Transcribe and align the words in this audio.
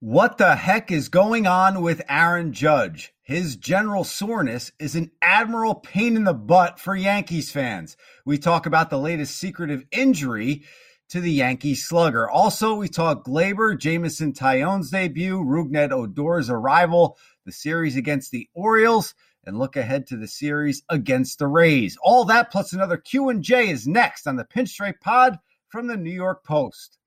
What 0.00 0.36
the 0.36 0.56
heck 0.56 0.90
is 0.90 1.08
going 1.08 1.46
on 1.46 1.80
with 1.80 2.02
Aaron 2.06 2.52
Judge? 2.52 3.14
His 3.22 3.56
general 3.56 4.04
soreness 4.04 4.70
is 4.78 4.94
an 4.94 5.10
admiral 5.22 5.74
pain 5.74 6.16
in 6.16 6.24
the 6.24 6.34
butt 6.34 6.78
for 6.78 6.94
Yankees 6.94 7.50
fans. 7.50 7.96
We 8.26 8.36
talk 8.36 8.66
about 8.66 8.90
the 8.90 8.98
latest 8.98 9.38
secretive 9.38 9.86
injury 9.90 10.64
to 11.08 11.22
the 11.22 11.32
Yankees 11.32 11.86
slugger. 11.86 12.28
Also, 12.28 12.74
we 12.74 12.88
talk 12.88 13.24
Gleyber, 13.24 13.78
Jameson 13.78 14.34
Taillon's 14.34 14.90
debut, 14.90 15.38
Rougned 15.38 15.92
Odor's 15.92 16.50
arrival, 16.50 17.16
the 17.46 17.52
series 17.52 17.96
against 17.96 18.32
the 18.32 18.50
Orioles, 18.52 19.14
and 19.44 19.58
look 19.58 19.76
ahead 19.76 20.06
to 20.08 20.18
the 20.18 20.28
series 20.28 20.82
against 20.90 21.38
the 21.38 21.46
Rays. 21.46 21.96
All 22.02 22.26
that 22.26 22.52
plus 22.52 22.74
another 22.74 22.98
Q&J 22.98 23.70
is 23.70 23.88
next 23.88 24.26
on 24.26 24.36
the 24.36 24.44
Pinstripe 24.44 25.00
Pod 25.00 25.38
from 25.70 25.86
the 25.86 25.96
New 25.96 26.12
York 26.12 26.44
Post. 26.44 26.98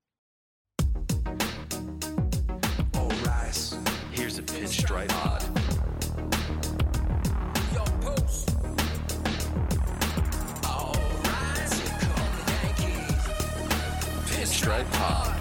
Pinstripe 4.89 5.09
Pod. 5.09 5.41
Pinstripe 14.25 14.91
Pod. 14.93 15.35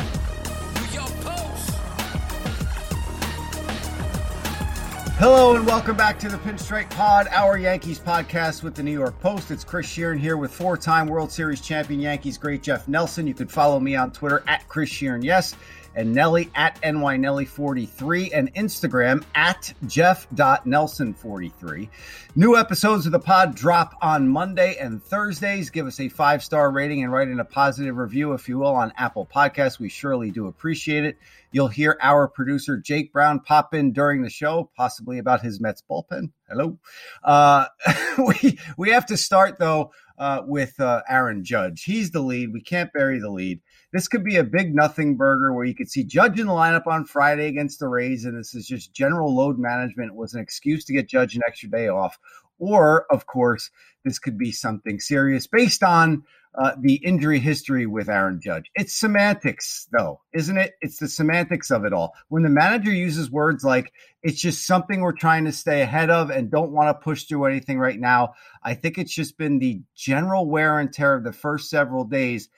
Hello 5.19 5.57
and 5.57 5.67
welcome 5.67 5.97
back 5.97 6.19
to 6.19 6.29
the 6.29 6.37
Pinstripe 6.37 6.91
Pod, 6.91 7.27
our 7.33 7.57
Yankees 7.57 7.99
podcast 7.99 8.63
with 8.63 8.75
the 8.75 8.83
New 8.83 8.93
York 8.93 9.19
Post. 9.19 9.51
It's 9.51 9.65
Chris 9.65 9.87
Shearn 9.89 10.19
here 10.19 10.37
with 10.37 10.53
four-time 10.53 11.07
World 11.07 11.33
Series 11.33 11.63
champion 11.63 12.01
Yankees 12.01 12.37
great 12.37 12.63
Jeff 12.63 12.87
Nelson. 12.87 13.27
You 13.27 13.33
can 13.33 13.49
follow 13.49 13.81
me 13.81 13.97
on 13.97 14.13
Twitter 14.13 14.45
at 14.47 14.69
Chris 14.69 14.91
Shearn. 14.91 15.23
Yes, 15.23 15.57
and 15.99 16.15
Nelly 16.15 16.49
at 16.55 16.81
NYNelly43 16.83 18.31
and 18.33 18.55
Instagram 18.55 19.25
at 19.35 19.75
Jeff.Nelson43. 19.89 21.89
New 22.37 22.57
episodes 22.57 23.07
of 23.07 23.11
the 23.11 23.19
pod 23.19 23.57
drop 23.57 23.97
on 24.01 24.29
Monday 24.29 24.77
and 24.79 25.03
Thursdays. 25.03 25.71
Give 25.71 25.89
us 25.89 25.99
a 25.99 26.09
five 26.09 26.45
star 26.45 26.71
rating 26.71 27.03
and 27.03 27.13
write 27.13 27.27
in 27.27 27.41
a 27.41 27.45
positive 27.45 27.97
review, 27.97 28.33
if 28.33 28.49
you 28.49 28.59
will, 28.59 28.77
on 28.77 28.93
Apple 28.97 29.27
Podcasts. 29.27 29.81
We 29.81 29.89
surely 29.89 30.31
do 30.31 30.47
appreciate 30.47 31.05
it. 31.05 31.19
You'll 31.51 31.67
hear 31.67 31.99
our 32.01 32.29
producer 32.29 32.77
Jake 32.77 33.13
Brown 33.13 33.41
pop 33.41 33.75
in 33.75 33.91
during 33.91 34.23
the 34.23 34.31
show, 34.31 34.71
possibly 34.77 35.19
about 35.19 35.43
his 35.43 35.61
Mets 35.61 35.83
bullpen. 35.91 36.31
Hello. 36.49 36.79
Uh, 37.25 37.67
we 38.19 38.57
we 38.77 38.91
have 38.91 39.07
to 39.07 39.17
start 39.17 39.59
though 39.59 39.91
uh, 40.17 40.43
with 40.47 40.79
uh, 40.79 41.03
Aaron 41.09 41.43
Judge. 41.43 41.83
He's 41.83 42.13
the 42.13 42.21
lead. 42.21 42.53
We 42.53 42.61
can't 42.61 42.93
bury 42.93 43.19
the 43.19 43.31
lead. 43.31 43.61
This 43.93 44.09
could 44.09 44.23
be 44.23 44.37
a 44.37 44.45
big 44.45 44.75
nothing 44.75 45.17
burger 45.17 45.53
where 45.53 45.65
you 45.65 45.75
could 45.75 45.91
see 45.91 46.05
Judge 46.05 46.39
in 46.39 46.47
the 46.47 46.53
lineup 46.53 46.87
on 46.87 47.07
Friday 47.07 47.47
against 47.47 47.79
the 47.79 47.89
Rays, 47.89 48.25
and 48.25 48.39
this 48.39 48.55
is 48.55 48.67
just 48.67 48.93
general 48.93 49.35
load 49.35 49.59
management. 49.59 50.15
Was 50.15 50.35
an 50.35 50.41
excuse 50.41 50.85
to 50.87 50.93
get 50.93 51.09
Judge 51.09 51.35
an 51.37 51.43
extra 51.47 51.71
day 51.71 51.89
off. 51.89 52.19
Or, 52.59 53.07
of 53.11 53.27
course, 53.27 53.71
this 54.05 54.19
could 54.19 54.37
be 54.37 54.51
something 54.51 55.01
serious 55.01 55.47
based 55.47 55.83
on 55.83 56.25
uh, 56.59 56.73
the 56.81 56.95
injury 56.97 57.39
history 57.39 57.87
with 57.87 58.09
Aaron 58.09 58.41
Judge. 58.41 58.71
It's 58.75 58.93
semantics, 58.93 59.87
though, 59.97 60.21
isn't 60.35 60.59
it? 60.59 60.75
It's 60.81 60.99
the 60.99 61.09
semantics 61.09 61.71
of 61.71 61.85
it 61.85 61.93
all. 61.93 62.15
When 62.29 62.43
the 62.43 62.49
manager 62.49 62.91
uses 62.91 63.31
words 63.31 63.65
like, 63.65 63.93
it's 64.23 64.41
just 64.41 64.67
something 64.67 65.01
we're 65.01 65.13
trying 65.13 65.45
to 65.45 65.53
stay 65.53 65.83
ahead 65.83 66.11
of 66.11 66.31
and 66.31 66.51
don't 66.51 66.73
want 66.73 66.89
to 66.89 67.05
push 67.05 67.25
through 67.25 67.45
anything 67.45 67.79
right 67.79 68.01
now, 68.01 68.35
I 68.63 68.75
think 68.75 68.99
it's 68.99 69.15
just 69.15 69.39
been 69.39 69.61
the 69.61 69.81
general 69.95 70.47
wear 70.47 70.81
and 70.81 70.93
tear 70.93 71.15
of 71.15 71.25
the 71.25 71.33
first 71.33 71.71
several 71.71 72.05
days. 72.05 72.49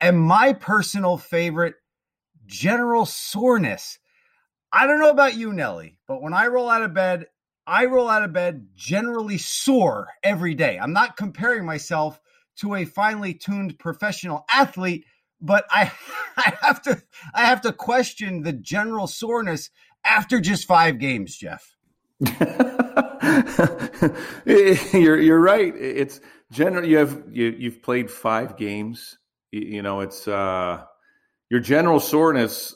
And 0.00 0.18
my 0.20 0.52
personal 0.52 1.16
favorite, 1.16 1.74
general 2.46 3.06
soreness. 3.06 3.98
I 4.72 4.86
don't 4.86 5.00
know 5.00 5.10
about 5.10 5.36
you, 5.36 5.52
Nelly, 5.52 5.98
but 6.06 6.20
when 6.22 6.34
I 6.34 6.46
roll 6.48 6.68
out 6.68 6.82
of 6.82 6.94
bed, 6.94 7.26
I 7.66 7.86
roll 7.86 8.08
out 8.08 8.22
of 8.22 8.32
bed 8.32 8.68
generally 8.76 9.38
sore 9.38 10.08
every 10.22 10.54
day. 10.54 10.78
I'm 10.78 10.92
not 10.92 11.16
comparing 11.16 11.64
myself 11.64 12.20
to 12.58 12.74
a 12.74 12.84
finely 12.84 13.34
tuned 13.34 13.78
professional 13.78 14.44
athlete, 14.50 15.04
but 15.40 15.64
I 15.70 15.90
I 16.36 16.52
have 16.60 16.82
to 16.82 17.02
I 17.34 17.46
have 17.46 17.62
to 17.62 17.72
question 17.72 18.42
the 18.42 18.52
general 18.52 19.06
soreness 19.06 19.70
after 20.04 20.40
just 20.40 20.66
five 20.66 20.98
games, 20.98 21.36
Jeff. 21.36 21.76
you're 24.44 25.20
you're 25.20 25.40
right. 25.40 25.74
It's 25.76 26.20
general. 26.52 26.86
You 26.86 26.98
have 26.98 27.24
you 27.30 27.54
you've 27.58 27.82
played 27.82 28.10
five 28.10 28.56
games. 28.56 29.18
You, 29.64 29.82
know, 29.82 30.00
it's 30.00 30.26
uh, 30.28 30.84
your 31.50 31.60
general 31.60 32.00
soreness 32.00 32.74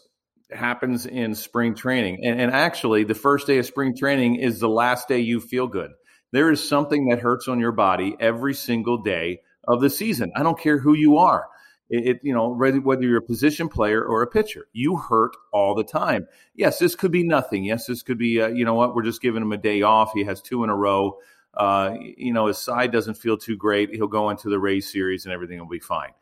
happens 0.51 1.07
in 1.07 1.35
spring 1.35 1.75
training, 1.75 2.25
and, 2.25 2.41
and 2.41 2.51
actually, 2.51 3.05
the 3.05 3.15
first 3.15 3.47
day 3.47 3.59
of 3.59 3.67
spring 3.67 3.97
training 3.97 4.37
is 4.37 4.61
the 4.61 4.69
last 4.69 5.09
day 5.09 5.21
you 5.21 5.41
feel 5.41 5.67
good. 5.67 5.93
There 6.33 6.51
is 6.51 6.67
something 6.67 7.09
that 7.09 7.21
hurts 7.21 7.49
on 7.49 7.61
your 7.61 7.73
body 7.73 8.17
every 8.19 8.55
single 8.55 8.99
day 8.99 9.41
of 9.67 9.81
the 9.81 9.91
season. 9.91 10.33
I 10.37 10.43
don't 10.43 10.59
care 10.59 10.79
who 10.79 10.95
you 10.95 11.19
are. 11.19 11.47
It, 11.91 12.07
it, 12.07 12.21
you 12.23 12.33
know 12.33 12.49
whether 12.55 13.03
you're 13.03 13.19
a 13.19 13.23
position 13.23 13.69
player 13.69 14.03
or 14.03 14.23
a 14.23 14.27
pitcher, 14.29 14.69
you 14.73 14.97
hurt 14.97 15.37
all 15.53 15.75
the 15.75 15.85
time. 15.85 16.29
Yes, 16.55 16.79
this 16.79 16.95
could 16.95 17.11
be 17.11 17.25
nothing. 17.25 17.65
Yes, 17.65 17.87
this 17.87 18.03
could 18.03 18.17
be 18.17 18.41
uh, 18.41 18.49
you 18.49 18.65
know 18.65 18.75
what 18.75 18.95
we're 18.95 19.03
just 19.03 19.21
giving 19.21 19.43
him 19.43 19.53
a 19.53 19.57
day 19.57 19.83
off. 19.83 20.13
He 20.15 20.25
has 20.25 20.41
two 20.41 20.63
in 20.63 20.71
a 20.71 20.77
row. 20.77 21.19
Uh, 21.53 21.97
you 22.01 22.33
know 22.33 22.47
his 22.47 22.59
side 22.59 22.93
doesn't 22.93 23.15
feel 23.15 23.37
too 23.37 23.57
great. 23.57 23.91
He'll 23.93 24.07
go 24.07 24.31
into 24.31 24.49
the 24.49 24.61
Rays 24.61 24.91
series 24.91 25.25
and 25.25 25.35
everything 25.35 25.59
will 25.59 25.67
be 25.67 25.81
fine. 25.81 26.13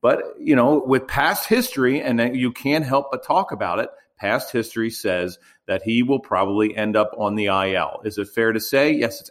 But 0.00 0.22
you 0.38 0.54
know 0.54 0.82
with 0.84 1.06
past 1.06 1.48
history, 1.48 2.00
and 2.00 2.36
you 2.36 2.52
can't 2.52 2.84
help 2.84 3.10
but 3.10 3.24
talk 3.24 3.52
about 3.52 3.78
it. 3.78 3.90
Past 4.18 4.50
history 4.50 4.90
says 4.90 5.38
that 5.66 5.82
he 5.82 6.02
will 6.02 6.18
probably 6.18 6.76
end 6.76 6.96
up 6.96 7.12
on 7.16 7.36
the 7.36 7.46
IL. 7.46 8.00
Is 8.04 8.18
it 8.18 8.28
fair 8.28 8.52
to 8.52 8.58
say? 8.58 8.92
Yes, 8.92 9.20
it's 9.20 9.30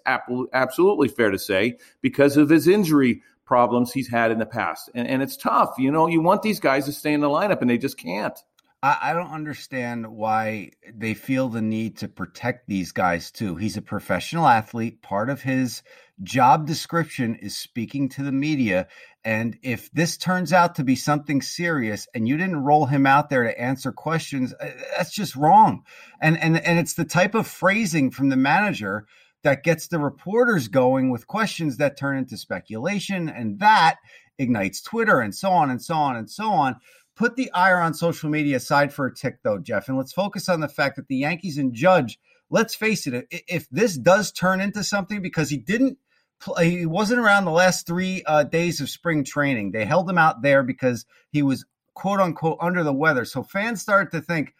absolutely 0.53 1.09
fair 1.09 1.29
to 1.29 1.37
say 1.37 1.77
because 2.01 2.37
of 2.37 2.49
his 2.49 2.69
injury 2.69 3.21
problems 3.43 3.91
he's 3.91 4.07
had 4.07 4.31
in 4.31 4.39
the 4.39 4.45
past. 4.45 4.89
And, 4.93 5.07
and 5.07 5.21
it's 5.21 5.35
tough. 5.35 5.73
You 5.77 5.91
know, 5.91 6.07
you 6.07 6.21
want 6.21 6.41
these 6.41 6.59
guys 6.59 6.85
to 6.85 6.91
stay 6.91 7.13
in 7.13 7.21
the 7.21 7.29
lineup 7.29 7.61
and 7.61 7.69
they 7.69 7.77
just 7.77 7.97
can't. 7.97 8.37
I, 8.87 9.09
I 9.09 9.13
don't 9.13 9.31
understand 9.31 10.07
why 10.07 10.71
they 10.93 11.13
feel 11.13 11.49
the 11.49 11.61
need 11.61 11.97
to 11.97 12.07
protect 12.07 12.67
these 12.67 12.93
guys 12.93 13.31
too. 13.31 13.57
He's 13.57 13.75
a 13.75 13.81
professional 13.81 14.47
athlete. 14.47 15.01
Part 15.01 15.29
of 15.29 15.41
his 15.41 15.83
job 16.23 16.65
description 16.65 17.35
is 17.35 17.57
speaking 17.57 18.07
to 18.09 18.23
the 18.23 18.31
media. 18.31 18.87
And 19.25 19.57
if 19.61 19.91
this 19.91 20.15
turns 20.15 20.53
out 20.53 20.75
to 20.75 20.85
be 20.85 20.95
something 20.95 21.41
serious 21.41 22.07
and 22.13 22.27
you 22.27 22.37
didn't 22.37 22.63
roll 22.63 22.85
him 22.85 23.05
out 23.05 23.29
there 23.29 23.43
to 23.43 23.59
answer 23.59 23.91
questions, 23.91 24.53
uh, 24.53 24.69
that's 24.95 25.13
just 25.13 25.35
wrong. 25.35 25.83
And 26.21 26.39
and 26.39 26.57
and 26.57 26.79
it's 26.79 26.93
the 26.93 27.05
type 27.05 27.35
of 27.35 27.45
phrasing 27.45 28.09
from 28.09 28.29
the 28.29 28.37
manager 28.37 29.05
that 29.43 29.63
gets 29.63 29.87
the 29.87 29.99
reporters 29.99 30.69
going 30.69 31.09
with 31.09 31.27
questions 31.27 31.77
that 31.77 31.97
turn 31.97 32.17
into 32.17 32.37
speculation 32.37 33.27
and 33.27 33.59
that 33.59 33.97
ignites 34.37 34.81
Twitter 34.81 35.19
and 35.19 35.35
so 35.35 35.49
on 35.49 35.69
and 35.69 35.81
so 35.81 35.95
on 35.95 36.15
and 36.15 36.29
so 36.29 36.51
on. 36.51 36.77
Put 37.17 37.35
the 37.35 37.51
ire 37.51 37.81
on 37.81 37.93
social 37.93 38.29
media 38.29 38.57
aside 38.57 38.93
for 38.93 39.07
a 39.07 39.13
tick, 39.13 39.39
though, 39.43 39.57
Jeff, 39.57 39.89
and 39.89 39.97
let's 39.97 40.13
focus 40.13 40.47
on 40.47 40.59
the 40.59 40.67
fact 40.67 40.95
that 40.95 41.07
the 41.07 41.17
Yankees 41.17 41.57
and 41.57 41.73
Judge, 41.73 42.19
let's 42.49 42.75
face 42.75 43.07
it, 43.07 43.27
if 43.31 43.67
this 43.69 43.97
does 43.97 44.31
turn 44.31 44.61
into 44.61 44.83
something 44.83 45.21
because 45.21 45.49
he 45.49 45.57
didn't 45.57 45.97
play, 46.39 46.69
he 46.69 46.85
wasn't 46.85 47.19
around 47.19 47.45
the 47.45 47.51
last 47.51 47.87
three 47.87 48.23
uh, 48.25 48.43
days 48.43 48.81
of 48.81 48.89
spring 48.89 49.23
training. 49.23 49.71
They 49.71 49.83
held 49.83 50.09
him 50.09 50.19
out 50.19 50.43
there 50.43 50.61
because 50.61 51.05
he 51.31 51.41
was 51.41 51.65
quote 51.95 52.19
unquote 52.19 52.59
under 52.61 52.83
the 52.83 52.93
weather. 52.93 53.25
So 53.25 53.41
fans 53.41 53.81
started 53.81 54.11
to 54.11 54.21
think, 54.21 54.53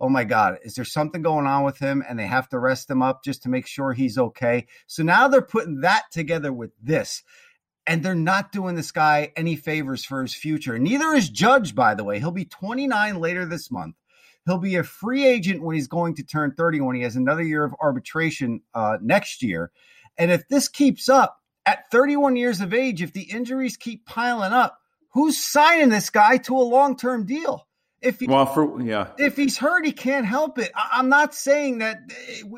oh 0.00 0.08
my 0.08 0.24
God, 0.24 0.58
is 0.64 0.74
there 0.74 0.84
something 0.84 1.22
going 1.22 1.46
on 1.46 1.64
with 1.64 1.78
him? 1.78 2.02
And 2.08 2.18
they 2.18 2.26
have 2.26 2.48
to 2.50 2.58
rest 2.58 2.88
him 2.88 3.02
up 3.02 3.22
just 3.22 3.42
to 3.42 3.48
make 3.48 3.66
sure 3.66 3.92
he's 3.92 4.16
okay. 4.16 4.66
So 4.86 5.02
now 5.02 5.28
they're 5.28 5.42
putting 5.42 5.80
that 5.80 6.04
together 6.10 6.52
with 6.52 6.70
this. 6.80 7.22
And 7.88 8.02
they're 8.02 8.14
not 8.14 8.52
doing 8.52 8.76
this 8.76 8.92
guy 8.92 9.32
any 9.34 9.56
favors 9.56 10.04
for 10.04 10.22
his 10.22 10.34
future. 10.34 10.78
Neither 10.78 11.14
is 11.14 11.30
Judge, 11.30 11.74
by 11.74 11.94
the 11.94 12.04
way. 12.04 12.18
He'll 12.18 12.30
be 12.30 12.44
29 12.44 13.18
later 13.18 13.46
this 13.46 13.70
month. 13.70 13.96
He'll 14.44 14.58
be 14.58 14.76
a 14.76 14.84
free 14.84 15.26
agent 15.26 15.62
when 15.62 15.74
he's 15.74 15.88
going 15.88 16.14
to 16.16 16.22
turn 16.22 16.52
30 16.52 16.82
when 16.82 16.96
he 16.96 17.02
has 17.02 17.16
another 17.16 17.42
year 17.42 17.64
of 17.64 17.74
arbitration 17.80 18.60
uh, 18.74 18.98
next 19.00 19.42
year. 19.42 19.72
And 20.18 20.30
if 20.30 20.46
this 20.48 20.68
keeps 20.68 21.08
up 21.08 21.38
at 21.64 21.90
31 21.90 22.36
years 22.36 22.60
of 22.60 22.74
age, 22.74 23.02
if 23.02 23.12
the 23.12 23.22
injuries 23.22 23.76
keep 23.76 24.06
piling 24.06 24.52
up, 24.52 24.78
who's 25.12 25.42
signing 25.42 25.88
this 25.88 26.10
guy 26.10 26.36
to 26.38 26.56
a 26.56 26.62
long 26.62 26.96
term 26.96 27.26
deal? 27.26 27.66
If 28.00 28.20
he, 28.20 28.26
well, 28.26 28.46
for 28.46 28.80
yeah, 28.80 29.08
if 29.18 29.36
he's 29.36 29.58
hurt, 29.58 29.84
he 29.84 29.90
can't 29.90 30.24
help 30.24 30.58
it. 30.58 30.70
I, 30.74 31.00
am 31.00 31.08
not 31.08 31.34
saying 31.34 31.78
that 31.78 31.98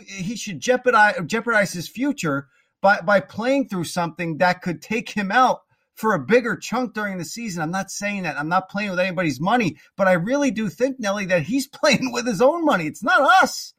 he 0.07 0.37
should 0.37 0.61
jeopardize 0.61 1.15
jeopardize 1.25 1.73
his 1.73 1.89
future 1.89 2.49
by 2.81 3.01
by 3.01 3.21
playing 3.21 3.69
through 3.69 3.85
something 3.85 4.39
that 4.39 4.63
could 4.63 4.83
take 4.83 5.11
him 5.11 5.31
out 5.31 5.61
for 5.95 6.15
a 6.15 6.19
bigger 6.19 6.57
chunk 6.57 6.95
during 6.95 7.19
the 7.19 7.25
season. 7.25 7.63
I'm 7.63 7.71
not 7.71 7.91
saying 7.91 8.23
that. 8.23 8.39
I'm 8.39 8.49
not 8.49 8.71
playing 8.71 8.91
with 8.91 9.01
anybody's 9.01 9.41
money, 9.41 9.77
but 9.97 10.09
I 10.09 10.13
really 10.13 10.51
do 10.51 10.69
think 10.69 10.99
Nelly 10.99 11.27
that 11.27 11.43
he's 11.43 11.69
playing 11.81 12.13
with 12.13 12.27
his 12.27 12.41
own 12.41 12.65
money. 12.65 12.87
It's 12.87 13.03
not 13.03 13.21
us. 13.43 13.75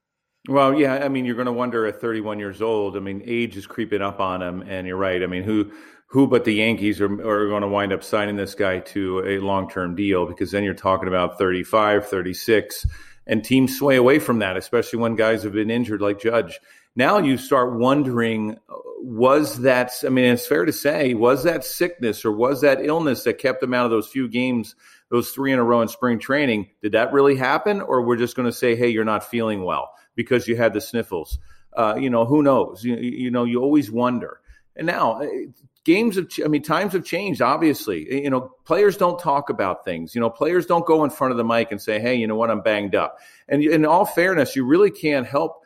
Well, 0.48 0.80
yeah, 0.80 0.96
I 0.96 1.08
mean, 1.08 1.26
you're 1.26 1.36
going 1.36 1.46
to 1.46 1.52
wonder 1.52 1.86
at 1.86 2.02
31 2.02 2.40
years 2.40 2.64
old. 2.64 2.98
I 2.98 3.00
mean, 3.00 3.22
age 3.26 3.58
is 3.58 3.68
creeping 3.68 4.02
up 4.02 4.20
on 4.20 4.42
him, 4.42 4.64
and 4.64 4.88
you're 4.88 4.98
right. 4.98 5.22
I 5.22 5.28
mean, 5.28 5.44
who 5.44 5.72
who 6.08 6.28
but 6.28 6.44
the 6.44 6.54
Yankees 6.54 7.00
are, 7.00 7.06
are 7.06 7.48
going 7.48 7.62
to 7.62 7.68
wind 7.68 7.94
up 7.94 8.04
signing 8.04 8.36
this 8.36 8.54
guy 8.54 8.80
to 8.80 9.24
a 9.26 9.40
long 9.40 9.70
term 9.70 9.96
deal 9.96 10.26
because 10.26 10.52
then 10.52 10.64
you're 10.64 10.74
talking 10.74 11.08
about 11.08 11.38
35, 11.38 12.08
36. 12.08 12.86
and 13.28 13.44
teams 13.44 13.78
sway 13.78 13.96
away 13.96 14.20
from 14.20 14.40
that, 14.40 14.58
especially 14.58 15.00
when 15.00 15.16
guys 15.16 15.44
have 15.44 15.54
been 15.54 15.72
injured 15.72 16.02
like 16.02 16.20
Judge. 16.20 16.60
Now 16.96 17.20
you 17.20 17.38
start 17.38 17.80
wondering 17.80 18.58
was 19.02 19.62
that, 19.62 19.92
I 20.06 20.10
mean, 20.10 20.26
it's 20.26 20.46
fair 20.46 20.66
to 20.66 20.72
say, 20.72 21.14
was 21.16 21.44
that 21.44 21.66
sickness 21.66 22.24
or 22.24 22.32
was 22.32 22.62
that 22.62 22.86
illness 22.86 23.24
that 23.24 23.40
kept 23.40 23.64
him 23.64 23.74
out 23.74 23.86
of 23.86 23.92
those 23.92 24.08
few 24.08 24.28
games, 24.28 24.76
those 25.10 25.32
three 25.32 25.52
in 25.52 25.60
a 25.60 25.64
row 25.64 25.82
in 25.82 25.88
spring 25.88 26.20
training? 26.20 26.70
Did 26.82 26.92
that 26.92 27.12
really 27.12 27.36
happen? 27.36 27.82
Or 27.82 28.04
we're 28.04 28.18
just 28.18 28.36
going 28.36 28.46
to 28.46 28.56
say, 28.56 28.76
hey, 28.76 28.90
you're 28.90 29.04
not 29.04 29.24
feeling 29.24 29.64
well 29.64 29.92
because 30.16 30.48
you 30.48 30.56
had 30.56 30.74
the 30.74 30.82
sniffles? 30.82 31.40
Uh, 31.76 31.96
you 32.00 32.10
know, 32.10 32.26
who 32.26 32.44
knows? 32.44 32.84
You, 32.84 32.96
you 32.98 33.32
know, 33.32 33.44
you 33.44 33.62
always 33.62 33.90
wonder. 33.90 34.40
And 34.76 34.86
now 34.86 35.20
eh, 35.22 35.46
games 35.84 36.16
have, 36.16 36.28
I 36.46 36.48
mean, 36.48 36.62
times 36.62 36.94
have 36.94 37.04
changed, 37.04 37.42
obviously. 37.42 38.24
You 38.24 38.30
know, 38.30 38.52
players 38.66 38.98
don't 38.98 39.20
talk 39.20 39.50
about 39.50 39.84
things. 39.84 40.14
You 40.14 40.22
know, 40.22 40.30
players 40.30 40.68
don't 40.68 40.86
go 40.86 41.04
in 41.04 41.10
front 41.10 41.32
of 41.32 41.38
the 41.38 41.44
mic 41.44 41.72
and 41.72 41.82
say, 41.82 42.00
hey, 42.00 42.16
you 42.16 42.28
know 42.28 42.36
what, 42.36 42.52
I'm 42.52 42.62
banged 42.62 42.94
up. 42.94 43.18
And 43.50 43.64
in 43.64 43.86
all 43.86 44.06
fairness, 44.06 44.56
you 44.56 44.64
really 44.64 44.92
can't 44.92 45.26
help 45.26 45.61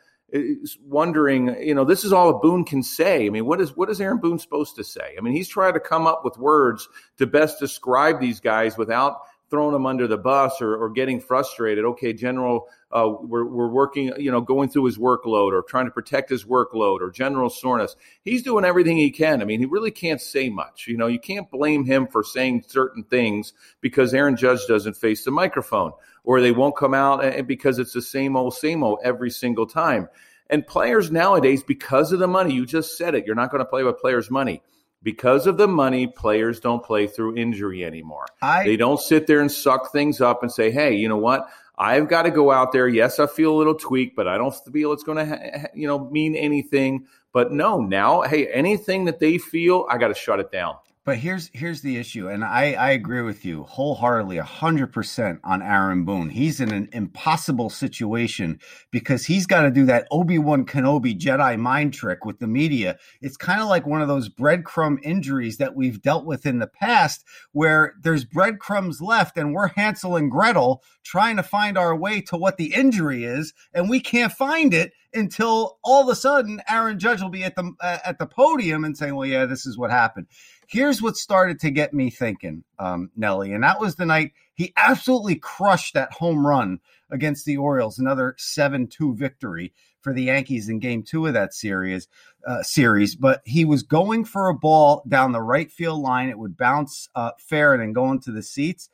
wondering, 0.82 1.56
you 1.60 1.74
know, 1.74 1.84
this 1.84 2.04
is 2.04 2.12
all 2.12 2.28
a 2.30 2.38
Boone 2.38 2.64
can 2.64 2.82
say. 2.82 3.26
I 3.26 3.30
mean, 3.30 3.46
what 3.46 3.60
is 3.60 3.76
what 3.76 3.90
is 3.90 4.00
Aaron 4.00 4.18
Boone 4.18 4.38
supposed 4.38 4.76
to 4.76 4.84
say? 4.84 5.14
I 5.16 5.20
mean, 5.20 5.34
he's 5.34 5.48
trying 5.48 5.74
to 5.74 5.80
come 5.80 6.06
up 6.06 6.24
with 6.24 6.38
words 6.38 6.88
to 7.18 7.26
best 7.26 7.58
describe 7.58 8.20
these 8.20 8.40
guys 8.40 8.76
without 8.76 9.18
throwing 9.48 9.72
them 9.72 9.86
under 9.86 10.06
the 10.06 10.16
bus 10.16 10.60
or, 10.60 10.76
or 10.76 10.90
getting 10.90 11.20
frustrated. 11.20 11.84
Okay, 11.84 12.12
General, 12.12 12.68
uh, 12.90 13.12
we're, 13.20 13.44
we're 13.44 13.68
working, 13.68 14.12
you 14.18 14.30
know, 14.30 14.40
going 14.40 14.68
through 14.68 14.84
his 14.84 14.98
workload 14.98 15.52
or 15.52 15.62
trying 15.62 15.84
to 15.84 15.90
protect 15.90 16.30
his 16.30 16.44
workload 16.44 17.00
or 17.00 17.10
general 17.10 17.48
soreness. 17.48 17.94
He's 18.24 18.42
doing 18.42 18.64
everything 18.64 18.96
he 18.96 19.10
can. 19.10 19.42
I 19.42 19.44
mean, 19.44 19.60
he 19.60 19.66
really 19.66 19.90
can't 19.90 20.20
say 20.20 20.48
much. 20.48 20.86
You 20.88 20.96
know, 20.96 21.06
you 21.06 21.20
can't 21.20 21.50
blame 21.50 21.84
him 21.84 22.06
for 22.06 22.24
saying 22.24 22.64
certain 22.66 23.04
things 23.04 23.52
because 23.80 24.12
Aaron 24.14 24.36
Judge 24.36 24.66
doesn't 24.66 24.96
face 24.96 25.24
the 25.24 25.30
microphone 25.30 25.92
or 26.24 26.40
they 26.40 26.52
won't 26.52 26.76
come 26.76 26.94
out 26.94 27.24
and 27.24 27.46
because 27.46 27.78
it's 27.78 27.92
the 27.92 28.02
same 28.02 28.36
old, 28.36 28.54
same 28.54 28.82
old 28.82 28.98
every 29.04 29.30
single 29.30 29.66
time. 29.66 30.08
And 30.48 30.66
players 30.66 31.10
nowadays, 31.10 31.62
because 31.62 32.12
of 32.12 32.20
the 32.20 32.28
money, 32.28 32.54
you 32.54 32.66
just 32.66 32.96
said 32.96 33.14
it, 33.14 33.26
you're 33.26 33.34
not 33.34 33.50
going 33.50 33.64
to 33.64 33.68
play 33.68 33.82
with 33.82 33.98
players' 33.98 34.30
money 34.30 34.62
because 35.06 35.46
of 35.46 35.56
the 35.56 35.68
money, 35.68 36.08
players 36.08 36.58
don't 36.58 36.82
play 36.82 37.06
through 37.06 37.36
injury 37.36 37.84
anymore. 37.84 38.26
I, 38.42 38.64
they 38.64 38.76
don't 38.76 38.98
sit 38.98 39.28
there 39.28 39.40
and 39.40 39.52
suck 39.52 39.92
things 39.92 40.20
up 40.20 40.42
and 40.42 40.50
say, 40.50 40.72
"Hey, 40.72 40.96
you 40.96 41.08
know 41.08 41.16
what? 41.16 41.48
I've 41.78 42.08
got 42.08 42.22
to 42.22 42.32
go 42.32 42.50
out 42.50 42.72
there. 42.72 42.88
Yes, 42.88 43.20
I 43.20 43.28
feel 43.28 43.54
a 43.54 43.56
little 43.56 43.76
tweak, 43.76 44.16
but 44.16 44.26
I 44.26 44.36
don't 44.36 44.52
feel 44.72 44.90
it's 44.92 45.04
going 45.04 45.18
to, 45.18 45.36
ha- 45.36 45.68
you 45.74 45.86
know, 45.86 46.10
mean 46.10 46.34
anything." 46.34 47.06
But 47.32 47.52
no, 47.52 47.80
now, 47.80 48.22
hey, 48.22 48.48
anything 48.48 49.04
that 49.04 49.20
they 49.20 49.38
feel, 49.38 49.86
I 49.88 49.96
got 49.96 50.08
to 50.08 50.14
shut 50.14 50.40
it 50.40 50.50
down. 50.50 50.74
But 51.06 51.18
here's 51.18 51.52
here's 51.54 51.82
the 51.82 51.98
issue, 51.98 52.28
and 52.28 52.44
I, 52.44 52.72
I 52.72 52.90
agree 52.90 53.22
with 53.22 53.44
you 53.44 53.62
wholeheartedly, 53.62 54.38
hundred 54.38 54.92
percent 54.92 55.38
on 55.44 55.62
Aaron 55.62 56.04
Boone. 56.04 56.30
He's 56.30 56.60
in 56.60 56.72
an 56.72 56.88
impossible 56.92 57.70
situation 57.70 58.58
because 58.90 59.24
he's 59.24 59.46
got 59.46 59.62
to 59.62 59.70
do 59.70 59.86
that 59.86 60.08
Obi 60.10 60.36
Wan 60.40 60.66
Kenobi 60.66 61.16
Jedi 61.16 61.56
mind 61.60 61.94
trick 61.94 62.24
with 62.24 62.40
the 62.40 62.48
media. 62.48 62.98
It's 63.20 63.36
kind 63.36 63.60
of 63.60 63.68
like 63.68 63.86
one 63.86 64.02
of 64.02 64.08
those 64.08 64.28
breadcrumb 64.28 64.98
injuries 65.04 65.58
that 65.58 65.76
we've 65.76 66.02
dealt 66.02 66.26
with 66.26 66.44
in 66.44 66.58
the 66.58 66.66
past, 66.66 67.24
where 67.52 67.94
there's 68.02 68.24
breadcrumbs 68.24 69.00
left, 69.00 69.38
and 69.38 69.54
we're 69.54 69.68
Hansel 69.68 70.16
and 70.16 70.28
Gretel 70.28 70.82
trying 71.04 71.36
to 71.36 71.44
find 71.44 71.78
our 71.78 71.94
way 71.94 72.20
to 72.22 72.36
what 72.36 72.56
the 72.56 72.74
injury 72.74 73.22
is, 73.22 73.54
and 73.72 73.88
we 73.88 74.00
can't 74.00 74.32
find 74.32 74.74
it 74.74 74.92
until 75.16 75.78
all 75.82 76.02
of 76.02 76.08
a 76.08 76.14
sudden 76.14 76.60
Aaron 76.68 76.98
Judge 76.98 77.22
will 77.22 77.30
be 77.30 77.44
at 77.44 77.56
the 77.56 77.72
uh, 77.80 77.98
at 78.04 78.18
the 78.18 78.26
podium 78.26 78.84
and 78.84 78.96
saying, 78.96 79.14
"Well, 79.14 79.26
yeah, 79.26 79.46
this 79.46 79.66
is 79.66 79.78
what 79.78 79.90
happened." 79.90 80.26
Here's 80.68 81.00
what 81.00 81.16
started 81.16 81.60
to 81.60 81.70
get 81.70 81.94
me 81.94 82.10
thinking, 82.10 82.64
um, 82.78 83.10
Nelly, 83.16 83.52
and 83.52 83.64
that 83.64 83.80
was 83.80 83.96
the 83.96 84.06
night 84.06 84.32
he 84.54 84.72
absolutely 84.76 85.36
crushed 85.36 85.94
that 85.94 86.12
home 86.12 86.46
run 86.46 86.80
against 87.10 87.44
the 87.44 87.56
Orioles, 87.56 87.98
another 87.98 88.34
7 88.38 88.88
2 88.88 89.14
victory 89.14 89.72
for 90.00 90.12
the 90.12 90.24
Yankees 90.24 90.68
in 90.68 90.78
game 90.78 91.02
two 91.02 91.26
of 91.26 91.34
that 91.34 91.52
series. 91.54 92.08
Uh, 92.46 92.62
series, 92.62 93.16
but 93.16 93.42
he 93.44 93.64
was 93.64 93.82
going 93.82 94.24
for 94.24 94.48
a 94.48 94.54
ball 94.54 95.02
down 95.08 95.32
the 95.32 95.42
right 95.42 95.72
field 95.72 96.00
line. 96.00 96.28
It 96.28 96.38
would 96.38 96.56
bounce 96.56 97.08
uh, 97.16 97.32
fair 97.40 97.72
and 97.72 97.82
then 97.82 97.92
go 97.92 98.12
into 98.12 98.30
the 98.30 98.40
seats. 98.40 98.88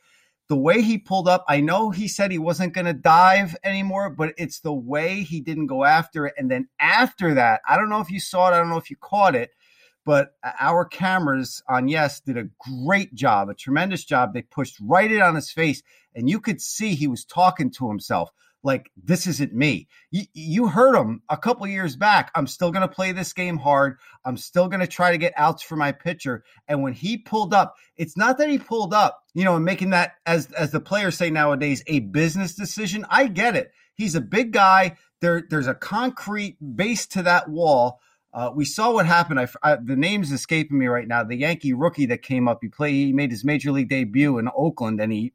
The 0.52 0.58
way 0.58 0.82
he 0.82 0.98
pulled 0.98 1.28
up, 1.28 1.46
I 1.48 1.62
know 1.62 1.88
he 1.88 2.06
said 2.06 2.30
he 2.30 2.36
wasn't 2.36 2.74
going 2.74 2.84
to 2.84 2.92
dive 2.92 3.56
anymore, 3.64 4.10
but 4.10 4.34
it's 4.36 4.60
the 4.60 4.70
way 4.74 5.22
he 5.22 5.40
didn't 5.40 5.68
go 5.68 5.82
after 5.82 6.26
it. 6.26 6.34
And 6.36 6.50
then 6.50 6.68
after 6.78 7.32
that, 7.32 7.62
I 7.66 7.78
don't 7.78 7.88
know 7.88 8.02
if 8.02 8.10
you 8.10 8.20
saw 8.20 8.48
it, 8.48 8.52
I 8.52 8.58
don't 8.58 8.68
know 8.68 8.76
if 8.76 8.90
you 8.90 8.96
caught 8.96 9.34
it 9.34 9.52
but 10.04 10.34
our 10.60 10.84
cameras 10.84 11.62
on 11.68 11.88
Yes 11.88 12.20
did 12.20 12.36
a 12.36 12.48
great 12.84 13.14
job, 13.14 13.48
a 13.48 13.54
tremendous 13.54 14.04
job. 14.04 14.34
They 14.34 14.42
pushed 14.42 14.76
right 14.80 15.10
in 15.10 15.22
on 15.22 15.36
his 15.36 15.50
face, 15.50 15.82
and 16.14 16.28
you 16.28 16.40
could 16.40 16.60
see 16.60 16.94
he 16.94 17.06
was 17.06 17.24
talking 17.24 17.70
to 17.72 17.88
himself 17.88 18.30
like, 18.62 18.90
this 18.96 19.26
isn't 19.26 19.52
me. 19.52 19.88
You, 20.10 20.24
you 20.32 20.68
heard 20.68 20.94
him 20.94 21.22
a 21.28 21.36
couple 21.36 21.66
years 21.66 21.96
back. 21.96 22.30
I'm 22.34 22.46
still 22.46 22.70
going 22.70 22.86
to 22.86 22.94
play 22.94 23.12
this 23.12 23.32
game 23.32 23.58
hard. 23.58 23.98
I'm 24.24 24.36
still 24.36 24.68
going 24.68 24.80
to 24.80 24.86
try 24.86 25.12
to 25.12 25.18
get 25.18 25.32
outs 25.36 25.62
for 25.62 25.76
my 25.76 25.92
pitcher. 25.92 26.44
And 26.68 26.82
when 26.82 26.92
he 26.92 27.16
pulled 27.16 27.54
up, 27.54 27.74
it's 27.96 28.16
not 28.16 28.38
that 28.38 28.50
he 28.50 28.58
pulled 28.58 28.94
up, 28.94 29.22
you 29.34 29.44
know, 29.44 29.56
and 29.56 29.64
making 29.64 29.90
that, 29.90 30.14
as, 30.26 30.50
as 30.52 30.70
the 30.70 30.80
players 30.80 31.16
say 31.16 31.30
nowadays, 31.30 31.82
a 31.86 32.00
business 32.00 32.54
decision. 32.54 33.06
I 33.10 33.26
get 33.26 33.56
it. 33.56 33.72
He's 33.94 34.14
a 34.14 34.20
big 34.20 34.52
guy. 34.52 34.96
There, 35.20 35.42
there's 35.48 35.66
a 35.66 35.74
concrete 35.74 36.56
base 36.60 37.06
to 37.08 37.22
that 37.24 37.48
wall 37.48 38.00
uh, 38.34 38.50
we 38.54 38.64
saw 38.64 38.92
what 38.92 39.06
happened. 39.06 39.38
I, 39.38 39.48
I, 39.62 39.76
the 39.76 39.96
name's 39.96 40.32
escaping 40.32 40.78
me 40.78 40.86
right 40.86 41.06
now. 41.06 41.22
The 41.22 41.36
Yankee 41.36 41.74
rookie 41.74 42.06
that 42.06 42.22
came 42.22 42.48
up, 42.48 42.60
he 42.62 42.68
played, 42.68 42.94
he 42.94 43.12
made 43.12 43.30
his 43.30 43.44
major 43.44 43.72
league 43.72 43.90
debut 43.90 44.38
in 44.38 44.48
Oakland, 44.56 45.00
and 45.00 45.12
he 45.12 45.32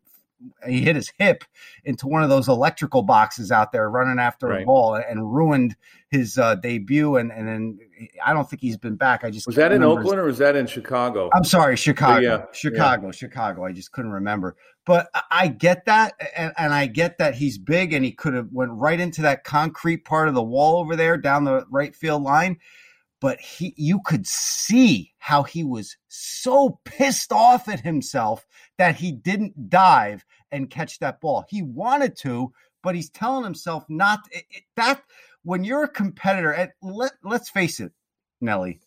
he 0.67 0.81
hit 0.81 0.95
his 0.95 1.11
hip 1.17 1.43
into 1.83 2.07
one 2.07 2.23
of 2.23 2.29
those 2.29 2.47
electrical 2.47 3.01
boxes 3.01 3.51
out 3.51 3.71
there 3.71 3.89
running 3.89 4.19
after 4.19 4.47
right. 4.47 4.63
a 4.63 4.65
ball 4.65 4.95
and 4.95 5.33
ruined 5.33 5.75
his 6.09 6.37
uh, 6.37 6.55
debut. 6.55 7.17
And 7.17 7.31
and 7.31 7.47
then 7.47 7.79
I 8.25 8.33
don't 8.33 8.49
think 8.49 8.61
he's 8.61 8.77
been 8.77 8.95
back. 8.95 9.23
I 9.23 9.31
just 9.31 9.47
was 9.47 9.55
that 9.55 9.71
in 9.71 9.83
Oakland 9.83 10.05
his... 10.05 10.13
or 10.13 10.23
was 10.23 10.37
that 10.37 10.55
in 10.55 10.67
Chicago? 10.67 11.29
I'm 11.33 11.43
sorry, 11.43 11.75
Chicago, 11.75 12.21
yeah, 12.21 12.45
Chicago, 12.51 13.07
yeah. 13.07 13.11
Chicago. 13.11 13.65
I 13.65 13.71
just 13.71 13.91
couldn't 13.91 14.11
remember. 14.11 14.55
But 14.85 15.09
I 15.31 15.49
get 15.49 15.83
that, 15.85 16.13
and, 16.35 16.53
and 16.57 16.73
I 16.73 16.87
get 16.87 17.17
that 17.17 17.35
he's 17.35 17.57
big, 17.57 17.91
and 17.91 18.05
he 18.05 18.13
could 18.13 18.33
have 18.33 18.47
went 18.53 18.71
right 18.71 18.99
into 18.99 19.21
that 19.23 19.43
concrete 19.43 20.05
part 20.05 20.29
of 20.29 20.33
the 20.33 20.43
wall 20.43 20.77
over 20.77 20.95
there 20.95 21.17
down 21.17 21.43
the 21.43 21.65
right 21.69 21.93
field 21.93 22.23
line 22.23 22.57
but 23.27 23.41
he 23.41 23.73
you 23.75 23.99
could 24.05 24.25
see 24.25 25.11
how 25.17 25.43
he 25.43 25.61
was 25.61 25.97
so 26.07 26.79
pissed 26.85 27.33
off 27.33 27.67
at 27.67 27.81
himself 27.81 28.47
that 28.77 28.95
he 28.95 29.11
didn't 29.11 29.69
dive 29.69 30.23
and 30.49 30.69
catch 30.69 30.97
that 30.99 31.19
ball. 31.19 31.43
He 31.49 31.61
wanted 31.61 32.15
to, 32.19 32.53
but 32.81 32.95
he's 32.95 33.09
telling 33.09 33.43
himself 33.43 33.83
not 33.89 34.21
it, 34.31 34.45
it, 34.49 34.63
that 34.77 35.03
when 35.43 35.65
you're 35.65 35.83
a 35.83 35.89
competitor 35.89 36.53
and 36.53 36.71
let, 36.81 37.11
let's 37.21 37.49
face 37.49 37.81
it, 37.81 37.91
Nelly, 38.39 38.79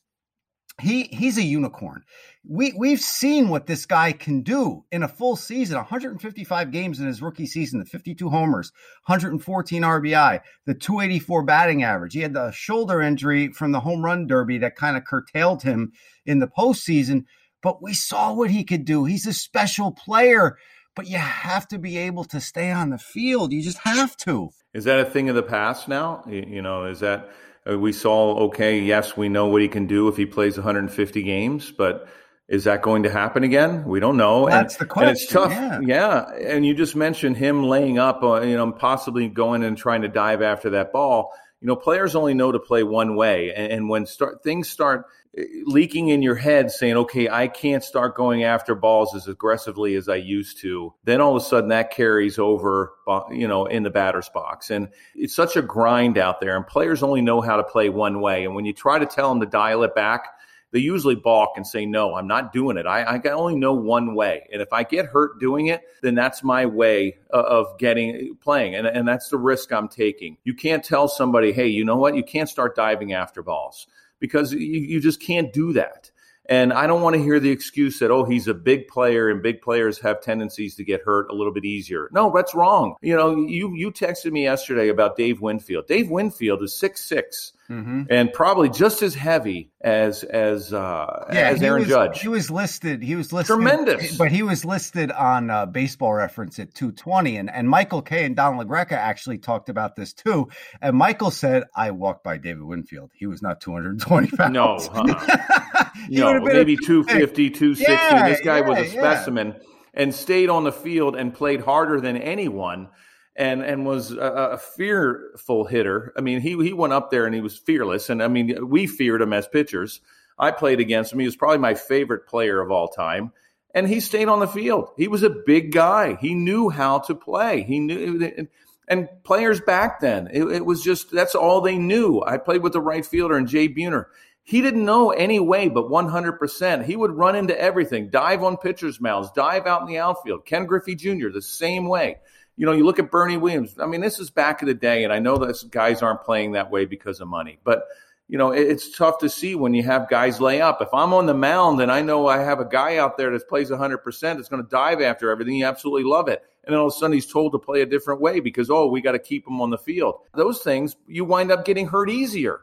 he 0.81 1.05
he's 1.05 1.39
a 1.39 1.43
unicorn. 1.43 2.03
We 2.49 2.73
we've 2.77 3.01
seen 3.01 3.49
what 3.49 3.67
this 3.67 3.87
guy 3.87 4.13
can 4.13 4.43
do 4.43 4.85
in 4.91 5.03
a 5.03 5.09
full 5.09 5.37
season, 5.37 5.77
155 5.77 6.71
games 6.71 7.01
in 7.01 7.07
his 7.07 7.23
rookie 7.23 7.47
season, 7.47 7.79
the 7.79 7.85
52 7.85 8.29
homers, 8.29 8.73
114 9.07 9.83
RBI, 9.83 10.41
the 10.67 10.75
284 10.75 11.43
batting 11.45 11.83
average. 11.83 12.15
He 12.15 12.21
had 12.21 12.35
the 12.35 12.51
shoulder 12.51 13.01
injury 13.01 13.53
from 13.53 13.73
the 13.73 13.81
home 13.81 14.05
run 14.05 14.27
derby 14.27 14.59
that 14.59 14.77
kind 14.77 14.97
of 14.97 15.05
curtailed 15.05 15.63
him 15.63 15.93
in 16.27 16.39
the 16.39 16.49
postseason, 16.49 17.25
but 17.63 17.83
we 17.83 17.93
saw 17.93 18.33
what 18.33 18.51
he 18.51 18.65
could 18.65 18.85
do. 18.85 19.05
He's 19.05 19.27
a 19.27 19.33
special 19.33 19.93
player, 19.93 20.57
but 20.97 21.07
you 21.07 21.19
have 21.19 21.69
to 21.69 21.79
be 21.79 21.99
able 21.99 22.25
to 22.25 22.41
stay 22.41 22.71
on 22.71 22.91
the 22.91 22.99
field. 22.99 23.53
You 23.53 23.63
just 23.63 23.79
have 23.79 24.17
to. 24.19 24.51
Is 24.73 24.85
that 24.85 25.01
a 25.01 25.05
thing 25.05 25.29
of 25.29 25.35
the 25.35 25.43
past 25.43 25.89
now? 25.89 26.25
You 26.29 26.63
know, 26.63 26.85
is 26.85 27.01
that 27.01 27.31
we 27.67 27.93
saw, 27.93 28.47
okay, 28.47 28.81
yes, 28.81 29.17
we 29.17 29.29
know 29.29 29.47
what 29.47 29.63
he 29.63 29.69
can 29.69 29.87
do 29.87 30.09
if 30.09 30.17
he 30.17 30.27
plays 30.27 30.57
150 30.57 31.23
games, 31.23 31.71
but 31.71 32.09
is 32.49 32.65
that 32.65 32.83
going 32.83 33.05
to 33.05 33.11
happen 33.11 33.45
again? 33.45 33.85
We 33.85 34.01
don't 34.01 34.17
know. 34.17 34.49
That's 34.49 34.75
and, 34.75 34.81
the 34.81 34.87
question. 34.87 35.09
And 35.09 35.17
it's 35.17 35.27
tough. 35.27 35.53
Yeah. 35.53 35.81
yeah. 35.81 36.55
And 36.55 36.67
you 36.67 36.75
just 36.75 36.97
mentioned 36.97 37.37
him 37.37 37.63
laying 37.63 37.99
up, 37.99 38.23
uh, 38.25 38.41
you 38.41 38.57
know, 38.57 38.73
possibly 38.73 39.29
going 39.29 39.63
and 39.63 39.79
trying 39.79 40.03
to 40.03 40.09
dive 40.09 40.43
after 40.43 40.71
that 40.71 40.93
ball. 40.93 41.33
You 41.61 41.67
know, 41.67 41.77
players 41.77 42.15
only 42.15 42.35
know 42.35 42.53
to 42.53 42.59
play 42.59 42.83
one 42.83 43.17
way. 43.17 43.53
And, 43.55 43.73
and 43.73 43.89
when 43.89 44.07
start 44.07 44.43
things 44.43 44.69
start 44.69 45.07
eh,– 45.37 45.45
leaking 45.65 46.09
in 46.09 46.23
your 46.23 46.35
head 46.35 46.71
saying, 46.71 46.97
okay, 46.97 47.29
I 47.29 47.49
can't 47.49 47.85
start 47.85 48.17
going 48.17 48.45
after 48.45 48.75
balls 48.75 49.15
as 49.15 49.29
aggressively 49.29 49.95
as 49.95 50.09
I 50.09 50.17
used 50.17 50.59
to, 50.61 50.95
then 51.05 51.21
all 51.21 51.37
of 51.37 51.43
a 51.43 51.45
sudden 51.45 51.71
that 51.71 51.93
carries 51.93 52.39
over, 52.39 52.93
uh, 53.07 53.23
you 53.31 53.47
know, 53.47 53.67
in 53.67 53.83
the 53.83 53.91
batter's 53.91 54.29
box. 54.29 54.71
And 54.71 54.89
it's 55.15 55.35
such 55.35 55.57
a 55.57 55.63
grind 55.63 56.19
out 56.19 56.41
there, 56.41 56.57
and 56.57 56.67
players 56.67 57.03
only 57.03 57.21
know 57.21 57.41
how 57.41 57.57
to 57.57 57.65
play 57.65 57.89
one 57.89 58.21
way. 58.21 58.45
And 58.45 58.55
when 58.55 58.65
you 58.65 58.73
try 58.73 58.99
to 58.99 59.07
tell 59.07 59.29
them 59.29 59.41
to 59.41 59.47
dial 59.47 59.83
it 59.83 59.95
back, 59.95 60.29
they 60.73 60.79
usually 60.79 61.15
balk 61.15 61.55
and 61.57 61.67
say, 61.67 61.87
no, 61.87 62.15
I'm 62.15 62.27
not 62.27 62.53
doing 62.53 62.77
it. 62.77 62.87
I, 62.87 63.03
I 63.03 63.29
only 63.31 63.57
know 63.57 63.75
one 63.75 64.15
way. 64.15 64.47
And 64.53 64.63
if 64.63 64.73
I 64.73 64.85
get 64.85 65.07
hurt 65.07 65.41
doing 65.41 65.67
it, 65.67 65.83
then 66.03 66.15
that's 66.15 66.43
my 66.43 66.67
way 66.67 67.19
of 67.31 67.79
getting 67.79 68.37
playing. 68.41 68.75
And, 68.75 68.87
and 68.87 69.07
that's 69.07 69.29
the 69.29 69.39
risk 69.39 69.73
I'm 69.73 69.89
taking. 69.89 70.37
You 70.45 70.55
can't 70.55 70.85
tell 70.85 71.09
somebody, 71.09 71.53
hey, 71.53 71.69
you 71.69 71.85
know 71.85 71.97
what? 71.97 72.15
You 72.15 72.23
can't 72.23 72.49
start 72.49 72.77
diving 72.77 73.13
after 73.13 73.43
balls 73.43 73.87
because 74.19 74.53
you, 74.53 74.61
you 74.61 75.01
just 75.01 75.21
can't 75.21 75.53
do 75.53 75.73
that. 75.73 76.11
And 76.47 76.73
I 76.73 76.89
don't 76.89 77.03
want 77.03 77.15
to 77.15 77.23
hear 77.23 77.39
the 77.39 77.51
excuse 77.51 78.01
that, 78.01 78.11
oh, 78.11 78.25
he's 78.25 78.49
a 78.49 78.55
big 78.55 78.89
player 78.89 79.29
and 79.29 79.41
big 79.41 79.63
players 79.63 80.01
have 80.01 80.21
tendencies 80.21 80.75
to 80.77 80.85
get 80.85 81.03
hurt 81.03 81.31
a 81.31 81.35
little 81.35 81.53
bit 81.53 81.65
easier. 81.65 82.09
No, 82.11 82.33
that's 82.35 82.57
wrong. 82.57 82.97
You 83.03 83.15
know, 83.17 83.37
you 83.37 83.73
you 83.77 83.93
texted 83.93 84.33
me 84.33 84.43
yesterday 84.45 84.89
about 84.89 85.17
Dave 85.17 85.41
Winfield. 85.41 85.87
Dave 85.87 86.11
Winfield 86.11 86.63
is 86.65 86.75
six 86.75 87.05
six 87.05 87.53
mm-hmm. 87.71 88.03
and 88.11 88.33
probably 88.33 88.69
just 88.69 89.03
as 89.03 89.15
heavy 89.15 89.71
as 89.81 90.25
as 90.25 90.73
uh, 90.73 91.27
yeah, 91.33 91.51
as 91.51 91.63
Aaron 91.63 91.83
was, 91.83 91.89
Judge. 91.89 92.21
He 92.21 92.29
was 92.29 92.51
listed. 92.51 93.03
He 93.03 93.15
was 93.15 93.33
listed 93.33 93.55
tremendous, 93.55 94.19
but 94.19 94.33
he 94.33 94.43
was 94.43 94.65
listed 94.65 95.13
on 95.13 95.51
uh, 95.51 95.67
Baseball 95.67 96.13
Reference 96.13 96.59
at 96.59 96.75
220. 96.75 97.37
And 97.37 97.51
and 97.51 97.69
Michael 97.69 98.03
Kay 98.03 98.25
and 98.25 98.35
Don 98.35 98.59
LaGreca 98.59 98.93
actually 98.93 99.39
talked 99.39 99.69
about 99.69 99.97
this 99.97 100.13
too. 100.13 100.49
And 100.83 100.97
Michael 100.97 101.31
said, 101.31 101.65
"I 101.75 101.93
walked 101.93 102.25
by 102.25 102.39
David 102.39 102.65
Winfield. 102.65 103.13
He 103.15 103.27
was 103.27 103.41
not 103.41 103.61
220 103.61 104.37
pounds. 104.37 104.51
No, 104.61 104.79
huh? 104.93 105.85
no, 106.09 106.41
maybe 106.41 106.77
250, 106.77 107.51
260. 107.51 107.93
Yeah, 107.93 108.29
this 108.29 108.41
guy 108.41 108.59
yeah, 108.59 108.69
was 108.69 108.79
a 108.79 108.91
specimen." 108.91 109.55
And 109.93 110.15
stayed 110.15 110.51
on 110.51 110.63
the 110.63 110.71
field 110.71 111.17
and 111.17 111.35
played 111.35 111.63
harder 111.63 112.01
than 112.01 112.17
anyone 112.17 112.91
and 113.37 113.63
and 113.63 113.87
was 113.87 114.13
a, 114.13 114.51
a, 114.53 114.59
fearful 114.59 115.65
hitter. 115.65 116.13
I 116.17 116.21
mean, 116.21 116.41
he 116.41 116.51
he 116.63 116.73
went 116.73 116.93
up 116.93 117.11
there 117.11 117.27
and 117.27 117.35
he 117.35 117.41
was 117.41 117.57
fearless, 117.57 118.11
and 118.11 118.23
I 118.23 118.29
mean, 118.29 118.69
we 118.69 118.87
feared 118.87 119.23
him 119.23 119.33
as 119.33 119.47
pitchers. 119.47 120.01
I 120.39 120.51
played 120.51 120.81
against 120.81 121.13
him. 121.13 121.21
He 121.21 121.27
was 121.27 121.37
probably 121.37 121.59
my 121.59 121.75
favorite 121.75 122.27
player 122.27 122.61
of 122.61 122.71
all 122.71 122.89
time, 122.89 123.33
and 123.75 123.89
he 123.89 124.01
stayed 124.01 124.29
on 124.29 124.41
the 124.41 124.47
field. 124.47 124.91
He 124.97 125.09
was 125.09 125.23
a 125.23 125.31
big 125.31 125.73
guy. 125.73 126.17
He 126.21 126.35
knew 126.35 126.71
how 126.71 127.01
to 127.01 127.15
play. 127.15 127.63
He 127.63 127.79
knew. 127.79 128.49
And 128.89 129.09
players 129.23 129.61
back 129.61 130.01
then, 130.01 130.29
it, 130.33 130.43
it 130.47 130.67
was 130.67 130.83
just 130.83 131.13
that's 131.13 131.37
all 131.37 131.61
they 131.61 131.79
knew. 131.79 132.23
I 132.27 132.39
played 132.39 132.63
with 132.63 132.73
the 132.73 132.81
right 132.81 133.07
fielder 133.07 133.37
and 133.37 133.47
Jay 133.47 133.69
Buhner. 133.69 134.07
He 134.43 134.63
didn't 134.63 134.85
know 134.85 135.11
any 135.11 135.39
way 135.39 135.69
but 135.69 135.89
100%. 135.89 136.85
He 136.85 136.97
would 136.97 137.13
run 137.13 137.37
into 137.37 137.59
everything, 137.59 138.11
dive 138.11 138.43
on 138.43 138.57
pitchers' 138.57 139.01
mounds, 139.01 139.31
dive 139.31 139.67
out 139.67 139.83
in 139.83 139.87
the 139.87 139.99
outfield. 139.99 140.45
Ken 140.45 140.67
Griffey 140.67 140.97
Jr., 140.97 141.29
the 141.29 141.41
same 141.41 141.87
way 141.87 142.17
you 142.61 142.67
know, 142.67 142.73
you 142.73 142.85
look 142.85 142.99
at 142.99 143.11
Bernie 143.11 143.39
Williams. 143.39 143.79
I 143.79 143.87
mean, 143.87 144.03
this 144.03 144.19
is 144.19 144.29
back 144.29 144.61
in 144.61 144.69
the 144.69 144.75
day, 144.75 145.03
and 145.03 145.15
I 145.15 145.19
know 145.19 145.39
that 145.39 145.71
guys 145.71 146.03
aren't 146.03 146.21
playing 146.21 146.53
that 146.53 146.71
way 146.71 146.85
because 146.85 147.19
of 147.19 147.27
money, 147.27 147.59
but 147.65 147.85
you 148.29 148.37
know, 148.37 148.53
it's 148.53 148.95
tough 148.95 149.17
to 149.21 149.31
see 149.31 149.55
when 149.55 149.73
you 149.73 149.83
have 149.85 150.11
guys 150.11 150.43
lay 150.43 150.61
up. 150.61 150.83
If 150.83 150.93
I'm 150.93 151.15
on 151.15 151.25
the 151.25 151.33
mound 151.33 151.81
and 151.81 151.91
I 151.91 152.03
know 152.03 152.27
I 152.27 152.41
have 152.41 152.61
a 152.61 152.67
guy 152.67 152.99
out 152.99 153.17
there 153.17 153.31
that 153.31 153.49
plays 153.49 153.71
100%, 153.71 154.05
that's 154.21 154.51
going 154.51 154.63
to 154.63 154.69
dive 154.69 155.01
after 155.01 155.31
everything, 155.31 155.55
you 155.55 155.65
absolutely 155.65 156.05
love 156.05 156.29
it. 156.29 156.45
And 156.65 156.75
then 156.75 156.81
all 156.81 156.89
of 156.89 156.93
a 156.93 156.97
sudden 156.97 157.15
he's 157.15 157.27
told 157.27 157.53
to 157.53 157.59
play 157.59 157.81
a 157.81 157.87
different 157.87 158.21
way 158.21 158.41
because, 158.41 158.69
oh, 158.69 158.89
we 158.89 159.01
got 159.01 159.13
to 159.13 159.19
keep 159.19 159.49
him 159.49 159.63
on 159.63 159.71
the 159.71 159.79
field. 159.79 160.17
Those 160.35 160.61
things, 160.61 160.97
you 161.09 161.25
wind 161.25 161.51
up 161.51 161.65
getting 161.65 161.89
hurt 161.89 162.11
easier 162.11 162.61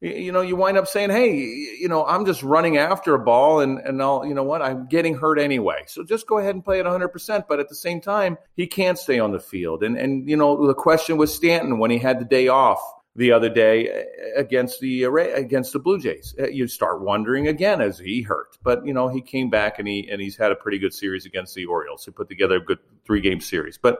you 0.00 0.30
know, 0.30 0.42
you 0.42 0.54
wind 0.54 0.76
up 0.76 0.86
saying, 0.86 1.10
"Hey, 1.10 1.34
you 1.36 1.88
know, 1.88 2.04
I'm 2.06 2.24
just 2.24 2.42
running 2.42 2.76
after 2.76 3.14
a 3.14 3.18
ball, 3.18 3.60
and 3.60 3.78
and 3.78 4.00
I'll, 4.00 4.24
you 4.24 4.34
know 4.34 4.44
what, 4.44 4.62
I'm 4.62 4.86
getting 4.86 5.14
hurt 5.14 5.38
anyway. 5.38 5.84
So 5.86 6.04
just 6.04 6.26
go 6.26 6.38
ahead 6.38 6.54
and 6.54 6.64
play 6.64 6.78
at 6.78 6.84
100." 6.84 7.08
percent 7.08 7.46
But 7.48 7.58
at 7.58 7.68
the 7.68 7.74
same 7.74 8.00
time, 8.00 8.38
he 8.54 8.66
can't 8.66 8.98
stay 8.98 9.18
on 9.18 9.32
the 9.32 9.40
field. 9.40 9.82
And 9.82 9.96
and 9.98 10.28
you 10.28 10.36
know, 10.36 10.66
the 10.66 10.74
question 10.74 11.16
was 11.16 11.34
Stanton 11.34 11.78
when 11.78 11.90
he 11.90 11.98
had 11.98 12.20
the 12.20 12.24
day 12.24 12.48
off 12.48 12.80
the 13.16 13.32
other 13.32 13.48
day 13.48 13.88
eh, 13.88 14.04
against 14.36 14.80
the 14.80 15.04
against 15.04 15.72
the 15.72 15.80
Blue 15.80 15.98
Jays. 15.98 16.34
Eh, 16.38 16.48
you 16.52 16.68
start 16.68 17.00
wondering 17.02 17.48
again, 17.48 17.80
as 17.80 17.98
he 17.98 18.22
hurt? 18.22 18.56
But 18.62 18.86
you 18.86 18.94
know, 18.94 19.08
he 19.08 19.20
came 19.20 19.50
back 19.50 19.80
and 19.80 19.88
he 19.88 20.08
and 20.08 20.20
he's 20.20 20.36
had 20.36 20.52
a 20.52 20.56
pretty 20.56 20.78
good 20.78 20.94
series 20.94 21.26
against 21.26 21.56
the 21.56 21.66
Orioles. 21.66 22.04
He 22.04 22.12
put 22.12 22.28
together 22.28 22.56
a 22.56 22.64
good 22.64 22.78
three 23.04 23.20
game 23.20 23.40
series. 23.40 23.76
But 23.76 23.98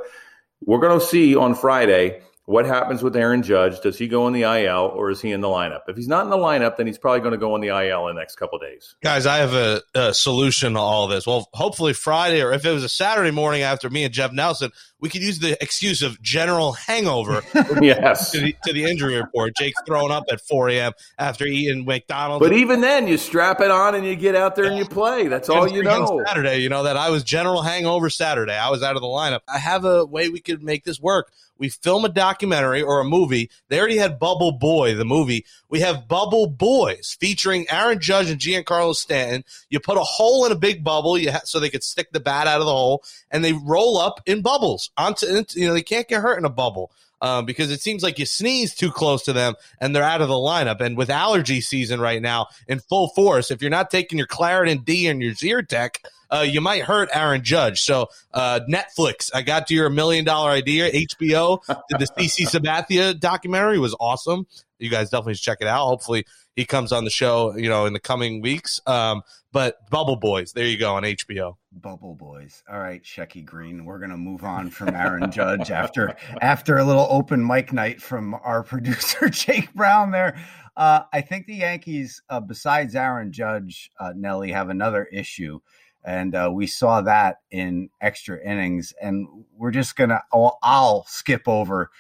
we're 0.65 0.81
going 0.81 0.99
to 0.99 1.05
see 1.05 1.37
on 1.37 1.55
Friday 1.55 2.23
what 2.49 2.65
happens 2.65 3.03
with 3.03 3.15
Aaron 3.15 3.43
Judge? 3.43 3.79
Does 3.83 3.99
he 3.99 4.09
go 4.09 4.27
in 4.27 4.33
the 4.33 4.45
IL 4.45 4.91
or 4.95 5.11
is 5.11 5.21
he 5.21 5.33
in 5.33 5.43
the 5.43 5.49
lineup? 5.49 5.81
If 5.87 5.97
he's 5.97 6.09
not 6.09 6.25
in 6.25 6.31
the 6.31 6.39
lineup, 6.39 6.79
then 6.79 6.87
he's 6.87 6.97
probably 6.97 7.21
going 7.21 7.33
to 7.33 7.39
go 7.39 7.55
in 7.55 7.61
the 7.61 7.69
IL 7.69 8.09
in 8.09 8.15
the 8.15 8.21
next 8.23 8.37
couple 8.37 8.59
days. 8.59 8.97
Guys, 9.03 9.27
I 9.27 9.37
have 9.37 9.53
a, 9.53 9.83
a, 9.95 10.15
solution 10.15 10.73
to 10.73 10.79
all 10.79 11.09
this. 11.09 11.27
Well, 11.27 11.47
hopefully 11.53 11.93
Friday, 11.93 12.43
or 12.43 12.55
if 12.55 12.65
it 12.65 12.71
was 12.71 12.85
a 12.85 12.89
Saturday 12.89 13.33
morning 13.33 13.61
after 13.61 13.91
me 13.91 14.05
and 14.05 14.15
Jeff 14.15 14.33
Nelson, 14.33 14.73
we 15.01 15.09
could 15.09 15.23
use 15.23 15.39
the 15.39 15.61
excuse 15.63 16.03
of 16.03 16.21
general 16.21 16.73
hangover 16.73 17.43
yes. 17.81 18.31
to, 18.33 18.41
the, 18.41 18.57
to 18.65 18.73
the 18.73 18.85
injury 18.85 19.17
report. 19.17 19.55
Jake's 19.57 19.81
throwing 19.87 20.11
up 20.11 20.25
at 20.31 20.41
4 20.41 20.71
a.m. 20.71 20.93
after 21.19 21.47
eating 21.47 21.85
McDonald's. 21.85 22.45
But 22.45 22.55
even 22.55 22.81
then, 22.81 23.07
you 23.07 23.17
strap 23.17 23.61
it 23.61 23.71
on 23.71 23.95
and 23.95 24.05
you 24.05 24.17
get 24.17 24.35
out 24.35 24.57
there 24.57 24.65
and 24.65 24.77
you 24.77 24.85
play. 24.85 25.29
That's 25.29 25.49
all 25.49 25.69
you 25.69 25.83
know. 25.83 26.23
Saturday, 26.27 26.59
you 26.59 26.69
know, 26.69 26.83
that 26.85 26.97
I 26.97 27.11
was 27.11 27.23
general 27.23 27.63
hangover 27.63 28.11
Saturday. 28.11 28.55
I 28.55 28.71
was 28.71 28.83
out 28.83 28.97
of 28.97 29.03
the 29.03 29.09
lineup. 29.09 29.41
I 29.49 29.59
have 29.59 29.85
a 29.85 30.05
way 30.05 30.29
we 30.29 30.41
could 30.41 30.63
make 30.63 30.85
this 30.85 31.01
work 31.01 31.31
we 31.59 31.69
film 31.69 32.05
a 32.05 32.09
documentary 32.09 32.83
or 32.83 33.01
a 33.01 33.05
movie. 33.05 33.51
They 33.69 33.79
already 33.79 33.97
had 33.97 34.19
Bubble 34.19 34.53
Boy, 34.53 34.95
the 34.95 35.05
movie. 35.05 35.45
We 35.69 35.81
have 35.81 36.09
Bubble 36.09 36.47
Boys 36.47 37.17
featuring 37.21 37.67
Aaron 37.69 38.01
Judge 38.01 38.31
and 38.31 38.41
Giancarlo 38.41 38.95
Stanton. 38.95 39.45
You 39.69 39.81
put 39.81 39.99
a 39.99 40.03
hole 40.03 40.47
in 40.47 40.53
a 40.53 40.57
big 40.57 40.85
bubble 40.85 41.19
you 41.19 41.33
ha- 41.33 41.41
so 41.45 41.59
they 41.59 41.71
could 41.71 41.83
stick 41.83 42.13
the 42.13 42.21
bat 42.21 42.47
out 42.47 42.61
of 42.61 42.67
the 42.67 42.73
hole, 42.73 43.03
and 43.31 43.45
they 43.45 43.53
roll 43.53 43.99
up 43.99 44.21
in 44.25 44.41
bubbles 44.41 44.88
onto. 44.97 45.27
You 45.55 45.69
know, 45.69 45.75
they 45.75 45.83
can't 45.83 46.09
get 46.09 46.23
hurt 46.23 46.39
in 46.39 46.45
a 46.45 46.51
bubble. 46.51 46.91
Um, 47.21 47.47
because 47.47 47.73
it 47.73 47.81
seems 47.81 48.05
like 48.05 48.21
you 48.21 48.27
sneeze 48.27 48.77
too 48.77 48.93
close 48.93 49.25
to 49.25 49.33
them 49.33 49.55
and 49.81 49.93
they're 49.93 50.05
out 50.05 50.23
of 50.23 50.29
the 50.29 50.35
lineup. 50.35 50.81
And 50.81 50.97
with 50.97 51.11
allergy 51.11 51.61
season 51.61 52.01
right 52.01 52.23
now 52.23 52.47
in 52.69 52.79
full 52.79 53.09
force, 53.09 53.51
if 53.51 53.61
you're 53.61 53.73
not 53.73 53.91
taking 53.91 54.19
your 54.19 54.29
Claritin 54.29 54.85
D 54.85 55.09
and 55.09 55.21
your 55.21 55.33
Zyrtec, 55.33 55.97
uh, 56.31 56.47
you 56.49 56.61
might 56.61 56.85
hurt 56.85 57.09
Aaron 57.13 57.43
Judge. 57.43 57.81
So 57.81 58.09
uh, 58.33 58.61
Netflix, 58.71 59.31
I 59.35 59.43
got 59.43 59.67
to 59.69 59.75
your 59.75 59.91
million 59.91 60.25
dollar 60.25 60.51
idea. 60.51 60.93
HBO 60.93 61.61
did 61.89 61.99
the 61.99 62.07
CC 62.07 62.47
Sabathia 62.49 63.19
documentary 63.19 63.81
was 63.81 63.97
awesome. 63.99 64.47
You 64.79 64.91
guys 64.91 65.11
definitely 65.11 65.35
check 65.35 65.59
it 65.61 65.67
out. 65.67 65.87
Hopefully 65.87 66.25
he 66.59 66.65
comes 66.65 66.91
on 66.91 67.05
the 67.05 67.11
show, 67.11 67.57
you 67.57 67.69
know, 67.69 67.87
in 67.87 67.93
the 67.93 68.01
coming 68.01 68.43
weeks. 68.43 68.81
Um, 68.85 69.23
but 69.53 69.89
Bubble 69.91 70.17
Boys, 70.17 70.53
there 70.53 70.67
you 70.67 70.77
go 70.77 70.97
on 70.97 71.05
HBO. 71.05 71.55
Bubble 71.71 72.17
Boys. 72.17 72.65
All 72.69 72.81
right, 72.81 73.01
Shecky 73.01 73.45
Greene. 73.45 73.85
We're 73.85 74.01
gonna 74.01 74.17
move 74.17 74.43
on 74.43 74.69
from 74.69 74.89
Aaron 74.89 75.31
Judge 75.31 75.71
after 75.71 76.17
after 76.41 76.79
a 76.79 76.85
little 76.85 77.07
open 77.11 77.47
mic 77.47 77.73
night 77.73 78.03
from 78.03 78.35
our 78.35 78.63
producer 78.65 79.29
Jake 79.29 79.73
Brown. 79.73 80.11
There, 80.11 80.37
uh, 80.77 81.03
I 81.13 81.21
think 81.21 81.47
the 81.47 81.55
Yankees, 81.55 82.21
uh, 82.29 82.41
besides 82.41 82.97
Aaron 82.97 83.31
Judge, 83.31 83.93
uh, 84.01 84.13
Nelly, 84.17 84.51
have 84.51 84.69
another 84.69 85.05
issue 85.13 85.61
and 86.05 86.35
uh, 86.35 86.51
we 86.53 86.67
saw 86.67 87.03
that 87.03 87.37
in 87.53 87.89
extra 88.01 88.43
innings. 88.45 88.93
And 89.01 89.29
we're 89.57 89.71
just 89.71 89.95
gonna 89.95 90.23
I'll, 90.33 90.59
I'll 90.61 91.05
skip 91.07 91.47
over 91.47 91.91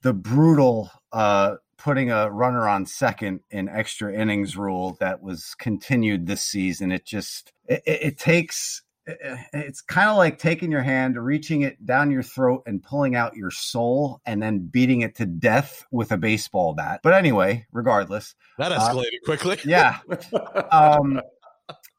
the 0.00 0.14
brutal 0.14 0.90
uh, 1.12 1.56
putting 1.82 2.10
a 2.10 2.30
runner 2.30 2.68
on 2.68 2.86
second 2.86 3.40
in 3.50 3.68
extra 3.68 4.14
innings 4.14 4.56
rule 4.56 4.96
that 5.00 5.20
was 5.22 5.54
continued 5.58 6.26
this 6.26 6.42
season. 6.42 6.92
It 6.92 7.04
just 7.04 7.52
it, 7.66 7.82
it 7.84 8.18
takes 8.18 8.82
it's 9.04 9.80
kind 9.80 10.08
of 10.08 10.16
like 10.16 10.38
taking 10.38 10.70
your 10.70 10.82
hand, 10.82 11.16
reaching 11.16 11.62
it 11.62 11.84
down 11.84 12.12
your 12.12 12.22
throat, 12.22 12.62
and 12.66 12.82
pulling 12.82 13.16
out 13.16 13.34
your 13.34 13.50
soul, 13.50 14.20
and 14.24 14.40
then 14.40 14.60
beating 14.60 15.00
it 15.00 15.16
to 15.16 15.26
death 15.26 15.84
with 15.90 16.12
a 16.12 16.16
baseball 16.16 16.72
bat. 16.74 17.00
But 17.02 17.14
anyway, 17.14 17.66
regardless, 17.72 18.36
that 18.58 18.70
uh, 18.70 18.78
escalated 18.78 19.16
uh, 19.22 19.24
quickly. 19.24 19.58
yeah. 19.64 19.98
Um, 20.70 21.20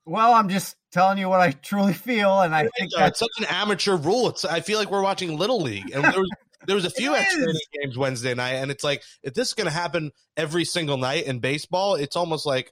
well, 0.06 0.34
I'm 0.34 0.48
just 0.48 0.78
telling 0.92 1.18
you 1.18 1.28
what 1.28 1.42
I 1.42 1.52
truly 1.52 1.94
feel, 1.94 2.40
and 2.40 2.56
I 2.56 2.70
think 2.78 2.92
that's 2.96 3.20
such 3.20 3.32
an 3.38 3.46
amateur 3.50 3.98
rule. 3.98 4.30
It's 4.30 4.46
I 4.46 4.62
feel 4.62 4.80
like 4.80 4.90
we're 4.90 5.04
watching 5.04 5.38
little 5.38 5.60
league, 5.60 5.92
and 5.94 6.06
there 6.06 6.22
was 6.22 6.30
there 6.65 6.75
was 6.75 6.86
a 6.86 6.89
few 6.89 7.15
extra 7.15 7.53
games 7.82 7.98
Wednesday 7.98 8.34
night, 8.34 8.53
and 8.53 8.72
it's 8.72 8.84
like 8.84 9.03
if 9.22 9.34
this 9.34 9.50
is 9.50 9.53
going 9.53 9.67
to 9.67 9.74
happen 9.74 10.12
every 10.38 10.65
single 10.65 10.98
night 10.98 11.25
in 11.25 11.39
baseball, 11.39 11.96
it's 11.96 12.15
almost 12.15 12.46
like 12.46 12.72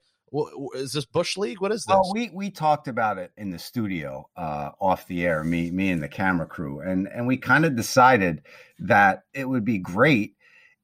is 0.76 0.94
this 0.94 1.06
bush 1.06 1.36
league? 1.36 1.60
What 1.60 1.72
is 1.72 1.84
this? 1.86 1.96
Oh, 1.98 2.12
we 2.14 2.30
we 2.34 2.52
talked 2.52 2.88
about 2.88 3.18
it 3.18 3.32
in 3.36 3.52
the 3.52 3.60
studio, 3.60 4.30
uh, 4.38 4.70
off 4.80 5.08
the 5.08 5.26
air. 5.26 5.44
Me 5.44 5.72
me 5.72 5.90
and 5.90 6.02
the 6.02 6.08
camera 6.08 6.48
crew, 6.48 6.80
and 6.80 7.08
and 7.08 7.28
we 7.28 7.38
kind 7.38 7.66
of 7.66 7.76
decided 7.76 8.44
that 8.80 9.24
it 9.34 9.48
would 9.48 9.66
be 9.66 9.78
great 9.78 10.36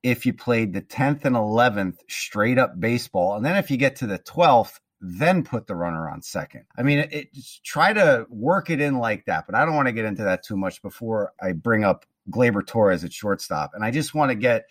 if 0.04 0.26
you 0.26 0.34
played 0.34 0.74
the 0.74 0.82
10th 0.82 1.26
and 1.26 1.36
11th 1.36 1.98
straight 2.08 2.60
up 2.60 2.80
baseball 2.80 3.36
and 3.36 3.44
then 3.44 3.58
if 3.58 3.72
you 3.72 3.78
get 3.78 3.96
to 3.96 4.06
the 4.06 4.20
12th 4.20 4.80
then 5.02 5.44
put 5.44 5.68
the 5.68 5.76
runner 5.76 6.10
on 6.10 6.22
second. 6.22 6.66
I 6.78 6.84
mean, 6.84 7.00
it, 7.00 7.14
it 7.14 7.28
try 7.64 7.94
to 7.94 8.26
work 8.30 8.70
it 8.70 8.82
in 8.82 8.98
like 8.98 9.26
that, 9.26 9.46
but 9.46 9.56
I 9.56 9.66
don't 9.66 9.76
want 9.76 9.88
to 9.88 9.94
get 9.94 10.06
into 10.06 10.24
that 10.24 10.44
too 10.44 10.58
much 10.58 10.82
before 10.82 11.34
I 11.42 11.52
bring 11.52 11.84
up 11.84 12.06
Gleyber 12.30 12.66
Torres 12.66 13.04
at 13.04 13.14
shortstop. 13.14 13.72
And 13.74 13.84
I 13.84 13.92
just 13.92 14.14
want 14.14 14.30
to 14.32 14.36
get 14.36 14.66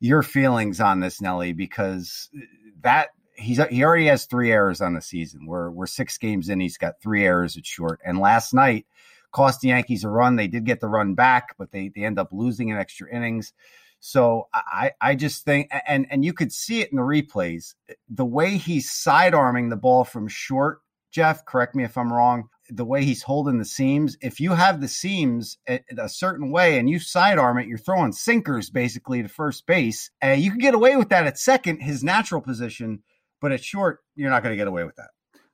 your 0.00 0.22
feelings 0.22 0.80
on 0.80 1.00
this, 1.00 1.20
Nelly, 1.20 1.52
because 1.52 2.28
uh, 2.36 2.40
that 2.82 3.08
he's 3.34 3.60
he 3.68 3.84
already 3.84 4.06
has 4.06 4.26
three 4.26 4.52
errors 4.52 4.80
on 4.80 4.94
the 4.94 5.02
season. 5.02 5.46
We're 5.46 5.70
we're 5.70 5.86
six 5.86 6.18
games 6.18 6.48
in, 6.48 6.60
he's 6.60 6.78
got 6.78 7.00
three 7.02 7.24
errors 7.24 7.56
at 7.56 7.66
short. 7.66 8.00
And 8.04 8.18
last 8.18 8.52
night 8.54 8.86
cost 9.32 9.60
the 9.60 9.68
Yankees 9.68 10.04
a 10.04 10.08
run. 10.08 10.36
They 10.36 10.48
did 10.48 10.64
get 10.64 10.80
the 10.80 10.88
run 10.88 11.14
back, 11.14 11.54
but 11.58 11.70
they 11.70 11.90
they 11.94 12.04
end 12.04 12.18
up 12.18 12.28
losing 12.32 12.68
in 12.68 12.76
extra 12.76 13.14
innings. 13.14 13.52
So 14.00 14.48
I, 14.52 14.92
I 15.00 15.14
just 15.14 15.44
think, 15.44 15.70
and 15.86 16.06
and 16.10 16.24
you 16.24 16.32
could 16.32 16.52
see 16.52 16.80
it 16.80 16.90
in 16.90 16.96
the 16.96 17.02
replays, 17.02 17.74
the 18.08 18.24
way 18.24 18.56
he's 18.56 18.90
sidearming 18.90 19.70
the 19.70 19.76
ball 19.76 20.04
from 20.04 20.28
short. 20.28 20.80
Jeff, 21.10 21.44
correct 21.44 21.74
me 21.74 21.84
if 21.84 21.96
I'm 21.96 22.12
wrong. 22.12 22.48
The 22.70 22.84
way 22.84 23.04
he's 23.04 23.22
holding 23.22 23.58
the 23.58 23.64
seams, 23.64 24.16
if 24.20 24.40
you 24.40 24.52
have 24.52 24.80
the 24.80 24.88
seams 24.88 25.58
a, 25.68 25.80
a 25.98 26.08
certain 26.08 26.50
way 26.50 26.78
and 26.78 26.90
you 26.90 26.98
sidearm 26.98 27.58
it, 27.58 27.68
you're 27.68 27.78
throwing 27.78 28.12
sinkers 28.12 28.70
basically 28.70 29.22
to 29.22 29.28
first 29.28 29.66
base. 29.66 30.10
And 30.20 30.40
you 30.40 30.50
can 30.50 30.58
get 30.58 30.74
away 30.74 30.96
with 30.96 31.10
that 31.10 31.26
at 31.26 31.38
second, 31.38 31.80
his 31.80 32.02
natural 32.02 32.40
position, 32.40 33.02
but 33.40 33.52
at 33.52 33.62
short, 33.62 34.00
you're 34.14 34.30
not 34.30 34.42
going 34.42 34.52
to 34.52 34.56
get 34.56 34.68
away 34.68 34.84
with 34.84 34.96
that. 34.96 35.10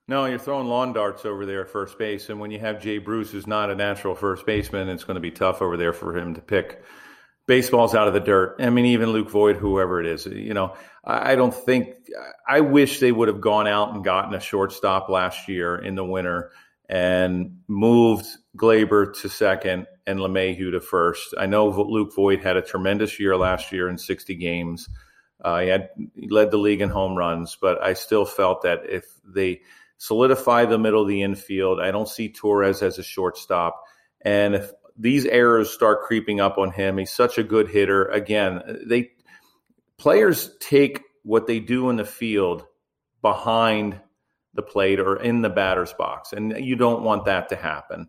No, 0.09 0.27
you're 0.27 0.39
throwing 0.39 0.67
lawn 0.67 0.93
darts 0.93 1.25
over 1.25 1.47
there 1.47 1.63
at 1.63 1.71
first 1.71 1.97
base, 1.97 2.29
and 2.29 2.41
when 2.41 2.51
you 2.51 2.59
have 2.59 2.83
Jay 2.83 2.99
Bruce, 2.99 3.31
who's 3.31 3.47
not 3.47 3.71
a 3.71 3.75
natural 3.75 4.15
first 4.15 4.45
baseman, 4.45 4.89
it's 4.89 5.05
going 5.05 5.15
to 5.15 5.21
be 5.21 5.31
tough 5.31 5.63
over 5.63 5.77
there 5.77 5.93
for 5.93 6.17
him 6.17 6.35
to 6.35 6.41
pick 6.41 6.83
baseballs 7.47 7.95
out 7.95 8.09
of 8.09 8.15
the 8.15 8.21
dirt. 8.21 8.57
I 8.59 8.71
mean, 8.71 8.87
even 8.87 9.11
Luke 9.11 9.31
Voit, 9.31 9.57
whoever 9.57 10.01
it 10.01 10.07
is, 10.07 10.27
you 10.27 10.55
know, 10.55 10.75
I 11.05 11.35
don't 11.35 11.55
think. 11.55 11.95
I 12.49 12.61
wish 12.61 13.01
they 13.01 13.13
would 13.13 13.29
have 13.29 13.41
gone 13.41 13.67
out 13.67 13.95
and 13.95 14.05
gotten 14.05 14.35
a 14.35 14.41
shortstop 14.41 15.09
last 15.09 15.49
year 15.49 15.77
in 15.77 15.95
the 15.95 16.05
winter 16.05 16.51
and 16.93 17.63
moved 17.69 18.27
Gleyber 18.55 19.19
to 19.23 19.29
second 19.31 19.87
and 20.07 20.19
LeMahieu 20.19 20.73
to 20.73 20.81
first. 20.81 21.35
I 21.39 21.47
know 21.47 21.69
Luke 21.69 22.15
Voit 22.15 22.43
had 22.43 22.59
a 22.59 22.63
tremendous 22.63 23.19
year 23.19 23.35
last 23.35 23.73
year 23.73 23.89
in 23.89 23.97
60 23.97 24.35
games. 24.35 24.91
Uh, 25.43 25.61
he 25.61 25.69
had 25.69 25.89
he 26.15 26.29
led 26.29 26.51
the 26.51 26.59
league 26.59 26.83
in 26.83 26.91
home 26.91 27.17
runs, 27.17 27.57
but 27.59 27.83
I 27.83 27.95
still 27.95 28.27
felt 28.27 28.63
that 28.63 28.81
if 28.85 29.07
they 29.25 29.63
solidify 29.97 30.67
the 30.67 30.79
middle 30.79 31.01
of 31.01 31.09
the 31.09 31.23
infield, 31.23 31.81
I 31.81 31.93
don't 31.93 32.09
see 32.09 32.29
Torres 32.29 32.83
as 32.83 32.99
a 32.99 33.03
shortstop. 33.03 33.83
And 34.21 34.55
if 34.55 34.71
these 34.95 35.25
errors 35.25 35.71
start 35.71 36.03
creeping 36.03 36.41
up 36.41 36.59
on 36.59 36.73
him, 36.73 36.99
he's 36.99 37.11
such 37.11 37.39
a 37.39 37.43
good 37.43 37.69
hitter. 37.69 38.05
Again, 38.05 38.83
they 38.87 39.13
players 39.97 40.55
take 40.61 41.03
what 41.23 41.47
they 41.47 41.59
do 41.59 41.89
in 41.89 41.97
the 41.97 42.05
field 42.05 42.67
behind 43.23 43.99
the 44.55 44.63
plate 44.63 45.01
or 45.01 45.17
in 45.17 45.43
the 45.43 45.51
batter's 45.51 45.93
box, 45.93 46.33
and 46.33 46.65
you 46.65 46.77
don't 46.77 47.03
want 47.03 47.25
that 47.27 47.49
to 47.51 47.57
happen. 47.57 48.09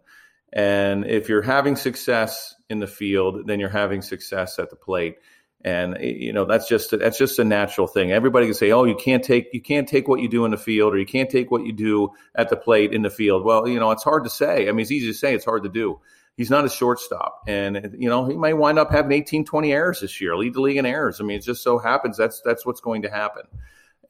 And 0.51 1.05
if 1.05 1.29
you're 1.29 1.41
having 1.41 1.75
success 1.75 2.55
in 2.69 2.79
the 2.79 2.87
field, 2.87 3.47
then 3.47 3.59
you're 3.59 3.69
having 3.69 4.01
success 4.01 4.59
at 4.59 4.69
the 4.69 4.75
plate. 4.75 5.17
And 5.65 5.97
you 6.01 6.33
know 6.33 6.43
that's 6.43 6.67
just 6.67 6.91
that's 6.91 7.17
just 7.17 7.39
a 7.39 7.45
natural 7.45 7.87
thing. 7.87 8.11
Everybody 8.11 8.47
can 8.47 8.53
say, 8.53 8.71
"Oh, 8.71 8.83
you 8.83 8.95
can't 8.95 9.23
take 9.23 9.47
you 9.53 9.61
can't 9.61 9.87
take 9.87 10.09
what 10.09 10.19
you 10.19 10.27
do 10.27 10.43
in 10.43 10.51
the 10.51 10.57
field, 10.57 10.93
or 10.93 10.97
you 10.97 11.05
can't 11.05 11.29
take 11.29 11.51
what 11.51 11.65
you 11.65 11.71
do 11.71 12.09
at 12.35 12.49
the 12.49 12.57
plate 12.57 12.91
in 12.91 13.01
the 13.01 13.09
field." 13.09 13.45
Well, 13.45 13.65
you 13.65 13.79
know 13.79 13.91
it's 13.91 14.03
hard 14.03 14.25
to 14.25 14.29
say. 14.29 14.67
I 14.67 14.73
mean, 14.73 14.81
it's 14.81 14.91
easy 14.91 15.07
to 15.07 15.13
say, 15.13 15.33
it's 15.33 15.45
hard 15.45 15.63
to 15.63 15.69
do. 15.69 16.01
He's 16.35 16.49
not 16.49 16.65
a 16.65 16.69
shortstop, 16.69 17.43
and 17.47 17.95
you 17.97 18.09
know 18.09 18.25
he 18.25 18.35
might 18.35 18.57
wind 18.57 18.77
up 18.77 18.91
having 18.91 19.13
18, 19.13 19.45
20 19.45 19.71
errors 19.71 20.01
this 20.01 20.19
year, 20.19 20.35
lead 20.35 20.53
the 20.53 20.59
league 20.59 20.75
in 20.75 20.85
errors. 20.85 21.21
I 21.21 21.23
mean, 21.23 21.37
it 21.37 21.43
just 21.43 21.63
so 21.63 21.77
happens 21.77 22.17
that's 22.17 22.41
that's 22.41 22.65
what's 22.65 22.81
going 22.81 23.03
to 23.03 23.09
happen. 23.09 23.43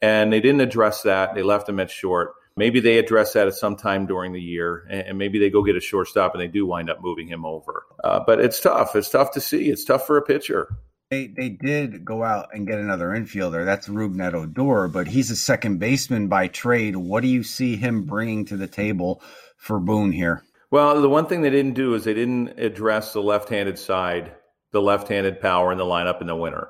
And 0.04 0.30
they 0.30 0.40
didn't 0.40 0.60
address 0.60 1.00
that. 1.02 1.34
They 1.34 1.42
left 1.42 1.66
him 1.66 1.80
at 1.80 1.90
short. 1.90 2.34
Maybe 2.58 2.78
they 2.80 2.98
address 2.98 3.32
that 3.32 3.46
at 3.46 3.54
some 3.54 3.74
time 3.74 4.04
during 4.04 4.34
the 4.34 4.40
year, 4.40 4.86
and 4.90 5.16
maybe 5.16 5.38
they 5.38 5.48
go 5.48 5.62
get 5.62 5.76
a 5.76 5.80
shortstop 5.80 6.34
and 6.34 6.42
they 6.42 6.46
do 6.46 6.66
wind 6.66 6.90
up 6.90 7.02
moving 7.02 7.26
him 7.26 7.46
over. 7.46 7.86
Uh, 8.04 8.20
but 8.24 8.38
it's 8.38 8.60
tough. 8.60 8.94
It's 8.94 9.08
tough 9.08 9.30
to 9.32 9.40
see. 9.40 9.70
It's 9.70 9.84
tough 9.84 10.06
for 10.06 10.18
a 10.18 10.22
pitcher. 10.22 10.68
They 11.10 11.28
they 11.28 11.48
did 11.48 12.04
go 12.04 12.22
out 12.22 12.50
and 12.52 12.66
get 12.66 12.78
another 12.78 13.08
infielder. 13.08 13.64
That's 13.64 13.88
Rougned 13.88 14.34
Odor, 14.34 14.88
but 14.88 15.06
he's 15.06 15.30
a 15.30 15.36
second 15.36 15.78
baseman 15.78 16.28
by 16.28 16.48
trade. 16.48 16.96
What 16.96 17.22
do 17.22 17.28
you 17.28 17.42
see 17.42 17.76
him 17.76 18.02
bringing 18.02 18.44
to 18.46 18.58
the 18.58 18.68
table 18.68 19.22
for 19.56 19.80
Boone 19.80 20.12
here? 20.12 20.44
Well, 20.70 21.00
the 21.00 21.08
one 21.08 21.26
thing 21.26 21.40
they 21.40 21.50
didn't 21.50 21.74
do 21.74 21.94
is 21.94 22.04
they 22.04 22.14
didn't 22.14 22.58
address 22.58 23.14
the 23.14 23.22
left-handed 23.22 23.78
side, 23.78 24.32
the 24.70 24.82
left-handed 24.82 25.40
power 25.40 25.72
in 25.72 25.78
the 25.78 25.84
lineup 25.84 26.20
in 26.20 26.26
the 26.26 26.36
winter. 26.36 26.68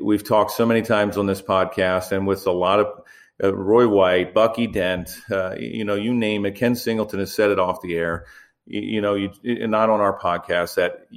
We've 0.00 0.22
talked 0.22 0.52
so 0.52 0.64
many 0.64 0.82
times 0.82 1.16
on 1.16 1.26
this 1.26 1.42
podcast, 1.42 2.12
and 2.12 2.26
with 2.26 2.46
a 2.46 2.52
lot 2.52 2.80
of 2.80 2.86
uh, 3.42 3.54
Roy 3.54 3.88
White, 3.88 4.32
Bucky 4.32 4.66
Dent, 4.66 5.10
uh, 5.30 5.56
you 5.58 5.84
know, 5.84 5.94
you 5.94 6.14
name 6.14 6.46
it. 6.46 6.54
Ken 6.54 6.76
Singleton 6.76 7.20
has 7.20 7.32
said 7.32 7.50
it 7.50 7.58
off 7.58 7.82
the 7.82 7.96
air. 7.96 8.26
You, 8.66 8.80
you 8.80 9.00
know, 9.00 9.14
you 9.14 9.32
not 9.66 9.90
on 9.90 10.00
our 10.00 10.18
podcast 10.18 10.76
that 10.76 11.08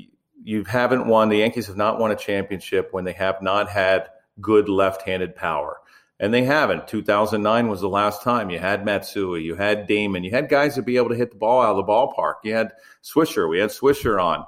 you 0.43 0.63
haven't 0.63 1.07
won. 1.07 1.29
The 1.29 1.37
Yankees 1.37 1.67
have 1.67 1.77
not 1.77 1.99
won 1.99 2.11
a 2.11 2.15
championship 2.15 2.89
when 2.91 3.03
they 3.03 3.13
have 3.13 3.41
not 3.41 3.69
had 3.69 4.09
good 4.39 4.67
left-handed 4.67 5.35
power, 5.35 5.77
and 6.19 6.33
they 6.33 6.43
haven't. 6.43 6.87
2009 6.87 7.67
was 7.67 7.81
the 7.81 7.89
last 7.89 8.23
time 8.23 8.49
you 8.49 8.57
had 8.57 8.83
Matsui, 8.83 9.43
you 9.43 9.55
had 9.55 9.85
Damon, 9.85 10.23
you 10.23 10.31
had 10.31 10.49
guys 10.49 10.75
to 10.75 10.81
be 10.81 10.97
able 10.97 11.09
to 11.09 11.15
hit 11.15 11.31
the 11.31 11.37
ball 11.37 11.61
out 11.61 11.75
of 11.75 11.77
the 11.77 11.83
ballpark. 11.83 12.35
You 12.43 12.55
had 12.55 12.71
Swisher, 13.03 13.47
we 13.47 13.59
had 13.59 13.69
Swisher 13.69 14.19
on. 14.19 14.45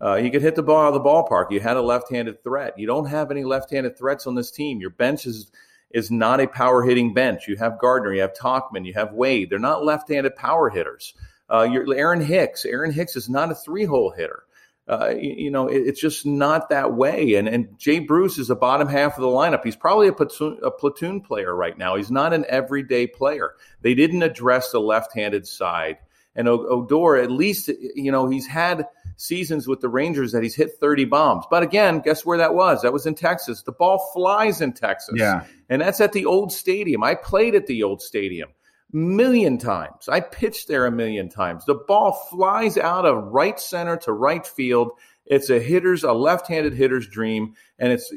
Uh, 0.00 0.16
could 0.30 0.42
hit 0.42 0.54
the 0.54 0.62
ball 0.62 0.82
out 0.82 0.88
of 0.88 0.94
the 0.94 1.00
ballpark. 1.00 1.50
You 1.50 1.60
had 1.60 1.76
a 1.76 1.82
left-handed 1.82 2.42
threat. 2.42 2.78
You 2.78 2.86
don't 2.86 3.06
have 3.06 3.30
any 3.30 3.44
left-handed 3.44 3.96
threats 3.96 4.26
on 4.26 4.34
this 4.34 4.50
team. 4.50 4.80
Your 4.80 4.90
bench 4.90 5.26
is 5.26 5.50
is 5.92 6.10
not 6.10 6.40
a 6.40 6.48
power 6.48 6.82
hitting 6.82 7.14
bench. 7.14 7.46
You 7.48 7.56
have 7.56 7.78
Gardner, 7.78 8.12
you 8.12 8.20
have 8.20 8.34
Tauchman, 8.34 8.84
you 8.84 8.92
have 8.94 9.12
Wade. 9.12 9.48
They're 9.48 9.58
not 9.58 9.84
left-handed 9.84 10.34
power 10.36 10.68
hitters. 10.68 11.14
Uh, 11.48 11.68
Aaron 11.94 12.20
Hicks. 12.20 12.64
Aaron 12.64 12.92
Hicks 12.92 13.16
is 13.16 13.28
not 13.28 13.52
a 13.52 13.54
three-hole 13.54 14.10
hitter. 14.10 14.42
Uh, 14.88 15.14
you, 15.16 15.34
you, 15.36 15.50
know, 15.50 15.68
it, 15.68 15.78
it's 15.78 16.00
just 16.00 16.26
not 16.26 16.68
that 16.68 16.92
way. 16.92 17.34
And 17.34 17.48
and 17.48 17.78
Jay 17.78 17.98
Bruce 17.98 18.38
is 18.38 18.48
the 18.48 18.56
bottom 18.56 18.88
half 18.88 19.16
of 19.16 19.22
the 19.22 19.28
lineup. 19.28 19.64
He's 19.64 19.76
probably 19.76 20.08
a 20.08 20.12
platoon, 20.12 20.58
a 20.62 20.70
platoon 20.70 21.20
player 21.20 21.54
right 21.54 21.76
now. 21.76 21.96
He's 21.96 22.10
not 22.10 22.32
an 22.32 22.44
everyday 22.48 23.06
player. 23.06 23.54
They 23.80 23.94
didn't 23.94 24.22
address 24.22 24.70
the 24.70 24.80
left-handed 24.80 25.46
side. 25.46 25.98
And 26.36 26.48
Odor, 26.48 27.16
at 27.16 27.30
least, 27.30 27.70
you 27.94 28.12
know, 28.12 28.28
he's 28.28 28.46
had 28.46 28.86
seasons 29.16 29.66
with 29.66 29.80
the 29.80 29.88
Rangers 29.88 30.32
that 30.32 30.42
he's 30.42 30.54
hit 30.54 30.78
30 30.80 31.06
bombs. 31.06 31.44
But 31.50 31.62
again, 31.62 32.00
guess 32.00 32.24
where 32.24 32.38
that 32.38 32.54
was? 32.54 32.82
That 32.82 32.92
was 32.92 33.06
in 33.06 33.14
Texas. 33.14 33.62
The 33.62 33.72
ball 33.72 34.10
flies 34.12 34.60
in 34.60 34.72
Texas. 34.72 35.14
Yeah. 35.18 35.44
And 35.68 35.82
that's 35.82 36.00
at 36.00 36.12
the 36.12 36.26
old 36.26 36.52
stadium. 36.52 37.02
I 37.02 37.14
played 37.14 37.54
at 37.54 37.66
the 37.66 37.82
old 37.82 38.02
stadium 38.02 38.50
million 38.92 39.58
times. 39.58 40.08
I 40.08 40.20
pitched 40.20 40.68
there 40.68 40.86
a 40.86 40.90
million 40.90 41.28
times. 41.28 41.64
The 41.64 41.74
ball 41.74 42.12
flies 42.30 42.78
out 42.78 43.04
of 43.04 43.24
right 43.24 43.58
center 43.58 43.96
to 43.98 44.12
right 44.12 44.46
field. 44.46 44.92
It's 45.26 45.50
a 45.50 45.58
hitter's, 45.58 46.04
a 46.04 46.12
left-handed 46.12 46.72
hitter's 46.72 47.08
dream, 47.08 47.54
and 47.78 47.92
it's 47.92 48.12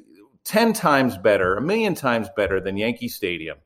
10 0.46 0.74
times 0.74 1.18
better, 1.18 1.56
a 1.56 1.62
million 1.62 1.96
times 1.96 2.28
better 2.36 2.60
than 2.60 2.78
Yankee 2.78 3.08
Stadium. 3.08 3.58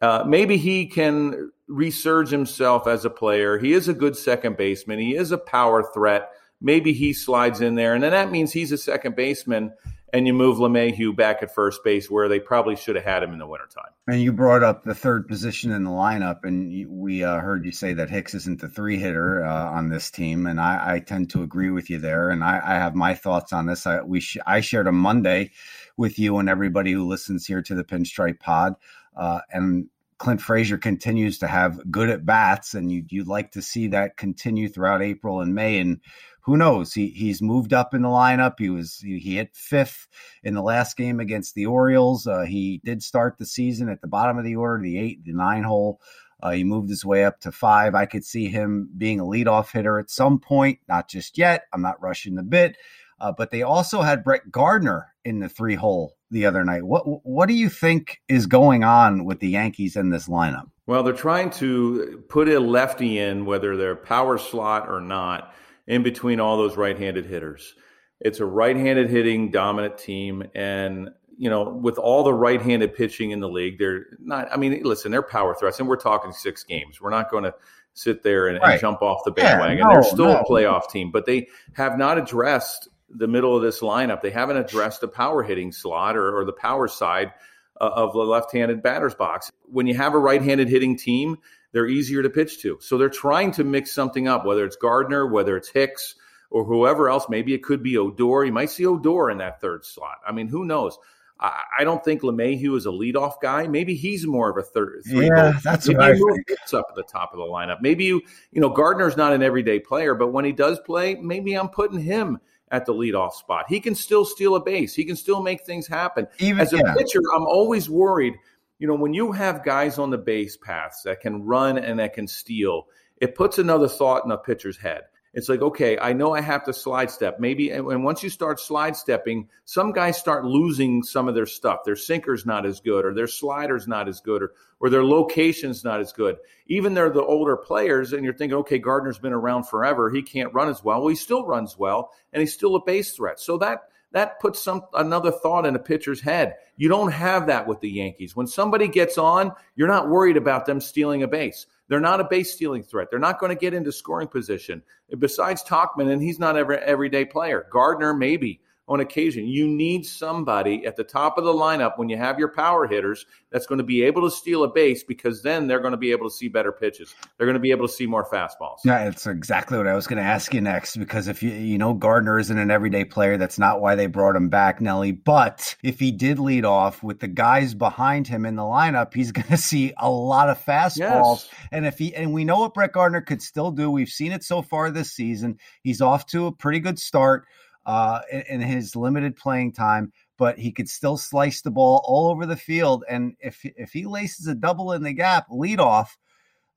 Uh, 0.00 0.24
maybe 0.26 0.56
he 0.56 0.86
can 0.86 1.50
resurge 1.70 2.28
himself 2.28 2.86
as 2.86 3.04
a 3.04 3.10
player. 3.10 3.58
He 3.58 3.72
is 3.72 3.88
a 3.88 3.94
good 3.94 4.16
second 4.16 4.56
baseman. 4.56 4.98
He 4.98 5.14
is 5.14 5.32
a 5.32 5.38
power 5.38 5.90
threat. 5.94 6.30
Maybe 6.62 6.92
he 6.92 7.12
slides 7.12 7.60
in 7.60 7.74
there, 7.74 7.94
and 7.94 8.02
then 8.02 8.12
that 8.12 8.30
means 8.30 8.52
he's 8.52 8.72
a 8.72 8.78
second 8.78 9.16
baseman 9.16 9.72
and 10.12 10.26
you 10.26 10.34
move 10.34 10.58
LeMahieu 10.58 11.16
back 11.16 11.42
at 11.42 11.54
first 11.54 11.82
base 11.82 12.10
where 12.10 12.28
they 12.28 12.38
probably 12.38 12.76
should 12.76 12.96
have 12.96 13.04
had 13.04 13.22
him 13.22 13.32
in 13.32 13.38
the 13.38 13.46
wintertime. 13.46 13.90
And 14.06 14.20
you 14.20 14.32
brought 14.32 14.62
up 14.62 14.84
the 14.84 14.94
third 14.94 15.26
position 15.26 15.72
in 15.72 15.84
the 15.84 15.90
lineup, 15.90 16.44
and 16.44 16.86
we 16.88 17.24
uh, 17.24 17.40
heard 17.40 17.64
you 17.64 17.72
say 17.72 17.94
that 17.94 18.10
Hicks 18.10 18.34
isn't 18.34 18.60
the 18.60 18.68
three 18.68 18.98
hitter 18.98 19.44
uh, 19.44 19.70
on 19.70 19.88
this 19.88 20.10
team, 20.10 20.46
and 20.46 20.60
I, 20.60 20.94
I, 20.94 20.98
tend 20.98 21.30
to 21.30 21.42
agree 21.42 21.70
with 21.70 21.88
you 21.88 21.98
there. 21.98 22.28
And 22.28 22.44
I, 22.44 22.60
I 22.62 22.74
have 22.74 22.94
my 22.94 23.14
thoughts 23.14 23.52
on 23.52 23.66
this. 23.66 23.86
I 23.86 24.02
we 24.02 24.20
sh- 24.20 24.38
I 24.46 24.60
shared 24.60 24.86
a 24.86 24.92
Monday 24.92 25.52
with 25.96 26.18
you 26.18 26.38
and 26.38 26.48
everybody 26.48 26.92
who 26.92 27.06
listens 27.06 27.46
here 27.46 27.62
to 27.62 27.74
the 27.74 27.84
Pinstripe 27.84 28.40
Pod, 28.40 28.74
uh, 29.16 29.40
and 29.50 29.88
Clint 30.18 30.40
Frazier 30.40 30.78
continues 30.78 31.38
to 31.38 31.48
have 31.48 31.90
good 31.90 32.08
at 32.08 32.26
bats, 32.26 32.74
and 32.74 32.92
you, 32.92 33.04
you'd 33.08 33.26
like 33.26 33.52
to 33.52 33.62
see 33.62 33.88
that 33.88 34.16
continue 34.16 34.68
throughout 34.68 35.02
April 35.02 35.40
and 35.40 35.54
May. 35.54 35.78
And 35.78 36.00
who 36.42 36.56
knows? 36.56 36.92
He 36.92 37.08
he's 37.08 37.40
moved 37.40 37.72
up 37.72 37.94
in 37.94 38.02
the 38.02 38.08
lineup. 38.08 38.54
He 38.58 38.68
was 38.68 38.98
he, 38.98 39.18
he 39.18 39.36
hit 39.36 39.54
fifth 39.54 40.08
in 40.42 40.54
the 40.54 40.62
last 40.62 40.96
game 40.96 41.20
against 41.20 41.54
the 41.54 41.66
Orioles. 41.66 42.26
Uh, 42.26 42.42
he 42.42 42.80
did 42.84 43.02
start 43.02 43.38
the 43.38 43.46
season 43.46 43.88
at 43.88 44.00
the 44.00 44.08
bottom 44.08 44.38
of 44.38 44.44
the 44.44 44.56
order, 44.56 44.82
the 44.82 44.98
eight, 44.98 45.24
the 45.24 45.32
nine 45.32 45.62
hole. 45.62 46.00
Uh, 46.42 46.50
he 46.50 46.64
moved 46.64 46.90
his 46.90 47.04
way 47.04 47.24
up 47.24 47.38
to 47.40 47.52
five. 47.52 47.94
I 47.94 48.06
could 48.06 48.24
see 48.24 48.48
him 48.48 48.90
being 48.98 49.20
a 49.20 49.24
leadoff 49.24 49.70
hitter 49.70 50.00
at 50.00 50.10
some 50.10 50.40
point, 50.40 50.80
not 50.88 51.08
just 51.08 51.38
yet. 51.38 51.66
I'm 51.72 51.82
not 51.82 52.02
rushing 52.02 52.34
the 52.34 52.42
bit, 52.42 52.76
uh, 53.20 53.30
but 53.30 53.52
they 53.52 53.62
also 53.62 54.02
had 54.02 54.24
Brett 54.24 54.50
Gardner 54.50 55.14
in 55.24 55.38
the 55.38 55.48
three 55.48 55.76
hole 55.76 56.16
the 56.32 56.46
other 56.46 56.64
night. 56.64 56.82
What 56.82 57.04
what 57.24 57.46
do 57.46 57.54
you 57.54 57.68
think 57.68 58.20
is 58.28 58.46
going 58.46 58.82
on 58.82 59.24
with 59.24 59.38
the 59.38 59.50
Yankees 59.50 59.94
in 59.94 60.10
this 60.10 60.28
lineup? 60.28 60.70
Well, 60.86 61.04
they're 61.04 61.14
trying 61.14 61.50
to 61.50 62.24
put 62.28 62.48
a 62.48 62.58
lefty 62.58 63.20
in, 63.20 63.44
whether 63.44 63.76
they're 63.76 63.94
power 63.94 64.36
slot 64.38 64.88
or 64.88 65.00
not 65.00 65.54
in 65.86 66.02
between 66.02 66.40
all 66.40 66.56
those 66.56 66.76
right-handed 66.76 67.26
hitters. 67.26 67.74
It's 68.20 68.40
a 68.40 68.46
right-handed 68.46 69.10
hitting 69.10 69.50
dominant 69.50 69.98
team, 69.98 70.44
and 70.54 71.10
you 71.36 71.50
know, 71.50 71.64
with 71.64 71.98
all 71.98 72.22
the 72.22 72.32
right-handed 72.32 72.94
pitching 72.94 73.32
in 73.32 73.40
the 73.40 73.48
league, 73.48 73.78
they're 73.78 74.06
not. 74.20 74.52
I 74.52 74.56
mean, 74.56 74.82
listen, 74.84 75.10
they're 75.10 75.22
power 75.22 75.54
threats, 75.54 75.80
and 75.80 75.88
we're 75.88 75.96
talking 75.96 76.32
six 76.32 76.62
games. 76.62 77.00
We're 77.00 77.10
not 77.10 77.30
going 77.30 77.44
to 77.44 77.54
sit 77.94 78.22
there 78.22 78.48
and, 78.48 78.60
right. 78.60 78.72
and, 78.72 78.80
jump 78.80 79.02
off 79.02 79.24
the 79.24 79.32
bandwagon. 79.32 79.78
Yeah, 79.78 79.84
no, 79.84 79.92
they're 79.94 80.02
still 80.02 80.26
no. 80.26 80.40
a 80.40 80.44
playoff 80.44 80.88
team, 80.88 81.10
but 81.10 81.26
they 81.26 81.48
have 81.74 81.98
not 81.98 82.18
addressed 82.18 82.88
the 83.10 83.26
middle 83.26 83.56
of 83.56 83.62
this 83.62 83.80
lineup. 83.80 84.22
They 84.22 84.30
haven't 84.30 84.56
addressed 84.56 85.00
the 85.00 85.08
power 85.08 85.42
hitting 85.42 85.72
slot 85.72 86.16
or, 86.16 86.36
or 86.38 86.44
the 86.44 86.52
power 86.52 86.88
side 86.88 87.32
uh, 87.80 87.90
of 87.92 88.12
the 88.12 88.20
left-handed 88.20 88.82
batter's 88.82 89.14
box. 89.14 89.50
When 89.64 89.86
you 89.86 89.94
have 89.94 90.14
a 90.14 90.18
right-handed 90.18 90.68
hitting 90.68 90.96
team, 90.96 91.38
they're 91.72 91.88
easier 91.88 92.22
to 92.22 92.30
pitch 92.30 92.60
to. 92.62 92.78
So 92.80 92.98
they're 92.98 93.08
trying 93.08 93.50
to 93.52 93.64
mix 93.64 93.92
something 93.92 94.28
up, 94.28 94.44
whether 94.44 94.64
it's 94.64 94.76
Gardner, 94.76 95.26
whether 95.26 95.56
it's 95.56 95.68
Hicks, 95.68 96.14
or 96.50 96.64
whoever 96.64 97.08
else. 97.08 97.26
Maybe 97.28 97.54
it 97.54 97.62
could 97.62 97.82
be 97.82 97.96
Odor. 97.96 98.44
You 98.44 98.52
might 98.52 98.70
see 98.70 98.86
Odor 98.86 99.30
in 99.30 99.38
that 99.38 99.60
third 99.60 99.84
slot. 99.84 100.18
I 100.26 100.32
mean, 100.32 100.48
who 100.48 100.64
knows? 100.64 100.98
I, 101.40 101.62
I 101.80 101.84
don't 101.84 102.04
think 102.04 102.20
LeMahieu 102.20 102.76
is 102.76 102.84
a 102.84 102.90
leadoff 102.90 103.40
guy. 103.40 103.66
Maybe 103.66 103.94
he's 103.94 104.26
more 104.26 104.50
of 104.50 104.58
a 104.58 104.62
third. 104.62 105.02
Three 105.08 105.26
yeah, 105.26 105.58
that's 105.64 105.88
Maybe 105.88 106.20
what 106.20 106.34
I. 106.34 106.42
Hicks 106.46 106.74
up 106.74 106.86
at 106.90 106.94
the 106.94 107.02
top 107.02 107.32
of 107.32 107.38
the 107.38 107.46
lineup. 107.46 107.80
Maybe 107.80 108.04
you, 108.04 108.20
you 108.52 108.60
know, 108.60 108.68
Gardner's 108.68 109.16
not 109.16 109.32
an 109.32 109.42
everyday 109.42 109.80
player, 109.80 110.14
but 110.14 110.28
when 110.28 110.44
he 110.44 110.52
does 110.52 110.78
play, 110.80 111.14
maybe 111.14 111.54
I'm 111.54 111.70
putting 111.70 112.00
him 112.00 112.38
at 112.70 112.86
the 112.86 112.92
leadoff 112.92 113.32
spot. 113.32 113.64
He 113.68 113.80
can 113.80 113.94
still 113.94 114.24
steal 114.24 114.54
a 114.54 114.60
base. 114.62 114.94
He 114.94 115.04
can 115.04 115.16
still 115.16 115.42
make 115.42 115.64
things 115.64 115.86
happen. 115.86 116.26
Even 116.38 116.60
as 116.60 116.72
a 116.72 116.78
yeah. 116.78 116.94
pitcher, 116.94 117.20
I'm 117.34 117.46
always 117.46 117.88
worried– 117.88 118.34
you 118.82 118.88
know, 118.88 118.96
when 118.96 119.14
you 119.14 119.30
have 119.30 119.64
guys 119.64 119.96
on 120.00 120.10
the 120.10 120.18
base 120.18 120.56
paths 120.56 121.02
that 121.04 121.20
can 121.20 121.44
run 121.44 121.78
and 121.78 122.00
that 122.00 122.14
can 122.14 122.26
steal, 122.26 122.88
it 123.16 123.36
puts 123.36 123.58
another 123.58 123.86
thought 123.86 124.24
in 124.24 124.32
a 124.32 124.36
pitcher's 124.36 124.76
head. 124.76 125.02
It's 125.32 125.48
like, 125.48 125.62
okay, 125.62 126.00
I 126.00 126.14
know 126.14 126.34
I 126.34 126.40
have 126.40 126.64
to 126.64 126.72
slide 126.72 127.08
step. 127.08 127.38
Maybe, 127.38 127.70
and 127.70 128.02
once 128.02 128.24
you 128.24 128.28
start 128.28 128.58
slide 128.58 128.96
stepping, 128.96 129.48
some 129.66 129.92
guys 129.92 130.18
start 130.18 130.44
losing 130.44 131.04
some 131.04 131.28
of 131.28 131.36
their 131.36 131.46
stuff. 131.46 131.84
Their 131.84 131.94
sinker's 131.94 132.44
not 132.44 132.66
as 132.66 132.80
good, 132.80 133.04
or 133.04 133.14
their 133.14 133.28
slider's 133.28 133.86
not 133.86 134.08
as 134.08 134.20
good, 134.20 134.42
or, 134.42 134.52
or 134.80 134.90
their 134.90 135.04
location's 135.04 135.84
not 135.84 136.00
as 136.00 136.12
good. 136.12 136.38
Even 136.66 136.94
they're 136.94 137.08
the 137.08 137.22
older 137.24 137.56
players, 137.56 138.12
and 138.12 138.24
you're 138.24 138.34
thinking, 138.34 138.58
okay, 138.58 138.80
Gardner's 138.80 139.20
been 139.20 139.32
around 139.32 139.68
forever. 139.68 140.10
He 140.10 140.22
can't 140.22 140.52
run 140.52 140.68
as 140.68 140.82
well. 140.82 141.02
Well, 141.02 141.08
he 141.08 141.14
still 141.14 141.46
runs 141.46 141.78
well, 141.78 142.10
and 142.32 142.40
he's 142.40 142.52
still 142.52 142.74
a 142.74 142.84
base 142.84 143.12
threat. 143.12 143.38
So 143.38 143.58
that 143.58 143.82
that 144.12 144.40
puts 144.40 144.62
some 144.62 144.82
another 144.94 145.30
thought 145.30 145.66
in 145.66 145.74
a 145.74 145.78
pitcher's 145.78 146.20
head. 146.20 146.56
You 146.76 146.88
don't 146.88 147.12
have 147.12 147.46
that 147.46 147.66
with 147.66 147.80
the 147.80 147.90
Yankees. 147.90 148.36
When 148.36 148.46
somebody 148.46 148.88
gets 148.88 149.18
on, 149.18 149.52
you're 149.74 149.88
not 149.88 150.08
worried 150.08 150.36
about 150.36 150.66
them 150.66 150.80
stealing 150.80 151.22
a 151.22 151.28
base. 151.28 151.66
They're 151.88 152.00
not 152.00 152.20
a 152.20 152.24
base 152.24 152.52
stealing 152.52 152.82
threat. 152.82 153.08
They're 153.10 153.18
not 153.18 153.38
going 153.38 153.50
to 153.50 153.60
get 153.60 153.74
into 153.74 153.92
scoring 153.92 154.28
position. 154.28 154.82
Besides 155.18 155.62
Tauchman, 155.64 156.10
and 156.10 156.22
he's 156.22 156.38
not 156.38 156.56
every 156.56 156.78
everyday 156.78 157.24
player. 157.24 157.66
Gardner, 157.70 158.14
maybe 158.14 158.60
on 158.92 159.00
occasion. 159.00 159.46
You 159.46 159.66
need 159.66 160.06
somebody 160.06 160.86
at 160.86 160.96
the 160.96 161.04
top 161.04 161.38
of 161.38 161.44
the 161.44 161.52
lineup 161.52 161.98
when 161.98 162.08
you 162.08 162.16
have 162.16 162.38
your 162.38 162.48
power 162.48 162.86
hitters 162.86 163.26
that's 163.50 163.66
going 163.66 163.78
to 163.78 163.84
be 163.84 164.02
able 164.02 164.22
to 164.22 164.30
steal 164.30 164.64
a 164.64 164.68
base 164.68 165.02
because 165.04 165.42
then 165.42 165.66
they're 165.66 165.80
going 165.80 165.92
to 165.92 165.98
be 165.98 166.10
able 166.12 166.28
to 166.28 166.34
see 166.34 166.48
better 166.48 166.72
pitches. 166.72 167.14
They're 167.36 167.46
going 167.46 167.54
to 167.54 167.60
be 167.60 167.70
able 167.70 167.86
to 167.86 167.92
see 167.92 168.06
more 168.06 168.24
fastballs. 168.24 168.78
Yeah, 168.84 169.08
it's 169.08 169.26
exactly 169.26 169.78
what 169.78 169.86
I 169.86 169.94
was 169.94 170.06
going 170.06 170.22
to 170.22 170.28
ask 170.28 170.54
you 170.54 170.60
next 170.60 170.96
because 170.96 171.28
if 171.28 171.42
you 171.42 171.50
you 171.50 171.78
know 171.78 171.94
Gardner 171.94 172.38
isn't 172.38 172.56
an 172.58 172.70
everyday 172.70 173.04
player, 173.04 173.36
that's 173.36 173.58
not 173.58 173.80
why 173.80 173.94
they 173.94 174.06
brought 174.06 174.36
him 174.36 174.48
back, 174.48 174.80
Nelly. 174.80 175.12
But 175.12 175.76
if 175.82 175.98
he 175.98 176.12
did 176.12 176.38
lead 176.38 176.64
off 176.64 177.02
with 177.02 177.20
the 177.20 177.28
guys 177.28 177.74
behind 177.74 178.26
him 178.26 178.46
in 178.46 178.56
the 178.56 178.62
lineup, 178.62 179.14
he's 179.14 179.32
going 179.32 179.48
to 179.48 179.56
see 179.56 179.92
a 179.96 180.10
lot 180.10 180.48
of 180.48 180.62
fastballs. 180.64 180.96
Yes. 180.96 181.48
And 181.70 181.86
if 181.86 181.98
he 181.98 182.14
and 182.14 182.32
we 182.32 182.44
know 182.44 182.60
what 182.60 182.74
Brett 182.74 182.92
Gardner 182.92 183.20
could 183.20 183.42
still 183.42 183.70
do. 183.70 183.90
We've 183.90 184.08
seen 184.08 184.32
it 184.32 184.44
so 184.44 184.62
far 184.62 184.90
this 184.90 185.12
season. 185.12 185.58
He's 185.82 186.00
off 186.00 186.26
to 186.26 186.46
a 186.46 186.52
pretty 186.52 186.80
good 186.80 186.98
start 186.98 187.46
uh, 187.86 188.20
in, 188.30 188.42
in 188.42 188.60
his 188.60 188.96
limited 188.96 189.36
playing 189.36 189.72
time, 189.72 190.12
but 190.38 190.58
he 190.58 190.72
could 190.72 190.88
still 190.88 191.16
slice 191.16 191.62
the 191.62 191.70
ball 191.70 192.02
all 192.04 192.30
over 192.30 192.46
the 192.46 192.56
field. 192.56 193.04
And 193.08 193.34
if 193.40 193.60
if 193.64 193.92
he 193.92 194.06
laces 194.06 194.46
a 194.46 194.54
double 194.54 194.92
in 194.92 195.02
the 195.02 195.12
gap, 195.12 195.46
lead 195.50 195.80
off. 195.80 196.16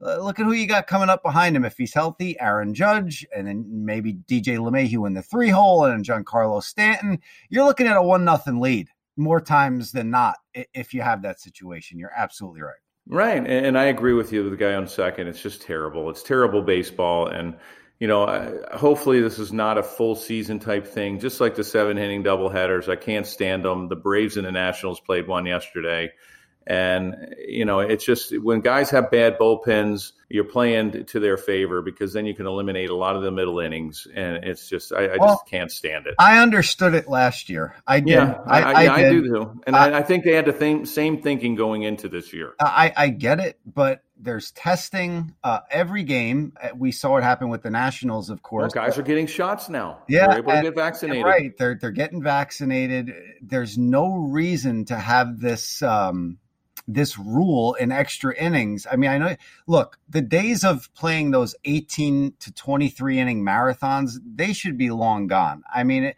Uh, 0.06 0.18
look 0.18 0.40
at 0.40 0.46
who 0.46 0.52
you 0.52 0.68
got 0.68 0.88
coming 0.88 1.10
up 1.10 1.24
behind 1.24 1.56
him. 1.56 1.64
If 1.64 1.78
he's 1.78 1.94
healthy, 1.94 2.38
Aaron 2.40 2.74
Judge, 2.74 3.26
and 3.36 3.48
then 3.48 3.66
maybe 3.70 4.14
DJ 4.14 4.58
LeMahieu 4.58 5.08
in 5.08 5.14
the 5.14 5.22
three 5.22 5.50
hole, 5.50 5.86
and 5.86 6.04
Giancarlo 6.04 6.62
Stanton. 6.62 7.20
You're 7.50 7.64
looking 7.64 7.88
at 7.88 7.96
a 7.96 8.02
one 8.02 8.26
nothing 8.26 8.60
lead 8.60 8.90
more 9.18 9.40
times 9.40 9.94
than 9.94 10.10
not 10.10 10.36
if 10.54 10.94
you 10.94 11.02
have 11.02 11.22
that 11.22 11.40
situation. 11.40 11.98
You're 11.98 12.12
absolutely 12.16 12.62
right. 12.62 12.76
Right, 13.08 13.46
and 13.46 13.78
I 13.78 13.86
agree 13.86 14.14
with 14.14 14.34
you. 14.34 14.50
The 14.50 14.58
guy 14.58 14.74
on 14.74 14.88
second, 14.88 15.28
it's 15.28 15.42
just 15.42 15.62
terrible. 15.62 16.10
It's 16.10 16.24
terrible 16.24 16.64
baseball, 16.64 17.28
and 17.28 17.56
you 18.00 18.08
know, 18.08 18.62
hopefully 18.74 19.22
this 19.22 19.40
is 19.40 19.54
not 19.54 19.78
a 19.78 19.84
full 19.84 20.16
season 20.16 20.60
type 20.60 20.88
thing. 20.88 21.20
Just 21.20 21.40
like 21.40 21.56
the 21.56 21.64
seven 21.64 21.98
inning 21.98 22.24
double 22.24 22.50
headers, 22.50 22.90
I 22.90 22.96
can't 22.96 23.26
stand 23.26 23.64
them. 23.64 23.88
The 23.88 23.96
Braves 23.96 24.38
and 24.38 24.46
the 24.46 24.52
Nationals 24.52 25.00
played 25.00 25.28
one 25.28 25.46
yesterday. 25.46 26.12
And, 26.68 27.36
you 27.48 27.64
know, 27.64 27.80
it's 27.80 28.04
just 28.04 28.38
when 28.42 28.62
guys 28.62 28.90
have 28.90 29.12
bad 29.12 29.38
bullpens, 29.38 30.14
you're 30.30 30.46
playing 30.46 31.06
to 31.06 31.20
their 31.20 31.38
favor 31.38 31.84
because 31.84 32.12
then 32.12 32.26
you 32.26 32.34
can 32.34 32.48
eliminate 32.48 32.90
a 32.90 32.96
lot 32.96 33.16
of 33.16 33.22
the 33.22 33.30
middle 33.30 33.60
innings. 33.60 34.08
And 34.14 34.44
it's 34.44 34.68
just, 34.68 34.92
I, 34.92 35.06
I 35.06 35.18
well, 35.18 35.36
just 35.36 35.46
can't 35.46 35.72
stand 35.72 36.08
it. 36.08 36.16
I 36.18 36.40
understood 36.40 36.96
it 36.96 37.08
last 37.08 37.50
year. 37.50 37.76
I 37.86 38.00
did. 38.00 38.10
Yeah, 38.10 38.40
I, 38.48 38.88
I, 38.88 38.96
I 38.96 39.10
do 39.12 39.28
too. 39.28 39.62
And 39.68 39.76
I, 39.76 40.02
think 40.02 40.24
they 40.24 40.34
had 40.34 40.46
the 40.46 40.58
same, 40.58 40.88
same 40.88 41.22
thinking 41.22 41.54
going 41.54 41.84
into 41.84 42.10
this 42.10 42.34
year. 42.34 42.56
I, 42.60 42.92
I 42.98 43.10
get 43.10 43.40
it, 43.40 43.60
but 43.64 44.04
there's 44.20 44.52
testing 44.52 45.36
uh, 45.44 45.60
every 45.70 46.04
game. 46.04 46.54
Uh, 46.62 46.70
we 46.76 46.92
saw 46.92 47.18
it 47.18 47.24
happen 47.24 47.50
with 47.50 47.64
the 47.64 47.70
Nationals, 47.70 48.30
of 48.30 48.42
course. 48.42 48.74
Well, 48.74 48.86
guys 48.86 48.98
are 48.98 49.04
getting 49.04 49.28
shots 49.28 49.70
now. 49.70 50.00
Yeah, 50.08 50.28
they're 50.28 50.38
able 50.40 50.52
and, 50.52 50.66
to 50.66 50.72
get 50.72 50.76
vaccinated. 50.76 51.26
Right, 51.26 51.58
they're 51.58 51.76
they're 51.76 51.92
getting 51.92 52.24
vaccinated. 52.24 53.12
There's 53.42 53.78
no 53.78 54.16
reason 54.16 54.86
to 54.86 54.98
have 54.98 55.40
this 55.40 55.82
um, 55.82 56.38
this 56.88 57.18
rule 57.18 57.74
in 57.76 57.92
extra 57.92 58.36
innings. 58.36 58.88
I 58.90 58.96
mean, 58.96 59.10
I 59.10 59.18
know. 59.18 59.36
Look, 59.68 59.98
the 60.10 60.22
days 60.22 60.64
of 60.64 60.90
playing 60.94 61.32
those 61.32 61.56
18 61.66 62.34
to 62.40 62.54
23 62.54 63.20
inning 63.20 63.44
marathons, 63.44 64.14
they 64.26 64.54
should 64.54 64.78
be 64.78 64.92
long 64.92 65.28
gone. 65.28 65.64
I 65.74 65.84
mean, 65.84 66.04
it, 66.06 66.16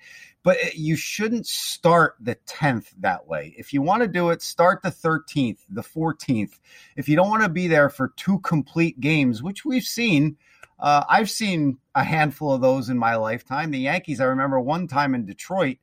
but 0.47 0.75
you 0.75 0.95
shouldn't 0.95 1.45
start 1.45 2.15
the 2.21 2.37
10th 2.47 2.93
that 2.99 3.27
way. 3.27 3.53
If 3.57 3.73
you 3.73 3.81
want 3.81 4.03
to 4.03 4.07
do 4.07 4.29
it, 4.29 4.41
start 4.41 4.81
the 4.81 4.91
13th, 4.91 5.59
the 5.69 5.81
14th. 5.81 6.59
If 6.95 7.09
you 7.09 7.17
don't 7.17 7.29
want 7.29 7.43
to 7.43 7.49
be 7.49 7.67
there 7.67 7.89
for 7.89 8.13
two 8.15 8.39
complete 8.39 8.97
games, 9.01 9.43
which 9.43 9.65
we've 9.65 9.83
seen, 9.83 10.37
uh, 10.79 11.03
I've 11.09 11.29
seen 11.29 11.79
a 11.95 12.03
handful 12.05 12.53
of 12.53 12.61
those 12.61 12.87
in 12.87 12.97
my 12.97 13.17
lifetime. 13.17 13.71
The 13.71 13.79
Yankees, 13.79 14.21
I 14.21 14.23
remember 14.23 14.57
one 14.57 14.87
time 14.87 15.15
in 15.15 15.25
Detroit, 15.25 15.79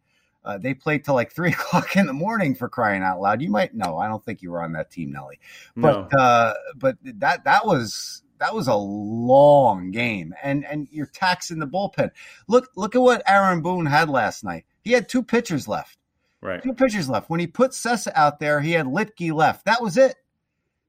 uh, 0.46 0.57
they 0.57 0.72
played 0.72 1.05
till 1.05 1.12
like 1.12 1.33
three 1.35 1.53
o'clock 1.53 1.94
in 1.94 2.07
the 2.07 2.14
morning 2.14 2.55
for 2.55 2.70
crying 2.70 3.03
out 3.03 3.20
loud. 3.20 3.42
You 3.42 3.50
might 3.50 3.74
know. 3.74 3.98
I 3.98 4.09
don't 4.09 4.24
think 4.24 4.40
you 4.40 4.50
were 4.50 4.62
on 4.62 4.72
that 4.72 4.90
team, 4.90 5.12
Nelly. 5.12 5.40
But 5.77 6.11
no. 6.11 6.18
uh, 6.18 6.55
but 6.77 6.96
that 7.03 7.44
that 7.44 7.66
was 7.66 8.22
that 8.44 8.54
was 8.54 8.68
a 8.68 8.76
long 8.76 9.90
game, 9.90 10.35
and 10.42 10.66
and 10.66 10.87
you're 10.90 11.07
taxing 11.07 11.59
the 11.59 11.66
bullpen. 11.66 12.11
Look 12.46 12.70
look 12.76 12.94
at 12.94 13.00
what 13.00 13.22
Aaron 13.26 13.62
Boone 13.62 13.87
had 13.87 14.11
last 14.11 14.44
night. 14.44 14.66
He 14.83 14.92
had 14.92 15.09
two 15.09 15.22
pitchers 15.22 15.66
left. 15.66 15.96
Right. 16.42 16.62
Two 16.62 16.74
pitchers 16.74 17.09
left. 17.09 17.30
When 17.30 17.40
he 17.40 17.46
put 17.46 17.70
Cessa 17.70 18.12
out 18.14 18.40
there, 18.40 18.61
he 18.61 18.72
had 18.72 18.85
Luetge 18.85 19.33
left. 19.33 19.64
That 19.64 19.80
was 19.80 19.96
it. 19.96 20.16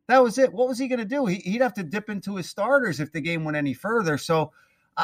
That 0.10 0.22
was 0.22 0.38
it. 0.38 0.52
What 0.52 0.68
was 0.68 0.78
he 0.78 0.90
going 0.90 1.00
to 1.00 1.06
do? 1.06 1.28
He, 1.28 1.38
he'd 1.38 1.62
have 1.62 1.74
to 1.76 1.84
dip 1.84 2.10
into 2.10 2.36
his 2.36 2.50
starters 2.50 3.00
if 3.00 3.14
the 3.14 3.22
game 3.22 3.46
went 3.46 3.56
any 3.56 3.74
further. 3.74 4.18
So 4.18 4.52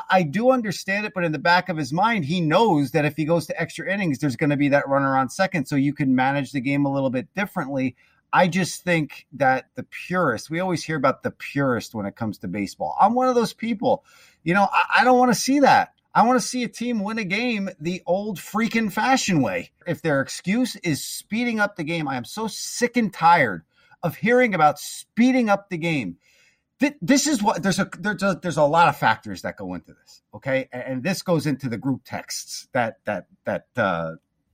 I 0.10 0.24
do 0.24 0.52
understand 0.52 1.06
it, 1.06 1.14
but 1.16 1.24
in 1.24 1.32
the 1.32 1.40
back 1.40 1.70
of 1.70 1.78
his 1.78 1.94
mind, 1.94 2.26
he 2.26 2.42
knows 2.42 2.92
that 2.92 3.06
if 3.06 3.16
he 3.16 3.24
goes 3.24 3.48
to 3.48 3.60
extra 3.60 3.92
innings, 3.92 4.20
there's 4.20 4.36
going 4.36 4.50
to 4.50 4.58
be 4.58 4.70
that 4.70 4.90
runner 4.90 5.18
on 5.18 5.30
second. 5.30 5.66
So 5.66 5.78
you 5.78 5.94
can 5.94 6.16
manage 6.16 6.52
the 6.52 6.62
game 6.62 6.86
a 6.86 6.92
little 6.92 7.10
bit 7.10 7.34
differently. 7.34 7.96
I 8.34 8.48
just 8.48 8.84
think 8.84 9.28
that 9.34 9.68
the 9.76 9.84
purist, 9.84 10.50
we 10.50 10.60
always 10.60 10.84
hear 10.84 10.96
about 10.96 11.24
the 11.24 11.32
purist 11.32 11.94
when 11.94 12.06
it 12.06 12.16
comes 12.16 12.38
to 12.40 12.48
baseball. 12.48 12.96
I'm 13.00 13.14
one 13.14 13.28
of 13.28 13.36
those 13.36 13.54
people. 13.54 14.04
You 14.44 14.54
know, 14.54 14.68
I, 14.72 15.02
I 15.02 15.04
don't 15.04 15.18
want 15.20 15.34
to 15.34 15.40
see 15.40 15.60
that. 15.60 15.94
I 16.14 16.26
want 16.26 16.42
to 16.42 16.46
see 16.46 16.64
a 16.64 16.68
team 16.68 17.04
win 17.04 17.20
a 17.20 17.24
game 17.24 17.70
the 17.80 18.02
old 18.06 18.38
freaking 18.38 18.92
fashion 18.92 19.42
way. 19.42 19.72
If 19.88 20.02
their 20.02 20.22
excuse 20.22 20.76
is 20.78 21.04
speeding 21.04 21.60
up 21.60 21.76
the 21.76 21.84
game, 21.84 22.08
I 22.08 22.18
am 22.18 22.26
so 22.26 22.48
sick 22.48 22.98
and 22.98 23.14
tired 23.14 23.64
of 24.04 24.16
hearing 24.16 24.54
about 24.54 24.80
speeding 24.80 25.50
up 25.50 25.70
the 25.70 25.78
game 25.78 26.18
this 27.02 27.28
is 27.28 27.44
what 27.44 27.62
there's 27.62 27.80
a 27.80 27.90
there's 28.00 28.24
a 28.24 28.40
there's 28.42 28.58
a 28.58 28.64
lot 28.64 28.88
of 28.88 28.98
factors 28.98 29.44
that 29.44 29.58
go 29.58 29.74
into 29.74 29.94
this 29.94 30.22
okay 30.34 30.68
and 30.72 31.04
this 31.04 31.22
goes 31.22 31.46
into 31.46 31.70
the 31.70 31.78
group 31.78 32.02
texts 32.04 32.68
that 32.72 32.98
that 33.06 33.28
that 33.46 33.68
uh 33.78 34.14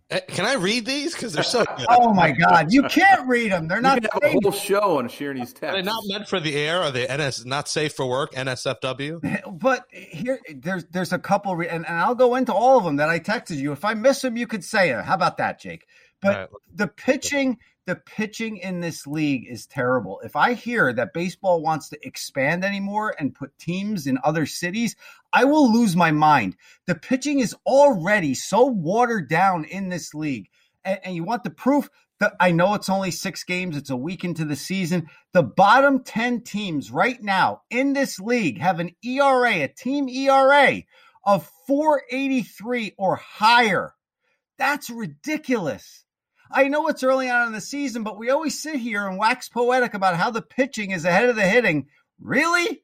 can 0.09 0.45
I 0.45 0.53
read 0.53 0.85
these? 0.85 1.13
Because 1.13 1.33
they're 1.33 1.43
so 1.43 1.65
good. 1.77 1.85
oh 1.89 2.13
my 2.13 2.31
god, 2.31 2.71
you 2.71 2.83
can't 2.83 3.27
read 3.27 3.51
them. 3.51 3.67
They're 3.67 3.81
not. 3.81 4.01
You 4.01 4.09
have 4.13 4.23
a 4.23 4.39
whole 4.41 4.51
show 4.51 4.99
on 4.99 5.09
sharing 5.09 5.39
these 5.39 5.51
texts. 5.51 5.63
Are 5.63 5.81
they 5.81 5.81
not 5.81 6.01
meant 6.05 6.29
for 6.29 6.39
the 6.39 6.55
air? 6.55 6.81
Are 6.81 6.91
they 6.91 7.05
NS 7.05 7.45
not 7.45 7.67
safe 7.67 7.93
for 7.93 8.07
work? 8.07 8.33
NSFW. 8.33 9.41
But 9.57 9.85
here, 9.91 10.39
there's 10.53 10.85
there's 10.85 11.13
a 11.13 11.19
couple, 11.19 11.55
re- 11.55 11.67
and, 11.67 11.85
and 11.87 11.97
I'll 11.97 12.15
go 12.15 12.35
into 12.35 12.53
all 12.53 12.77
of 12.77 12.83
them 12.83 12.97
that 12.97 13.09
I 13.09 13.19
texted 13.19 13.57
you. 13.57 13.71
If 13.71 13.83
I 13.83 13.95
miss 13.95 14.21
them, 14.21 14.37
you 14.37 14.47
could 14.47 14.63
say 14.63 14.91
it. 14.91 15.03
How 15.03 15.15
about 15.15 15.37
that, 15.37 15.59
Jake? 15.59 15.87
But 16.21 16.35
right. 16.35 16.49
the 16.73 16.87
pitching, 16.87 17.57
the 17.87 17.95
pitching 17.95 18.57
in 18.57 18.81
this 18.81 19.07
league 19.07 19.47
is 19.49 19.65
terrible. 19.65 20.19
If 20.23 20.35
I 20.35 20.53
hear 20.53 20.91
that 20.93 21.13
baseball 21.13 21.61
wants 21.61 21.87
to 21.89 22.05
expand 22.05 22.65
anymore 22.65 23.15
and 23.17 23.33
put 23.33 23.57
teams 23.57 24.05
in 24.05 24.19
other 24.23 24.45
cities, 24.45 24.97
I 25.31 25.45
will 25.45 25.71
lose 25.71 25.95
my 25.95 26.11
mind. 26.11 26.57
The 26.85 26.95
pitching 26.95 27.39
is 27.39 27.55
already 27.65 28.35
so 28.35 28.65
watered 28.65 29.29
down 29.29 29.63
in 29.63 29.87
this 29.87 30.13
league. 30.13 30.49
And, 30.83 30.99
and 31.03 31.15
you 31.15 31.23
want 31.23 31.43
the 31.43 31.49
proof? 31.49 31.89
that 32.19 32.33
I 32.39 32.49
know 32.49 32.73
it's 32.73 32.89
only 32.89 33.11
six 33.11 33.43
games, 33.43 33.77
it's 33.77 33.91
a 33.91 33.95
week 33.95 34.23
into 34.23 34.43
the 34.43 34.55
season. 34.55 35.07
The 35.33 35.43
bottom 35.43 36.03
10 36.03 36.41
teams 36.41 36.89
right 36.89 37.21
now 37.21 37.61
in 37.69 37.93
this 37.93 38.19
league 38.19 38.59
have 38.59 38.79
an 38.79 38.95
ERA, 39.03 39.63
a 39.63 39.67
team 39.67 40.09
ERA 40.09 40.81
of 41.23 41.47
483 41.67 42.95
or 42.97 43.17
higher. 43.17 43.93
That's 44.57 44.89
ridiculous. 44.89 46.06
I 46.51 46.67
know 46.67 46.87
it's 46.87 47.03
early 47.03 47.29
on 47.29 47.47
in 47.47 47.53
the 47.53 47.61
season, 47.61 48.03
but 48.03 48.17
we 48.17 48.29
always 48.29 48.59
sit 48.61 48.75
here 48.77 49.07
and 49.07 49.17
wax 49.17 49.49
poetic 49.49 49.93
about 49.93 50.15
how 50.15 50.31
the 50.31 50.41
pitching 50.41 50.91
is 50.91 51.05
ahead 51.05 51.29
of 51.29 51.35
the 51.35 51.47
hitting. 51.47 51.87
Really? 52.19 52.83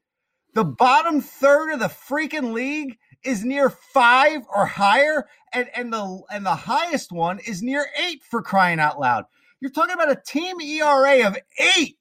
The 0.54 0.64
bottom 0.64 1.22
third 1.22 1.72
of 1.72 1.80
the 1.80 1.88
freaking 1.88 2.54
league 2.54 2.98
is 3.24 3.44
near 3.44 3.70
five 3.70 4.44
or 4.54 4.66
higher, 4.66 5.26
and, 5.54 5.68
and 5.76 5.92
the 5.92 6.22
and 6.30 6.46
the 6.46 6.56
highest 6.56 7.12
one 7.12 7.40
is 7.40 7.64
near 7.64 7.88
eight 7.98 8.22
for 8.24 8.42
crying 8.42 8.80
out 8.80 9.00
loud. 9.00 9.26
You're 9.60 9.72
talking 9.72 9.96
about 9.96 10.12
a 10.12 10.22
team 10.26 10.60
ERA 10.62 11.26
of 11.26 11.38
eight. 11.78 11.98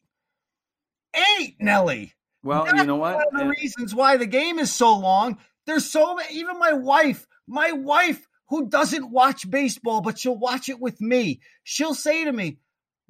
Eight, 1.39 1.57
Nelly. 1.61 2.15
Well, 2.43 2.65
That's 2.65 2.79
you 2.79 2.87
know 2.87 2.97
what? 2.97 3.15
One 3.17 3.25
of 3.27 3.33
the 3.35 3.41
and- 3.43 3.51
reasons 3.51 3.95
why 3.95 4.17
the 4.17 4.27
game 4.27 4.59
is 4.59 4.73
so 4.73 4.97
long. 4.99 5.39
There's 5.67 5.89
so 5.89 6.17
many, 6.17 6.35
even 6.35 6.59
my 6.59 6.73
wife, 6.73 7.27
my 7.47 7.71
wife 7.73 8.27
who 8.53 8.69
doesn't 8.69 9.11
watch 9.11 9.51
baseball, 9.51 10.03
but 10.03 10.19
she'll 10.19 10.37
watch 10.37 10.69
it 10.69 10.79
with 10.79 11.01
me. 11.01 11.41
She'll 11.65 11.95
say 11.95 12.25
to 12.27 12.31
me, 12.31 12.59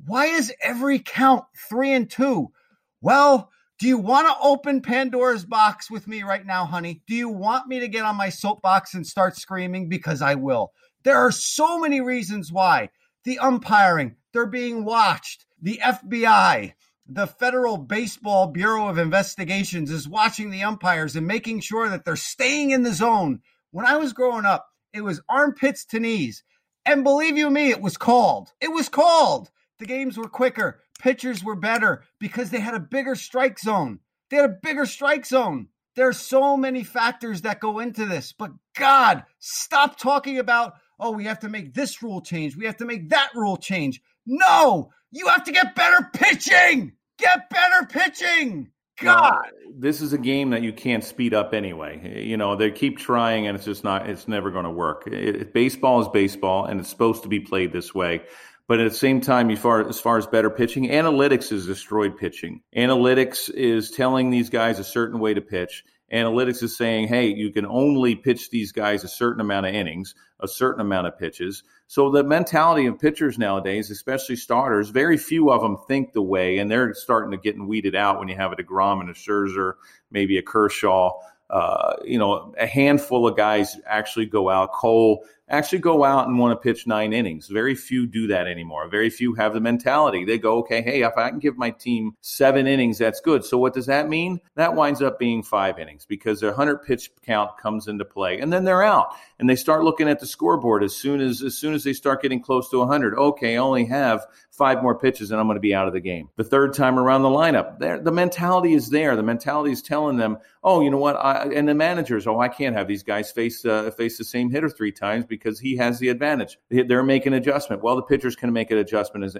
Why 0.06 0.26
is 0.26 0.54
every 0.62 1.00
count 1.00 1.46
three 1.68 1.90
and 1.90 2.08
two? 2.08 2.52
Well, 3.00 3.50
do 3.80 3.88
you 3.88 3.98
want 3.98 4.28
to 4.28 4.36
open 4.40 4.82
Pandora's 4.82 5.44
box 5.44 5.90
with 5.90 6.06
me 6.06 6.22
right 6.22 6.46
now, 6.46 6.64
honey? 6.64 7.02
Do 7.08 7.16
you 7.16 7.28
want 7.28 7.66
me 7.66 7.80
to 7.80 7.88
get 7.88 8.04
on 8.04 8.14
my 8.14 8.28
soapbox 8.28 8.94
and 8.94 9.04
start 9.04 9.36
screaming? 9.36 9.88
Because 9.88 10.22
I 10.22 10.36
will. 10.36 10.70
There 11.02 11.18
are 11.18 11.32
so 11.32 11.80
many 11.80 12.00
reasons 12.00 12.52
why. 12.52 12.90
The 13.24 13.40
umpiring, 13.40 14.14
they're 14.32 14.46
being 14.46 14.84
watched. 14.84 15.44
The 15.60 15.80
FBI, 15.82 16.74
the 17.08 17.26
Federal 17.26 17.78
Baseball 17.78 18.46
Bureau 18.46 18.86
of 18.86 18.96
Investigations 18.96 19.90
is 19.90 20.08
watching 20.08 20.50
the 20.50 20.62
umpires 20.62 21.16
and 21.16 21.26
making 21.26 21.62
sure 21.62 21.88
that 21.88 22.04
they're 22.04 22.14
staying 22.14 22.70
in 22.70 22.84
the 22.84 22.92
zone. 22.92 23.40
When 23.72 23.86
I 23.86 23.96
was 23.96 24.12
growing 24.12 24.44
up, 24.44 24.68
it 24.92 25.02
was 25.02 25.20
armpits 25.28 25.84
to 25.86 26.00
knees. 26.00 26.42
And 26.84 27.04
believe 27.04 27.36
you 27.36 27.50
me, 27.50 27.70
it 27.70 27.80
was 27.80 27.96
called. 27.96 28.52
It 28.60 28.72
was 28.72 28.88
called. 28.88 29.50
The 29.78 29.86
games 29.86 30.16
were 30.16 30.28
quicker. 30.28 30.80
Pitchers 31.00 31.42
were 31.42 31.56
better 31.56 32.04
because 32.18 32.50
they 32.50 32.60
had 32.60 32.74
a 32.74 32.80
bigger 32.80 33.14
strike 33.14 33.58
zone. 33.58 34.00
They 34.30 34.36
had 34.36 34.50
a 34.50 34.58
bigger 34.62 34.86
strike 34.86 35.26
zone. 35.26 35.68
There 35.94 36.08
are 36.08 36.12
so 36.12 36.56
many 36.56 36.84
factors 36.84 37.42
that 37.42 37.60
go 37.60 37.78
into 37.78 38.06
this. 38.06 38.32
But 38.32 38.52
God, 38.76 39.24
stop 39.38 39.98
talking 39.98 40.38
about, 40.38 40.74
oh, 40.98 41.10
we 41.10 41.24
have 41.24 41.40
to 41.40 41.48
make 41.48 41.74
this 41.74 42.02
rule 42.02 42.20
change. 42.20 42.56
We 42.56 42.66
have 42.66 42.78
to 42.78 42.84
make 42.84 43.10
that 43.10 43.30
rule 43.34 43.56
change. 43.56 44.00
No, 44.24 44.90
you 45.10 45.28
have 45.28 45.44
to 45.44 45.52
get 45.52 45.74
better 45.74 46.08
pitching. 46.12 46.92
Get 47.18 47.50
better 47.50 47.86
pitching. 47.86 48.70
God. 49.02 49.42
this 49.74 50.00
is 50.00 50.12
a 50.12 50.18
game 50.18 50.50
that 50.50 50.62
you 50.62 50.72
can't 50.72 51.04
speed 51.04 51.34
up 51.34 51.54
anyway. 51.54 52.24
You 52.24 52.36
know, 52.36 52.56
they 52.56 52.70
keep 52.70 52.98
trying 52.98 53.46
and 53.46 53.56
it's 53.56 53.64
just 53.64 53.84
not, 53.84 54.08
it's 54.08 54.28
never 54.28 54.50
going 54.50 54.64
to 54.64 54.70
work. 54.70 55.06
It, 55.06 55.12
it, 55.12 55.54
baseball 55.54 56.00
is 56.00 56.08
baseball 56.08 56.66
and 56.66 56.80
it's 56.80 56.88
supposed 56.88 57.22
to 57.22 57.28
be 57.28 57.40
played 57.40 57.72
this 57.72 57.94
way. 57.94 58.22
But 58.68 58.80
at 58.80 58.90
the 58.90 58.96
same 58.96 59.20
time, 59.20 59.50
as 59.50 59.58
far, 59.58 59.86
as 59.86 60.00
far 60.00 60.18
as 60.18 60.26
better 60.26 60.48
pitching, 60.48 60.88
analytics 60.88 61.50
has 61.50 61.66
destroyed 61.66 62.16
pitching. 62.16 62.62
Analytics 62.76 63.50
is 63.52 63.90
telling 63.90 64.30
these 64.30 64.50
guys 64.50 64.78
a 64.78 64.84
certain 64.84 65.18
way 65.18 65.34
to 65.34 65.40
pitch. 65.40 65.84
Analytics 66.12 66.62
is 66.62 66.76
saying, 66.76 67.08
hey, 67.08 67.28
you 67.28 67.50
can 67.50 67.64
only 67.64 68.14
pitch 68.14 68.50
these 68.50 68.70
guys 68.70 69.02
a 69.02 69.08
certain 69.08 69.40
amount 69.40 69.66
of 69.66 69.74
innings, 69.74 70.14
a 70.40 70.48
certain 70.48 70.80
amount 70.80 71.06
of 71.06 71.18
pitches. 71.18 71.62
So 71.86 72.10
the 72.10 72.22
mentality 72.22 72.86
of 72.86 72.98
pitchers 72.98 73.38
nowadays, 73.38 73.90
especially 73.90 74.36
starters, 74.36 74.90
very 74.90 75.16
few 75.16 75.50
of 75.50 75.62
them 75.62 75.78
think 75.88 76.12
the 76.12 76.22
way, 76.22 76.58
and 76.58 76.70
they're 76.70 76.92
starting 76.94 77.30
to 77.30 77.38
get 77.38 77.58
weeded 77.58 77.94
out 77.94 78.18
when 78.18 78.28
you 78.28 78.36
have 78.36 78.52
a 78.52 78.56
Degrom 78.56 79.00
and 79.00 79.08
a 79.08 79.14
Scherzer, 79.14 79.74
maybe 80.10 80.36
a 80.36 80.42
Kershaw. 80.42 81.12
Uh, 81.48 81.96
you 82.04 82.18
know, 82.18 82.54
a 82.58 82.66
handful 82.66 83.26
of 83.26 83.36
guys 83.36 83.76
actually 83.86 84.24
go 84.24 84.48
out. 84.48 84.72
Cole 84.72 85.24
actually 85.52 85.80
go 85.80 86.02
out 86.02 86.26
and 86.26 86.38
want 86.38 86.52
to 86.58 86.62
pitch 86.62 86.86
nine 86.86 87.12
innings. 87.12 87.46
Very 87.46 87.74
few 87.74 88.06
do 88.06 88.26
that 88.28 88.46
anymore. 88.46 88.88
Very 88.88 89.10
few 89.10 89.34
have 89.34 89.52
the 89.52 89.60
mentality. 89.60 90.24
They 90.24 90.38
go, 90.38 90.58
okay, 90.58 90.80
hey, 90.80 91.02
if 91.02 91.16
I 91.16 91.28
can 91.28 91.38
give 91.38 91.58
my 91.58 91.70
team 91.70 92.16
seven 92.22 92.66
innings, 92.66 92.98
that's 92.98 93.20
good. 93.20 93.44
So 93.44 93.58
what 93.58 93.74
does 93.74 93.86
that 93.86 94.08
mean? 94.08 94.40
That 94.54 94.74
winds 94.74 95.02
up 95.02 95.18
being 95.18 95.42
five 95.42 95.78
innings 95.78 96.06
because 96.06 96.40
their 96.40 96.50
100 96.50 96.78
pitch 96.78 97.10
count 97.24 97.58
comes 97.58 97.86
into 97.86 98.04
play, 98.04 98.40
and 98.40 98.52
then 98.52 98.64
they're 98.64 98.82
out. 98.82 99.14
And 99.38 99.48
they 99.48 99.56
start 99.56 99.84
looking 99.84 100.08
at 100.08 100.20
the 100.20 100.26
scoreboard 100.26 100.82
as 100.82 100.96
soon 100.96 101.20
as 101.20 101.42
as 101.42 101.56
soon 101.56 101.74
as 101.74 101.84
they 101.84 101.92
start 101.92 102.22
getting 102.22 102.40
close 102.40 102.70
to 102.70 102.78
100. 102.78 103.14
Okay, 103.14 103.54
I 103.54 103.58
only 103.58 103.84
have 103.86 104.26
five 104.52 104.82
more 104.82 104.94
pitches 104.94 105.30
and 105.30 105.40
I'm 105.40 105.46
going 105.46 105.56
to 105.56 105.60
be 105.60 105.74
out 105.74 105.86
of 105.86 105.94
the 105.94 106.00
game. 106.00 106.28
The 106.36 106.44
third 106.44 106.74
time 106.74 106.98
around 106.98 107.22
the 107.22 107.30
lineup, 107.30 108.04
the 108.04 108.12
mentality 108.12 108.74
is 108.74 108.90
there. 108.90 109.16
The 109.16 109.22
mentality 109.22 109.72
is 109.72 109.80
telling 109.80 110.18
them, 110.18 110.38
oh, 110.62 110.82
you 110.82 110.90
know 110.90 110.98
what? 110.98 111.16
I, 111.16 111.44
and 111.54 111.66
the 111.66 111.74
managers, 111.74 112.26
oh, 112.26 112.38
I 112.38 112.48
can't 112.48 112.76
have 112.76 112.86
these 112.86 113.02
guys 113.02 113.32
face 113.32 113.64
uh, 113.64 113.90
face 113.92 114.18
the 114.18 114.24
same 114.24 114.50
hitter 114.50 114.68
three 114.68 114.92
times 114.92 115.24
because 115.24 115.58
he 115.58 115.76
has 115.76 115.98
the 115.98 116.10
advantage. 116.10 116.58
They're 116.70 117.02
making 117.02 117.32
adjustment. 117.32 117.82
Well, 117.82 117.96
the 117.96 118.02
pitchers 118.02 118.36
can 118.36 118.52
make 118.52 118.70
an 118.70 118.78
adjustment 118.78 119.24
as 119.24 119.36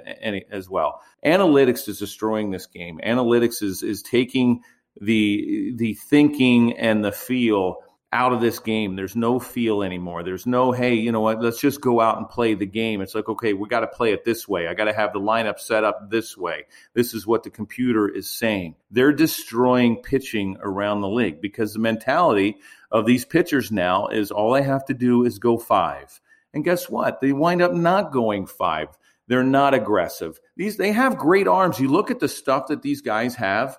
as 0.50 0.68
well. 0.70 1.02
Analytics 1.24 1.88
is 1.88 1.98
destroying 1.98 2.50
this 2.50 2.66
game. 2.66 2.98
Analytics 3.04 3.62
is 3.62 3.82
is 3.82 4.02
taking 4.02 4.62
the 5.00 5.74
the 5.76 5.94
thinking 5.94 6.72
and 6.78 7.04
the 7.04 7.12
feel 7.12 7.76
out 8.12 8.32
of 8.32 8.40
this 8.42 8.58
game. 8.58 8.94
There's 8.94 9.16
no 9.16 9.40
feel 9.40 9.82
anymore. 9.82 10.22
There's 10.22 10.46
no, 10.46 10.70
hey, 10.70 10.94
you 10.94 11.10
know 11.10 11.22
what, 11.22 11.40
let's 11.40 11.60
just 11.60 11.80
go 11.80 12.00
out 12.00 12.18
and 12.18 12.28
play 12.28 12.54
the 12.54 12.66
game. 12.66 13.00
It's 13.00 13.14
like, 13.14 13.28
okay, 13.28 13.54
we 13.54 13.68
got 13.68 13.80
to 13.80 13.86
play 13.86 14.12
it 14.12 14.24
this 14.24 14.46
way. 14.46 14.68
I 14.68 14.74
got 14.74 14.84
to 14.84 14.92
have 14.92 15.12
the 15.14 15.20
lineup 15.20 15.58
set 15.58 15.82
up 15.82 16.10
this 16.10 16.36
way. 16.36 16.64
This 16.92 17.14
is 17.14 17.26
what 17.26 17.42
the 17.42 17.50
computer 17.50 18.08
is 18.08 18.28
saying. 18.28 18.74
They're 18.90 19.12
destroying 19.12 19.96
pitching 19.96 20.58
around 20.60 21.00
the 21.00 21.08
league 21.08 21.40
because 21.40 21.72
the 21.72 21.78
mentality 21.78 22.58
of 22.90 23.06
these 23.06 23.24
pitchers 23.24 23.72
now 23.72 24.08
is 24.08 24.30
all 24.30 24.54
I 24.54 24.60
have 24.60 24.84
to 24.86 24.94
do 24.94 25.24
is 25.24 25.38
go 25.38 25.56
five. 25.56 26.20
And 26.52 26.64
guess 26.64 26.90
what? 26.90 27.20
They 27.22 27.32
wind 27.32 27.62
up 27.62 27.72
not 27.72 28.12
going 28.12 28.46
five. 28.46 28.88
They're 29.28 29.42
not 29.42 29.72
aggressive. 29.72 30.38
These 30.56 30.76
they 30.76 30.92
have 30.92 31.16
great 31.16 31.48
arms. 31.48 31.80
You 31.80 31.88
look 31.88 32.10
at 32.10 32.20
the 32.20 32.28
stuff 32.28 32.66
that 32.66 32.82
these 32.82 33.00
guys 33.00 33.34
have 33.36 33.78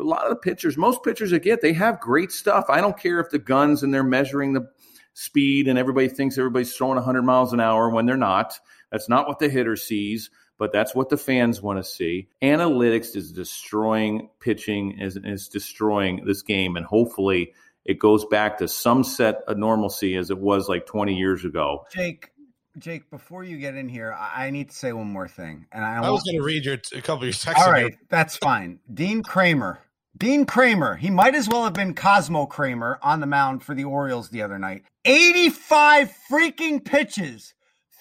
a 0.00 0.04
lot 0.04 0.24
of 0.24 0.30
the 0.30 0.36
pitchers, 0.36 0.76
most 0.76 1.02
pitchers 1.02 1.30
that 1.30 1.42
get, 1.42 1.60
they 1.60 1.72
have 1.74 2.00
great 2.00 2.32
stuff. 2.32 2.66
I 2.68 2.80
don't 2.80 2.98
care 2.98 3.20
if 3.20 3.30
the 3.30 3.38
guns 3.38 3.82
and 3.82 3.92
they're 3.92 4.02
measuring 4.02 4.52
the 4.52 4.68
speed 5.14 5.68
and 5.68 5.78
everybody 5.78 6.08
thinks 6.08 6.38
everybody's 6.38 6.74
throwing 6.74 6.96
100 6.96 7.22
miles 7.22 7.52
an 7.52 7.60
hour 7.60 7.90
when 7.90 8.06
they're 8.06 8.16
not. 8.16 8.58
That's 8.90 9.08
not 9.08 9.28
what 9.28 9.38
the 9.38 9.48
hitter 9.48 9.76
sees, 9.76 10.30
but 10.58 10.72
that's 10.72 10.94
what 10.94 11.08
the 11.08 11.16
fans 11.16 11.62
want 11.62 11.78
to 11.78 11.88
see. 11.88 12.28
Analytics 12.42 13.16
is 13.16 13.32
destroying 13.32 14.30
pitching, 14.40 14.98
is, 14.98 15.16
is 15.16 15.48
destroying 15.48 16.24
this 16.24 16.42
game, 16.42 16.76
and 16.76 16.86
hopefully 16.86 17.52
it 17.84 17.98
goes 17.98 18.24
back 18.24 18.58
to 18.58 18.68
some 18.68 19.04
set 19.04 19.42
of 19.46 19.56
normalcy 19.56 20.16
as 20.16 20.30
it 20.30 20.38
was 20.38 20.68
like 20.68 20.86
20 20.86 21.14
years 21.14 21.44
ago. 21.44 21.86
Jake, 21.92 22.30
Jake, 22.78 23.10
before 23.10 23.42
you 23.42 23.58
get 23.58 23.74
in 23.74 23.88
here, 23.88 24.16
I 24.18 24.50
need 24.50 24.70
to 24.70 24.76
say 24.76 24.92
one 24.92 25.08
more 25.08 25.28
thing. 25.28 25.66
And 25.72 25.84
I, 25.84 25.96
I 25.96 26.10
was 26.10 26.22
going 26.22 26.36
to 26.36 26.44
read 26.44 26.64
your 26.64 26.74
a 26.94 27.00
couple 27.00 27.16
of 27.16 27.22
your 27.24 27.32
texts. 27.32 27.64
All 27.64 27.72
right, 27.72 27.94
that's 28.08 28.36
fine. 28.36 28.80
Dean 28.92 29.22
Kremer 29.22 29.80
Dean 30.16 30.44
Kramer, 30.44 30.96
he 30.96 31.10
might 31.10 31.34
as 31.34 31.48
well 31.48 31.64
have 31.64 31.72
been 31.72 31.94
Cosmo 31.94 32.46
Kramer 32.46 32.98
on 33.02 33.20
the 33.20 33.26
mound 33.26 33.62
for 33.62 33.74
the 33.74 33.84
Orioles 33.84 34.28
the 34.28 34.42
other 34.42 34.58
night. 34.58 34.82
85 35.04 36.12
freaking 36.30 36.84
pitches, 36.84 37.54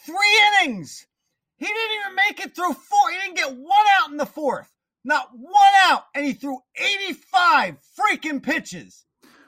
three 0.06 0.16
innings. 0.62 1.06
He 1.58 1.66
didn't 1.66 2.00
even 2.00 2.16
make 2.16 2.40
it 2.40 2.56
through 2.56 2.74
four. 2.74 3.12
He 3.12 3.18
didn't 3.18 3.38
get 3.38 3.56
one 3.56 3.86
out 4.02 4.12
in 4.12 4.18
the 4.18 4.26
fourth. 4.26 4.72
Not 5.04 5.30
one 5.34 5.54
out. 5.84 6.06
And 6.16 6.26
he 6.26 6.34
threw 6.34 6.58
85 6.76 7.78
freaking 8.00 8.42
pitches. 8.42 9.06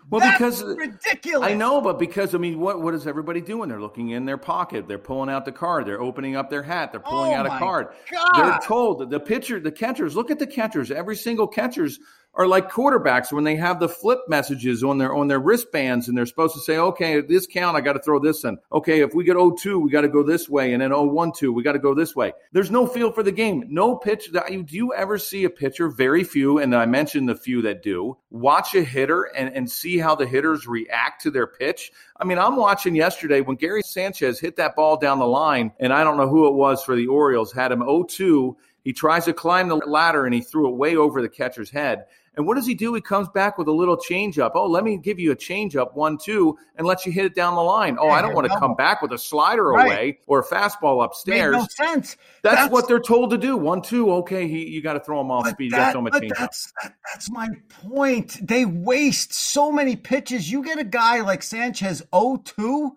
Well, 0.09 0.19
That's 0.19 0.37
because 0.37 0.63
uh, 0.63 0.75
ridiculous. 0.75 1.49
I 1.49 1.53
know, 1.53 1.79
but 1.79 1.97
because 1.97 2.35
I 2.35 2.37
mean, 2.37 2.59
what 2.59 2.81
what 2.81 2.93
is 2.93 3.07
everybody 3.07 3.39
doing? 3.39 3.69
They're 3.69 3.79
looking 3.79 4.09
in 4.09 4.25
their 4.25 4.37
pocket. 4.37 4.87
They're 4.87 4.97
pulling 4.97 5.29
out 5.29 5.45
the 5.45 5.53
card. 5.53 5.85
They're 5.85 6.01
opening 6.01 6.35
up 6.35 6.49
their 6.49 6.63
hat. 6.63 6.91
They're 6.91 6.99
pulling 6.99 7.31
oh 7.31 7.35
out 7.35 7.45
a 7.45 7.49
card. 7.49 7.87
God. 8.11 8.31
They're 8.35 8.59
told 8.61 9.09
the 9.09 9.19
pitcher, 9.21 9.61
the 9.61 9.71
catchers. 9.71 10.13
Look 10.15 10.29
at 10.29 10.37
the 10.37 10.47
catchers. 10.47 10.91
Every 10.91 11.15
single 11.15 11.47
catcher's 11.47 11.97
are 12.33 12.47
like 12.47 12.71
quarterbacks 12.71 13.31
when 13.31 13.43
they 13.43 13.55
have 13.57 13.79
the 13.79 13.89
flip 13.89 14.19
messages 14.27 14.83
on 14.83 14.97
their 14.97 15.13
on 15.13 15.27
their 15.27 15.39
wristbands 15.39 16.07
and 16.07 16.17
they're 16.17 16.25
supposed 16.25 16.53
to 16.53 16.61
say, 16.61 16.77
okay, 16.77 17.21
this 17.21 17.45
count, 17.45 17.75
I 17.75 17.81
got 17.81 17.93
to 17.93 17.99
throw 17.99 18.19
this 18.19 18.43
in. 18.43 18.57
Okay, 18.71 19.01
if 19.01 19.13
we 19.13 19.23
get 19.23 19.35
0-2, 19.35 19.81
we 19.81 19.91
got 19.91 20.01
to 20.01 20.09
go 20.09 20.23
this 20.23 20.47
way, 20.47 20.73
and 20.73 20.81
then 20.81 20.91
0-1-2, 20.91 21.53
we 21.53 21.63
got 21.63 21.73
to 21.73 21.79
go 21.79 21.93
this 21.93 22.15
way. 22.15 22.31
There's 22.51 22.71
no 22.71 22.87
feel 22.87 23.11
for 23.11 23.23
the 23.23 23.31
game. 23.31 23.65
No 23.69 23.95
pitch. 23.97 24.31
Do 24.31 24.65
you 24.69 24.93
ever 24.93 25.17
see 25.17 25.43
a 25.43 25.49
pitcher? 25.49 25.89
Very 25.89 26.23
few, 26.23 26.59
and 26.59 26.73
I 26.75 26.85
mentioned 26.85 27.27
the 27.27 27.35
few 27.35 27.61
that 27.63 27.83
do. 27.83 28.17
Watch 28.29 28.75
a 28.75 28.83
hitter 28.83 29.23
and, 29.23 29.53
and 29.53 29.69
see 29.69 29.97
how 29.97 30.15
the 30.15 30.25
hitters 30.25 30.67
react 30.67 31.21
to 31.23 31.31
their 31.31 31.47
pitch. 31.47 31.91
I 32.17 32.23
mean, 32.23 32.37
I'm 32.37 32.55
watching 32.55 32.95
yesterday 32.95 33.41
when 33.41 33.57
Gary 33.57 33.81
Sanchez 33.81 34.39
hit 34.39 34.55
that 34.55 34.75
ball 34.75 34.97
down 34.97 35.19
the 35.19 35.27
line, 35.27 35.73
and 35.79 35.91
I 35.91 36.03
don't 36.03 36.17
know 36.17 36.29
who 36.29 36.47
it 36.47 36.53
was 36.53 36.83
for 36.83 36.95
the 36.95 37.07
Orioles, 37.07 37.51
had 37.51 37.71
him 37.71 37.81
0-2. 37.81 38.55
He 38.83 38.93
tries 38.93 39.25
to 39.25 39.33
climb 39.33 39.67
the 39.67 39.75
ladder 39.75 40.25
and 40.25 40.33
he 40.33 40.41
threw 40.41 40.67
it 40.69 40.75
way 40.75 40.95
over 40.95 41.21
the 41.21 41.29
catcher's 41.29 41.69
head. 41.69 42.05
And 42.37 42.47
what 42.47 42.55
does 42.55 42.65
he 42.65 42.73
do? 42.73 42.93
He 42.93 43.01
comes 43.01 43.27
back 43.29 43.57
with 43.57 43.67
a 43.67 43.71
little 43.73 43.97
changeup. 43.97 44.51
Oh, 44.55 44.65
let 44.65 44.85
me 44.85 44.97
give 44.97 45.19
you 45.19 45.31
a 45.31 45.35
changeup, 45.35 45.95
one, 45.95 46.17
two, 46.17 46.57
and 46.77 46.87
let 46.87 47.05
you 47.05 47.11
hit 47.11 47.25
it 47.25 47.35
down 47.35 47.55
the 47.55 47.61
line. 47.61 47.97
Oh, 47.99 48.07
yeah, 48.07 48.13
I 48.13 48.21
don't 48.21 48.33
want 48.33 48.49
to 48.49 48.57
come 48.57 48.73
back 48.75 49.01
with 49.01 49.11
a 49.11 49.17
slider 49.17 49.65
right. 49.65 49.85
away 49.85 50.19
or 50.27 50.39
a 50.39 50.45
fastball 50.45 51.03
upstairs. 51.03 51.51
Made 51.51 51.59
no 51.59 51.67
sense. 51.69 52.15
That's, 52.41 52.55
that's, 52.55 52.71
what 52.71 52.87
they're 52.87 53.01
told 53.01 53.31
to 53.31 53.37
do. 53.37 53.57
One, 53.57 53.81
two. 53.81 54.09
Okay, 54.11 54.47
he, 54.47 54.69
you 54.69 54.81
got 54.81 54.93
to 54.93 55.01
throw 55.01 55.19
him 55.19 55.29
off 55.29 55.47
speed. 55.49 55.73
That, 55.73 55.77
you 55.77 55.81
got 55.81 55.85
to 55.87 55.91
throw 55.91 56.01
him 56.01 56.07
a 56.07 56.11
changeup. 56.11 56.39
That's, 56.39 56.73
that's 57.13 57.29
my 57.29 57.49
point. 57.67 58.47
They 58.47 58.63
waste 58.63 59.33
so 59.33 59.69
many 59.69 59.97
pitches. 59.97 60.49
You 60.49 60.63
get 60.63 60.79
a 60.79 60.85
guy 60.85 61.21
like 61.21 61.43
Sanchez 61.43 62.01
0-2. 62.13 62.91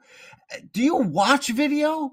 Do 0.73 0.83
you 0.83 0.97
watch 0.97 1.49
video? 1.49 2.13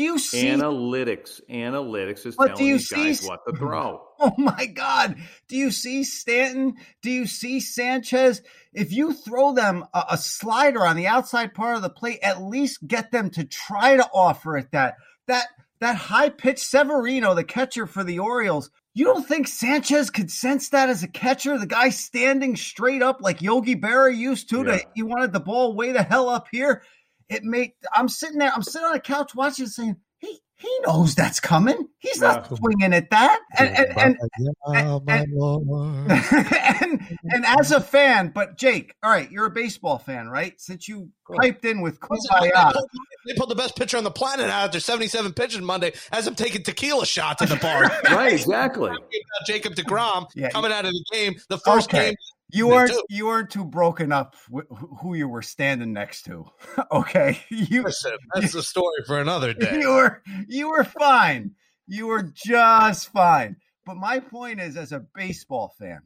Do 0.00 0.04
you 0.04 0.18
see 0.18 0.44
analytics? 0.44 1.42
Analytics 1.50 2.24
is 2.24 2.34
telling 2.34 2.54
do 2.54 2.64
you 2.64 2.78
see, 2.78 3.08
guys 3.08 3.22
what 3.26 3.40
to 3.46 3.54
throw. 3.54 4.06
Oh 4.22 4.34
my 4.36 4.66
God! 4.66 5.16
Do 5.48 5.56
you 5.56 5.70
see 5.70 6.04
Stanton? 6.04 6.76
Do 7.00 7.10
you 7.10 7.26
see 7.26 7.58
Sanchez? 7.58 8.42
If 8.74 8.92
you 8.92 9.14
throw 9.14 9.54
them 9.54 9.84
a, 9.94 10.04
a 10.12 10.18
slider 10.18 10.84
on 10.84 10.96
the 10.96 11.06
outside 11.06 11.54
part 11.54 11.76
of 11.76 11.82
the 11.82 11.88
plate, 11.88 12.18
at 12.22 12.42
least 12.42 12.86
get 12.86 13.12
them 13.12 13.30
to 13.30 13.44
try 13.44 13.96
to 13.96 14.06
offer 14.12 14.58
it. 14.58 14.72
That 14.72 14.96
that 15.26 15.46
that 15.80 15.96
high 15.96 16.28
pitch 16.28 16.60
Severino, 16.60 17.34
the 17.34 17.44
catcher 17.44 17.86
for 17.86 18.04
the 18.04 18.18
Orioles. 18.18 18.70
You 18.92 19.04
don't 19.04 19.26
think 19.26 19.48
Sanchez 19.48 20.10
could 20.10 20.30
sense 20.30 20.70
that 20.70 20.88
as 20.88 21.02
a 21.02 21.08
catcher? 21.08 21.56
The 21.58 21.66
guy 21.66 21.90
standing 21.90 22.56
straight 22.56 23.02
up 23.02 23.20
like 23.20 23.40
Yogi 23.40 23.76
Berra 23.76 24.14
used 24.14 24.50
to. 24.50 24.58
Yeah. 24.58 24.78
To 24.78 24.84
he 24.94 25.02
wanted 25.02 25.32
the 25.32 25.40
ball 25.40 25.74
way 25.74 25.92
the 25.92 26.02
hell 26.02 26.28
up 26.28 26.48
here. 26.50 26.82
It 27.30 27.44
made 27.44 27.72
I'm 27.94 28.08
sitting 28.08 28.38
there. 28.38 28.52
I'm 28.54 28.62
sitting 28.62 28.86
on 28.86 28.94
a 28.94 29.00
couch 29.00 29.34
watching, 29.34 29.66
saying, 29.66 29.96
"He 30.18 30.40
he 30.56 30.68
knows 30.84 31.14
that's 31.14 31.40
coming. 31.40 31.88
He's 32.00 32.20
not 32.20 32.48
Yeah. 32.50 32.56
swinging 32.58 32.92
at 32.92 33.08
that. 33.10 33.40
And 33.56 33.68
and 33.78 33.98
and, 33.98 34.16
Yeah, 34.40 34.50
oh, 34.66 35.00
my 35.06 35.16
and- 35.18 35.32
lord. 35.32 36.10
and, 36.82 37.18
and 37.24 37.46
as 37.46 37.70
a 37.72 37.80
fan, 37.80 38.28
but 38.34 38.58
Jake, 38.58 38.94
all 39.02 39.10
right, 39.10 39.30
you're 39.30 39.46
a 39.46 39.50
baseball 39.50 39.98
fan, 39.98 40.28
right? 40.28 40.60
Since 40.60 40.86
you 40.88 41.10
piped 41.40 41.64
in 41.64 41.80
with 41.80 41.98
They 42.00 42.06
Kumbaya, 42.08 42.72
pulled, 42.72 42.88
they 43.26 43.34
pulled 43.34 43.50
the 43.50 43.54
best 43.54 43.76
pitcher 43.76 43.96
on 43.96 44.04
the 44.04 44.10
planet 44.10 44.46
out 44.46 44.64
after 44.66 44.80
77 44.80 45.32
pitches 45.32 45.60
Monday 45.60 45.92
as 46.12 46.26
I'm 46.26 46.34
taking 46.34 46.62
tequila 46.62 47.06
shots 47.06 47.40
in 47.42 47.48
the 47.48 47.56
bar. 47.56 47.90
Right, 48.10 48.32
exactly. 48.32 48.90
Jacob 49.46 49.74
DeGrom 49.76 50.26
Yeah. 50.34 50.50
coming 50.50 50.72
out 50.72 50.84
of 50.84 50.90
the 50.92 51.04
game. 51.12 51.34
The 51.48 51.58
first 51.58 51.88
Okay. 51.88 52.08
game. 52.08 52.14
You 52.52 52.68
weren't 52.68 52.90
too. 52.90 53.02
you 53.08 53.26
weren't 53.26 53.50
too 53.50 53.64
broken 53.64 54.12
up 54.12 54.34
with 54.50 54.66
who 55.00 55.14
you 55.14 55.28
were 55.28 55.42
standing 55.42 55.92
next 55.92 56.22
to. 56.24 56.46
okay, 56.92 57.40
you 57.50 57.82
Listen, 57.82 58.16
that's 58.34 58.54
a 58.54 58.62
story 58.62 59.02
for 59.06 59.20
another 59.20 59.52
day. 59.54 59.80
you 59.80 59.88
were 59.88 60.22
you 60.48 60.70
were 60.70 60.84
fine. 60.84 61.52
You 61.86 62.06
were 62.06 62.22
just 62.22 63.10
fine. 63.10 63.56
But 63.84 63.96
my 63.96 64.20
point 64.20 64.60
is, 64.60 64.76
as 64.76 64.92
a 64.92 65.04
baseball 65.14 65.74
fan, 65.78 66.02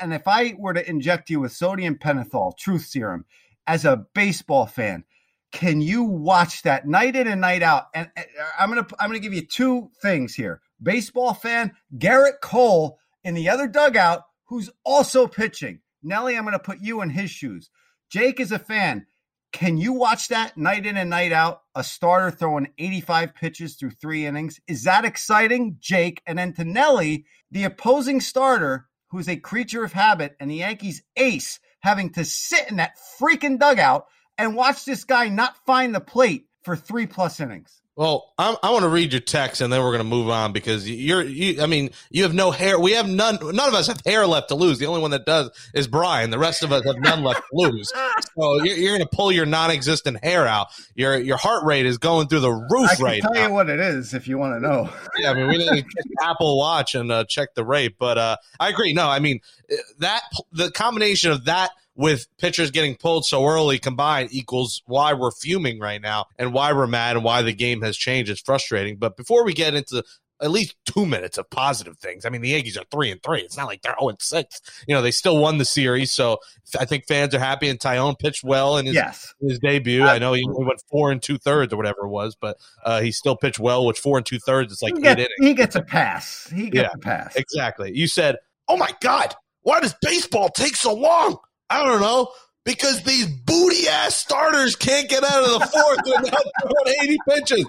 and 0.00 0.12
if 0.12 0.26
I 0.26 0.54
were 0.58 0.74
to 0.74 0.88
inject 0.88 1.30
you 1.30 1.40
with 1.40 1.52
sodium 1.52 1.96
pentothal, 1.96 2.56
truth 2.56 2.86
serum, 2.86 3.24
as 3.66 3.84
a 3.84 4.04
baseball 4.14 4.66
fan, 4.66 5.04
can 5.52 5.80
you 5.80 6.04
watch 6.04 6.62
that 6.62 6.86
night 6.86 7.16
in 7.16 7.26
and 7.26 7.40
night 7.40 7.62
out? 7.62 7.86
And 7.94 8.10
and 8.16 8.26
uh, 8.40 8.46
I'm 8.58 8.68
gonna 8.68 8.86
I'm 8.98 9.08
gonna 9.08 9.18
give 9.18 9.34
you 9.34 9.46
two 9.46 9.90
things 10.02 10.34
here. 10.34 10.60
Baseball 10.82 11.34
fan, 11.34 11.72
Gerrit 11.96 12.40
Cole 12.40 12.98
in 13.24 13.34
the 13.34 13.48
other 13.48 13.66
dugout, 13.66 14.22
who's 14.44 14.70
also 14.84 15.26
pitching. 15.26 15.80
Nelly, 16.02 16.36
I'm 16.36 16.44
gonna 16.44 16.58
put 16.58 16.80
you 16.80 17.02
in 17.02 17.10
his 17.10 17.30
shoes. 17.30 17.70
Jake 18.10 18.40
is 18.40 18.52
a 18.52 18.58
fan. 18.58 19.06
Can 19.52 19.78
you 19.78 19.94
watch 19.94 20.28
that 20.28 20.56
night 20.56 20.86
in 20.86 20.96
and 20.96 21.10
night 21.10 21.32
out? 21.32 21.62
A 21.74 21.82
starter 21.82 22.30
throwing 22.30 22.68
85 22.78 23.34
pitches 23.34 23.76
through 23.76 23.92
three 23.92 24.26
innings. 24.26 24.60
Is 24.66 24.84
that 24.84 25.04
exciting, 25.04 25.76
Jake? 25.80 26.22
And 26.26 26.38
then 26.38 26.52
to 26.54 26.64
Nelly, 26.64 27.24
the 27.50 27.64
opposing 27.64 28.20
starter, 28.20 28.88
who's 29.10 29.28
a 29.28 29.36
creature 29.36 29.84
of 29.84 29.92
habit, 29.92 30.36
and 30.38 30.50
the 30.50 30.56
Yankees 30.56 31.02
ace 31.16 31.60
having 31.80 32.10
to 32.10 32.24
sit 32.24 32.70
in 32.70 32.76
that 32.76 32.98
freaking 33.18 33.58
dugout 33.58 34.06
and 34.36 34.54
watch 34.54 34.84
this 34.84 35.04
guy 35.04 35.28
not 35.28 35.56
find 35.64 35.94
the 35.94 36.00
plate 36.00 36.46
for 36.62 36.76
three 36.76 37.06
plus 37.06 37.40
innings. 37.40 37.80
Well, 37.98 38.32
I'm, 38.38 38.54
I 38.62 38.70
want 38.70 38.84
to 38.84 38.88
read 38.88 39.12
your 39.12 39.20
text 39.20 39.60
and 39.60 39.72
then 39.72 39.82
we're 39.82 39.90
going 39.90 39.98
to 39.98 40.04
move 40.04 40.30
on 40.30 40.52
because 40.52 40.88
you're, 40.88 41.20
you, 41.20 41.60
I 41.60 41.66
mean, 41.66 41.90
you 42.10 42.22
have 42.22 42.32
no 42.32 42.52
hair. 42.52 42.78
We 42.78 42.92
have 42.92 43.08
none, 43.08 43.40
none 43.42 43.68
of 43.68 43.74
us 43.74 43.88
have 43.88 44.00
hair 44.06 44.24
left 44.24 44.50
to 44.50 44.54
lose. 44.54 44.78
The 44.78 44.86
only 44.86 45.00
one 45.00 45.10
that 45.10 45.26
does 45.26 45.50
is 45.74 45.88
Brian. 45.88 46.30
The 46.30 46.38
rest 46.38 46.62
of 46.62 46.70
us 46.70 46.84
have 46.84 47.00
none 47.00 47.24
left 47.24 47.40
to 47.40 47.46
lose. 47.52 47.92
So 48.38 48.62
you're, 48.62 48.76
you're 48.76 48.96
going 48.96 49.08
to 49.08 49.16
pull 49.16 49.32
your 49.32 49.46
non 49.46 49.72
existent 49.72 50.22
hair 50.22 50.46
out. 50.46 50.68
Your, 50.94 51.18
your 51.18 51.36
heart 51.36 51.64
rate 51.64 51.86
is 51.86 51.98
going 51.98 52.28
through 52.28 52.38
the 52.38 52.52
roof 52.52 52.70
right 52.70 52.78
now. 52.80 52.86
I 52.88 52.94
can 52.94 53.04
right 53.04 53.22
tell 53.22 53.34
now. 53.34 53.46
you 53.48 53.52
what 53.52 53.68
it 53.68 53.80
is 53.80 54.14
if 54.14 54.28
you 54.28 54.38
want 54.38 54.54
to 54.54 54.60
know. 54.60 54.88
Yeah, 55.18 55.32
I 55.32 55.34
mean, 55.34 55.48
we 55.48 55.58
didn't 55.58 55.74
check 55.74 56.04
Apple 56.22 56.56
Watch 56.56 56.94
and 56.94 57.10
uh, 57.10 57.24
check 57.24 57.54
the 57.56 57.64
rate, 57.64 57.96
but 57.98 58.16
uh, 58.16 58.36
I 58.60 58.68
agree. 58.68 58.92
No, 58.92 59.08
I 59.08 59.18
mean 59.18 59.40
uh, 59.72 59.76
that 59.98 60.22
the 60.52 60.70
combination 60.70 61.32
of 61.32 61.46
that 61.46 61.72
with 61.98 62.28
pitchers 62.38 62.70
getting 62.70 62.94
pulled 62.94 63.26
so 63.26 63.44
early 63.44 63.78
combined 63.78 64.28
equals 64.32 64.82
why 64.86 65.12
we're 65.12 65.32
fuming 65.32 65.80
right 65.80 66.00
now 66.00 66.24
and 66.38 66.54
why 66.54 66.72
we're 66.72 66.86
mad 66.86 67.16
and 67.16 67.24
why 67.24 67.42
the 67.42 67.52
game 67.52 67.82
has 67.82 67.96
changed. 67.96 68.30
It's 68.30 68.40
frustrating. 68.40 68.96
But 68.96 69.16
before 69.16 69.44
we 69.44 69.52
get 69.52 69.74
into 69.74 70.04
at 70.40 70.52
least 70.52 70.76
two 70.84 71.04
minutes 71.04 71.36
of 71.38 71.50
positive 71.50 71.98
things, 71.98 72.24
I 72.24 72.28
mean, 72.28 72.40
the 72.40 72.50
Yankees 72.50 72.76
are 72.78 72.84
three 72.92 73.10
and 73.10 73.20
three. 73.20 73.40
It's 73.40 73.56
not 73.56 73.66
like 73.66 73.82
they're 73.82 73.96
zero 73.98 74.10
and 74.10 74.22
six. 74.22 74.60
You 74.86 74.94
know, 74.94 75.02
they 75.02 75.10
still 75.10 75.38
won 75.38 75.58
the 75.58 75.64
series, 75.64 76.12
so 76.12 76.38
I 76.78 76.84
think 76.84 77.08
fans 77.08 77.34
are 77.34 77.40
happy. 77.40 77.68
And 77.68 77.80
Taillon 77.80 78.16
pitched 78.16 78.44
well 78.44 78.76
in 78.76 78.86
his 78.86 78.94
Yes. 78.94 79.34
his 79.40 79.58
debut. 79.58 80.04
I 80.04 80.20
know 80.20 80.34
he 80.34 80.44
only 80.46 80.64
went 80.66 80.80
four 80.88 81.10
and 81.10 81.20
two 81.20 81.36
thirds 81.36 81.72
or 81.72 81.76
whatever 81.76 82.02
it 82.04 82.10
was, 82.10 82.36
but 82.40 82.58
uh, 82.84 83.00
he 83.00 83.10
still 83.10 83.34
pitched 83.34 83.58
well, 83.58 83.84
which 83.84 83.98
four 83.98 84.16
and 84.18 84.24
two 84.24 84.38
thirds 84.38 84.72
is 84.72 84.80
like 84.82 84.92
he, 84.94 85.00
eight 85.00 85.02
gets, 85.02 85.18
innings. 85.18 85.34
he 85.40 85.54
gets 85.54 85.74
a 85.74 85.82
pass. 85.82 86.48
He 86.54 86.70
gets 86.70 86.88
Yeah. 86.92 86.94
a 86.94 86.98
pass. 86.98 87.34
Exactly. 87.34 87.90
You 87.92 88.06
said, 88.06 88.36
"Oh 88.68 88.76
my 88.76 88.92
God, 89.00 89.34
why 89.62 89.80
does 89.80 89.96
baseball 90.00 90.50
take 90.50 90.76
so 90.76 90.94
long?" 90.94 91.38
I 91.70 91.84
don't 91.84 92.00
know. 92.00 92.28
Because 92.64 93.02
these 93.02 93.26
booty 93.26 93.88
ass 93.88 94.14
starters 94.14 94.76
can't 94.76 95.08
get 95.08 95.24
out 95.24 95.42
of 95.42 95.52
the 95.52 95.66
fourth 95.66 96.22
without 96.22 96.44
throwing 96.60 96.96
80 97.02 97.18
pitches. 97.26 97.64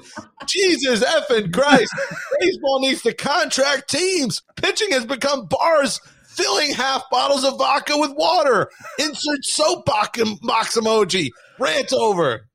Jesus 0.46 1.02
effing 1.02 1.54
Christ. 1.54 1.94
Baseball 2.42 2.82
needs 2.82 3.02
to 3.04 3.14
contract 3.14 3.90
teams. 3.90 4.42
Pitching 4.58 4.92
has 4.92 5.06
become 5.06 5.46
bars 5.46 6.02
filling 6.40 6.74
half 6.74 7.10
bottles 7.10 7.44
of 7.44 7.58
vodka 7.58 7.98
with 7.98 8.12
water. 8.12 8.70
Insert 8.98 9.46
soapbox 9.46 10.22
box 10.42 10.78
emoji. 10.78 11.30
Rant 11.60 11.94
over. 11.94 12.50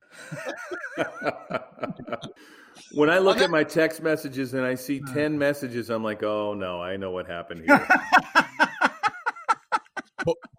when 2.92 3.11
I 3.11 3.18
look 3.18 3.38
at 3.38 3.50
my 3.50 3.64
text 3.64 4.02
messages 4.02 4.54
and 4.54 4.64
I 4.64 4.74
see 4.74 4.98
hmm. 4.98 5.14
10 5.14 5.38
messages, 5.38 5.90
I'm 5.90 6.02
like, 6.04 6.22
oh 6.22 6.54
no, 6.54 6.83
I 6.83 6.96
know 6.96 7.11
what 7.11 7.26
happened 7.26 7.64
here. 7.66 7.88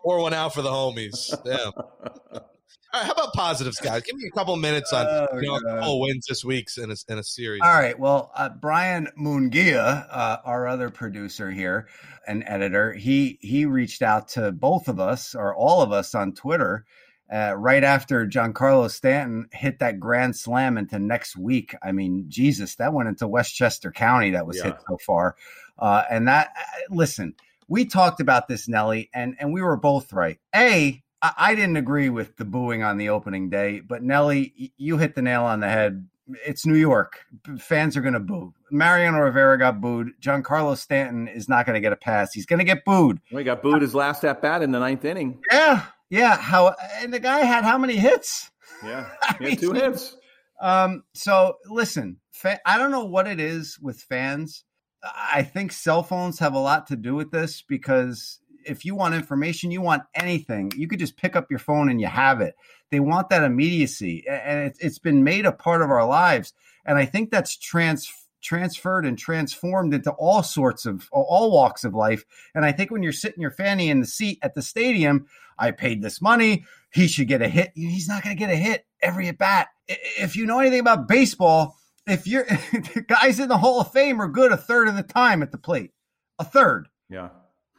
Pour 0.04 0.20
one 0.22 0.34
out 0.34 0.54
for 0.54 0.62
the 0.62 0.70
homies. 0.70 1.32
Damn. 1.44 1.72
All 2.94 3.02
right, 3.02 3.08
how 3.08 3.12
about 3.14 3.34
positives, 3.34 3.78
guys? 3.82 4.04
Give 4.04 4.16
me 4.16 4.30
a 4.32 4.32
couple 4.32 4.56
minutes 4.56 4.94
on 4.94 5.06
Oh, 5.06 5.28
you 5.38 5.48
know, 5.50 5.98
wins 5.98 6.26
this 6.30 6.46
week 6.46 6.70
in 6.78 6.92
a, 6.92 6.96
in 7.10 7.18
a 7.18 7.24
series. 7.24 7.62
All 7.62 7.74
right. 7.74 8.00
Well, 8.00 8.32
uh, 8.34 8.50
Brian 8.50 9.10
Mungia, 9.20 10.08
uh, 10.10 10.38
our 10.46 10.66
other 10.66 10.90
producer 10.90 11.52
here 11.52 11.88
and 12.26 12.44
editor, 12.48 12.94
he 12.94 13.38
he 13.42 13.66
reached 13.66 14.02
out 14.02 14.30
to 14.30 14.54
both 14.54 14.88
of 14.88 15.00
us 15.02 15.36
or 15.36 15.54
all 15.54 15.82
of 15.82 15.92
us 15.92 16.16
on 16.16 16.34
Twitter 16.34 16.86
uh, 17.30 17.54
right 17.58 17.84
after 17.84 18.26
Giancarlo 18.26 18.90
Stanton 18.90 19.50
hit 19.52 19.80
that 19.80 20.00
grand 20.00 20.38
slam 20.38 20.78
into 20.78 20.98
next 20.98 21.36
week. 21.36 21.76
I 21.84 21.92
mean, 21.92 22.26
Jesus, 22.30 22.76
that 22.76 22.94
went 22.94 23.10
into 23.10 23.28
Westchester 23.28 23.92
County. 23.92 24.32
That 24.32 24.48
was 24.48 24.56
Yeah. 24.58 24.66
hit 24.66 24.76
so 24.88 24.98
far, 25.06 25.36
uh, 25.78 26.04
and 26.10 26.30
that 26.30 26.54
uh, 26.58 26.96
listen, 26.96 27.34
we 27.68 27.86
talked 27.86 28.20
about 28.20 28.48
this, 28.48 28.68
Nelly, 28.68 29.10
and 29.14 29.36
and 29.40 29.54
we 29.54 29.62
were 29.62 29.78
both 29.78 30.14
right. 30.14 30.40
A 30.56 31.04
I 31.22 31.32
I 31.38 31.56
didn't 31.56 31.78
agree 31.78 32.10
with 32.10 32.38
the 32.38 32.46
booing 32.46 32.84
on 32.84 32.98
the 32.98 33.10
opening 33.10 33.50
day, 33.50 33.80
but 33.80 34.04
Nelly, 34.04 34.74
you 34.78 34.98
hit 34.98 35.16
the 35.16 35.22
nail 35.22 35.44
on 35.44 35.60
the 35.60 35.70
head. 35.70 36.08
It's 36.46 36.66
New 36.66 36.76
York. 36.76 37.24
Fans 37.60 37.96
are 37.96 38.02
going 38.02 38.16
to 38.16 38.20
boo. 38.20 38.52
Mariano 38.72 39.20
Rivera 39.20 39.60
got 39.60 39.80
booed. 39.80 40.14
Giancarlo 40.20 40.76
Stanton 40.76 41.28
is 41.28 41.48
not 41.48 41.68
going 41.68 41.76
to 41.76 41.80
get 41.80 41.94
a 41.94 41.96
pass. 41.96 42.34
He's 42.34 42.48
going 42.48 42.58
to 42.58 42.66
get 42.66 42.84
booed. 42.84 43.20
we 43.32 43.44
got 43.44 43.62
booed 43.62 43.84
his 43.84 43.94
last 43.94 44.24
at 44.24 44.42
bat 44.42 44.64
in 44.64 44.72
the 44.72 44.80
ninth 44.80 45.06
inning. 45.06 45.40
Yeah, 45.52 45.86
yeah. 46.10 46.36
How 46.38 46.76
and 47.00 47.14
the 47.14 47.20
guy 47.20 47.40
had 47.40 47.64
how 47.64 47.78
many 47.78 47.96
hits? 47.96 48.50
Yeah, 48.84 49.08
he 49.40 49.52
had 49.52 49.60
two 49.60 49.74
hits. 49.74 50.16
Um, 50.60 51.04
so 51.14 51.58
listen, 51.68 52.18
fa- 52.32 52.62
I 52.66 52.78
don't 52.78 52.92
know 52.92 53.06
what 53.06 53.28
it 53.28 53.40
is 53.40 53.78
with 53.80 54.02
fans. 54.02 54.64
I 55.04 55.44
think 55.44 55.72
cell 55.72 56.04
phones 56.04 56.40
have 56.40 56.54
a 56.54 56.60
lot 56.60 56.88
to 56.88 56.96
do 56.96 57.16
with 57.16 57.32
this 57.32 57.62
because 57.62 58.40
if 58.66 58.86
you 58.86 58.96
want 58.96 59.16
information, 59.16 59.72
you 59.72 59.82
want 59.82 60.04
anything, 60.14 60.72
you 60.76 60.88
could 60.88 61.00
just 61.00 61.18
pick 61.18 61.36
up 61.36 61.50
your 61.50 61.60
phone 61.60 61.90
and 61.90 62.02
you 62.02 62.08
have 62.08 62.42
it. 62.42 62.56
They 62.92 63.00
want 63.00 63.30
that 63.30 63.44
immediacy, 63.44 64.26
and 64.28 64.74
it's, 64.80 65.00
been 65.00 65.24
made 65.24 65.46
a 65.46 65.52
part 65.52 65.82
of 65.82 65.90
our 65.90 66.06
lives. 66.06 66.54
And 66.86 66.98
I 66.98 67.06
think 67.06 67.32
that's 67.32 67.58
trans 67.58 68.12
transferred 68.42 69.06
and 69.06 69.18
transformed 69.18 69.94
into 69.94 70.12
all 70.12 70.44
sorts 70.44 70.86
of 70.86 71.10
all 71.12 71.52
walks 71.52 71.84
of 71.84 71.96
life. 71.96 72.24
And 72.54 72.64
I 72.64 72.72
think 72.72 72.92
when 72.92 73.02
you're 73.02 73.12
sitting 73.12 73.42
your 73.42 73.52
fanny 73.52 73.90
in 73.90 74.02
the 74.02 74.06
seat 74.06 74.38
at 74.44 74.54
the 74.54 74.62
stadium, 74.62 75.26
I 75.58 75.72
paid 75.72 76.02
this 76.02 76.22
money. 76.22 76.66
He 76.94 77.08
should 77.08 77.28
get 77.28 77.42
a 77.42 77.48
hit. 77.50 77.72
He's 77.74 78.08
not 78.08 78.24
going 78.24 78.36
to 78.36 78.40
get 78.40 78.52
a 78.52 78.56
hit 78.56 78.86
every 79.02 79.28
at 79.30 79.40
bat. 79.40 79.70
If 79.88 80.36
you 80.36 80.46
know 80.46 80.60
anything 80.60 80.80
about 80.80 81.08
baseball, 81.08 81.76
if 82.08 82.28
you're 82.28 82.46
guys 83.08 83.40
in 83.40 83.50
the 83.50 83.58
Hall 83.58 83.82
of 83.82 83.92
Fame 83.92 84.22
are 84.22 84.28
good 84.28 84.52
a 84.52 84.58
third 84.58 84.88
of 84.88 84.96
the 84.96 85.04
time 85.04 85.42
at 85.44 85.52
the 85.52 85.58
plate, 85.58 85.92
a 86.40 86.44
third, 86.44 86.88
Yeah. 87.10 87.30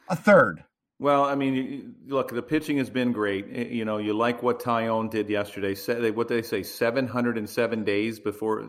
a 0.09 0.15
third. 0.15 0.63
Well, 0.99 1.25
I 1.25 1.35
mean, 1.35 1.93
look, 2.07 2.31
the 2.33 2.41
pitching 2.41 2.77
has 2.77 2.89
been 2.89 3.11
great. 3.11 3.47
You 3.49 3.85
know, 3.85 3.99
you 3.99 4.13
like 4.13 4.41
what 4.41 4.59
Taillon 4.59 5.11
did 5.11 5.29
yesterday. 5.29 5.75
What 6.09 6.27
did 6.27 6.37
they 6.43 6.47
say, 6.47 6.63
seven 6.63 7.05
hundred 7.05 7.37
and 7.37 7.47
seven 7.47 7.83
days 7.83 8.19
before, 8.19 8.67